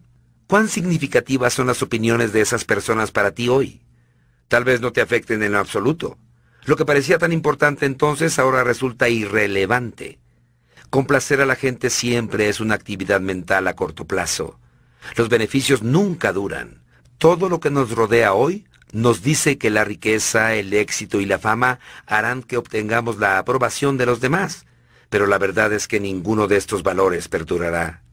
[0.48, 3.82] ¿Cuán significativas son las opiniones de esas personas para ti hoy?
[4.48, 6.18] Tal vez no te afecten en absoluto.
[6.66, 10.20] Lo que parecía tan importante entonces ahora resulta irrelevante.
[10.90, 14.58] Complacer a la gente siempre es una actividad mental a corto plazo.
[15.16, 16.82] Los beneficios nunca duran.
[17.18, 21.40] Todo lo que nos rodea hoy nos dice que la riqueza, el éxito y la
[21.40, 24.66] fama harán que obtengamos la aprobación de los demás,
[25.10, 28.04] pero la verdad es que ninguno de estos valores perdurará.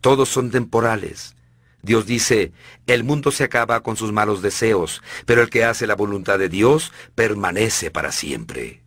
[0.00, 1.34] Todos son temporales.
[1.82, 2.52] Dios dice,
[2.86, 6.48] el mundo se acaba con sus malos deseos, pero el que hace la voluntad de
[6.48, 8.82] Dios permanece para siempre.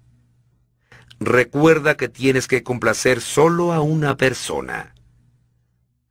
[1.20, 4.95] Recuerda que tienes que complacer solo a una persona.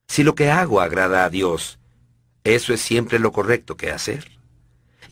[0.08, 1.78] Si lo que hago agrada a Dios,
[2.44, 4.30] eso es siempre lo correcto que hacer.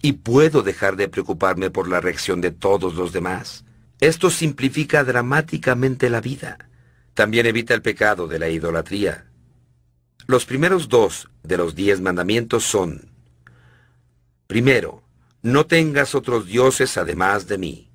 [0.02, 3.64] Y puedo dejar de preocuparme por la reacción de todos los demás.
[4.00, 6.58] Esto simplifica dramáticamente la vida.
[7.14, 9.26] También evita el pecado de la idolatría.
[10.26, 13.10] Los primeros dos de los diez mandamientos son,
[14.46, 15.02] primero,
[15.42, 17.90] no tengas otros dioses además de mí.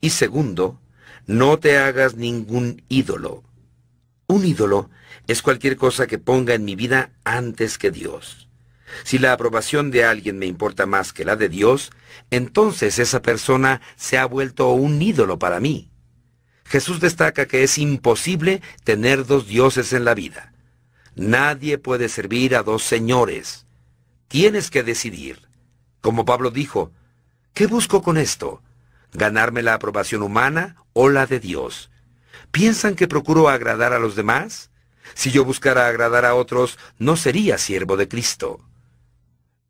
[0.00, 0.80] Y segundo,
[1.26, 3.42] no te hagas ningún ídolo.
[4.26, 4.90] Un ídolo
[5.28, 8.48] es cualquier cosa que ponga en mi vida antes que Dios.
[9.04, 11.92] Si la aprobación de alguien me importa más que la de Dios,
[12.30, 15.90] entonces esa persona se ha vuelto un ídolo para mí.
[16.64, 20.52] Jesús destaca que es imposible tener dos dioses en la vida.
[21.14, 23.66] Nadie puede servir a dos señores.
[24.28, 25.48] Tienes que decidir.
[26.00, 26.92] Como Pablo dijo,
[27.52, 28.62] ¿qué busco con esto?
[29.12, 31.90] ¿Ganarme la aprobación humana o la de Dios?
[32.50, 34.67] ¿Piensan que procuro agradar a los demás?
[35.18, 38.60] Si yo buscara agradar a otros, no sería siervo de Cristo.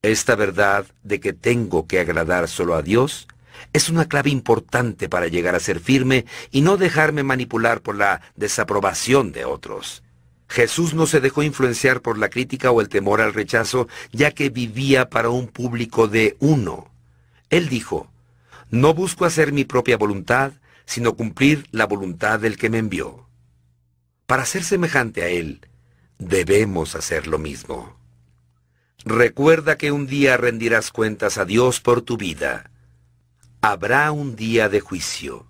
[0.02, 3.28] Esta verdad de que tengo que agradar solo a Dios
[3.72, 8.20] es una clave importante para llegar a ser firme y no dejarme manipular por la
[8.36, 10.02] desaprobación de otros.
[10.50, 14.50] Jesús no se dejó influenciar por la crítica o el temor al rechazo, ya que
[14.50, 16.90] vivía para un público de uno.
[17.48, 18.12] Él dijo,
[18.68, 20.52] no busco hacer mi propia voluntad,
[20.84, 23.27] sino cumplir la voluntad del que me envió.
[24.28, 25.62] Para ser semejante a Él,
[26.18, 27.96] debemos hacer lo mismo.
[29.06, 32.70] Recuerda que un día rendirás cuentas a Dios por tu vida.
[33.62, 35.46] Habrá un día de juicio.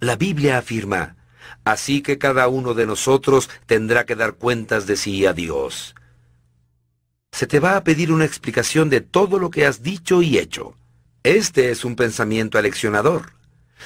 [0.00, 1.16] La Biblia afirma,
[1.62, 5.94] así que cada uno de nosotros tendrá que dar cuentas de sí a Dios.
[7.32, 10.74] Se te va a pedir una explicación de todo lo que has dicho y hecho.
[11.22, 13.35] Este es un pensamiento aleccionador.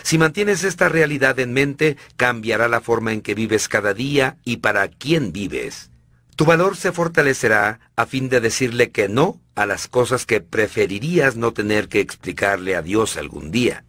[0.02, 4.58] Si mantienes esta realidad en mente, cambiará la forma en que vives cada día y
[4.58, 5.90] para quién vives.
[6.36, 11.36] Tu valor se fortalecerá a fin de decirle que no a las cosas que preferirías
[11.36, 13.84] no tener que explicarle a Dios algún día.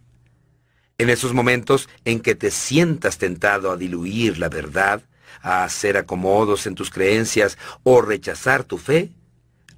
[0.98, 5.02] En esos momentos en que te sientas tentado a diluir la verdad,
[5.40, 9.10] a hacer acomodos en tus creencias o rechazar tu fe,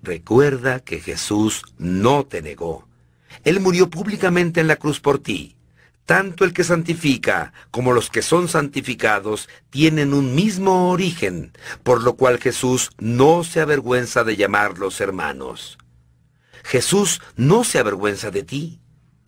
[0.03, 2.89] recuerda que Jesús no te negó.
[3.45, 5.55] Él murió públicamente en la cruz por ti
[6.07, 11.53] tanto el que santifica como los que son santificados tienen un mismo origen,
[11.83, 15.79] por lo cual Jesús no se avergüenza de llamarlos hermanos.
[16.63, 18.81] Jesús no se avergüenza de ti.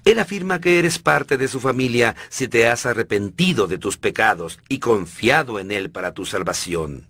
[0.05, 4.59] Él afirma que eres parte de su familia si te has arrepentido de tus pecados
[4.69, 7.09] y confiado en Él para tu salvación.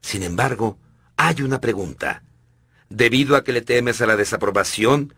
[0.00, 0.78] Sin embargo,
[1.16, 2.24] hay una pregunta.
[2.88, 5.14] Debido a que le temes a la desaprobación,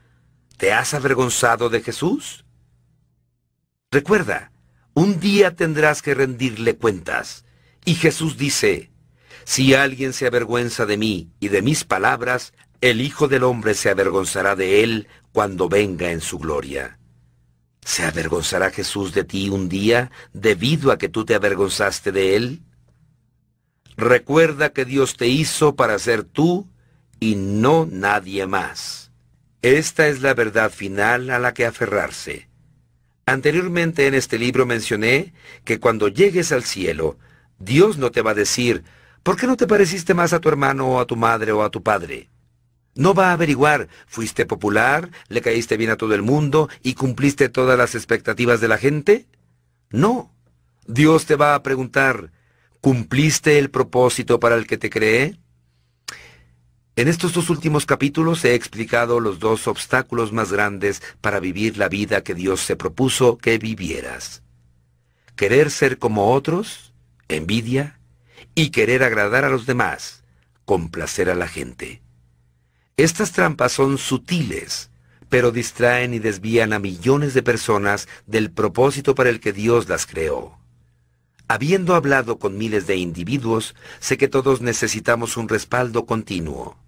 [0.57, 2.46] ¿te has avergonzado de Jesús?
[3.91, 4.53] Recuerda,
[4.95, 7.45] un día tendrás que rendirle cuentas.
[7.85, 8.91] Y Jesús dice,
[9.45, 13.91] si alguien se avergüenza de mí y de mis palabras, el Hijo del Hombre se
[13.91, 16.99] avergonzará de él cuando venga en su gloria.
[17.85, 22.63] ¿Se avergonzará Jesús de ti un día debido a que tú te avergonzaste de él?
[23.97, 26.69] Recuerda que Dios te hizo para ser tú
[27.21, 29.13] y no nadie más.
[29.63, 32.49] Esta es la verdad final a la que aferrarse.
[33.29, 35.35] Anteriormente en este libro mencioné
[35.65, 37.19] que cuando llegues al cielo,
[37.59, 38.85] Dios no te va a decir,
[39.25, 41.71] ¿por qué no te pareciste más a tu hermano o a tu madre o a
[41.71, 42.31] tu padre?
[42.95, 47.49] No va a averiguar, fuiste popular, le caíste bien a todo el mundo y cumpliste
[47.49, 49.27] todas las expectativas de la gente.
[49.91, 50.33] No.
[50.87, 52.31] Dios te va a preguntar,
[52.81, 55.37] ¿cumpliste el propósito para el que te creé?
[56.99, 61.91] En estos dos últimos capítulos he explicado los dos obstáculos más grandes para vivir la
[61.91, 64.43] vida que Dios se propuso que vivieras.
[65.37, 66.95] Querer ser como otros,
[67.29, 68.01] envidia,
[68.55, 70.25] y querer agradar a los demás,
[70.65, 72.01] complacer a la gente.
[72.97, 74.89] Estas trampas son sutiles,
[75.29, 80.07] pero distraen y desvían a millones de personas del propósito para el que Dios las
[80.07, 80.59] creó.
[81.47, 86.86] Habiendo hablado con miles de individuos, sé que todos necesitamos un respaldo continuo.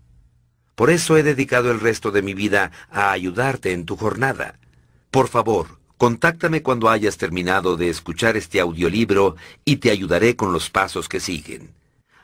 [0.79, 4.61] Por eso he dedicado el resto de mi vida a ayudarte en tu jornada.
[5.11, 9.35] Por favor, contáctame cuando hayas terminado de escuchar este audiolibro
[9.65, 11.75] y te ayudaré con los pasos que siguen.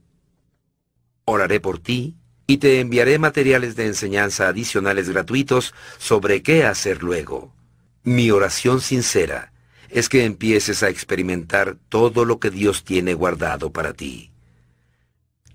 [1.26, 2.16] Oraré por ti
[2.48, 7.54] y te enviaré materiales de enseñanza adicionales gratuitos sobre qué hacer luego.
[8.06, 9.52] Mi oración sincera
[9.90, 14.32] es que empieces a experimentar todo lo que Dios tiene guardado para ti.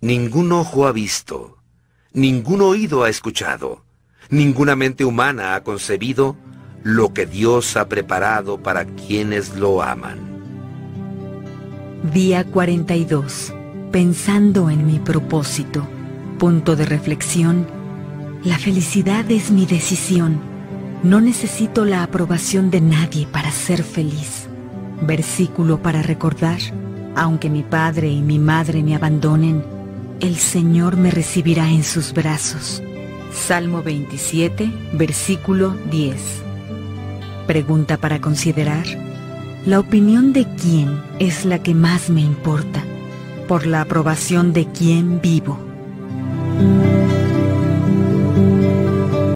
[0.01, 1.59] Ningún ojo ha visto,
[2.13, 3.85] ningún oído ha escuchado,
[4.31, 6.37] ninguna mente humana ha concebido
[6.83, 10.19] lo que Dios ha preparado para quienes lo aman.
[12.13, 13.55] Día 42.
[13.93, 15.87] Pensando en mi propósito.
[16.41, 17.69] Punto de reflexión.
[18.43, 20.50] La felicidad es mi decisión.
[21.03, 24.49] No necesito la aprobación de nadie para ser feliz.
[25.01, 26.59] Versículo para recordar.
[27.17, 29.65] Aunque mi padre y mi madre me abandonen,
[30.21, 32.83] el Señor me recibirá en sus brazos.
[33.33, 36.43] Salmo 27, versículo 10.
[37.47, 38.85] Pregunta para considerar.
[39.65, 42.85] ¿La opinión de quién es la que más me importa?
[43.49, 45.59] ¿Por la aprobación de quién vivo?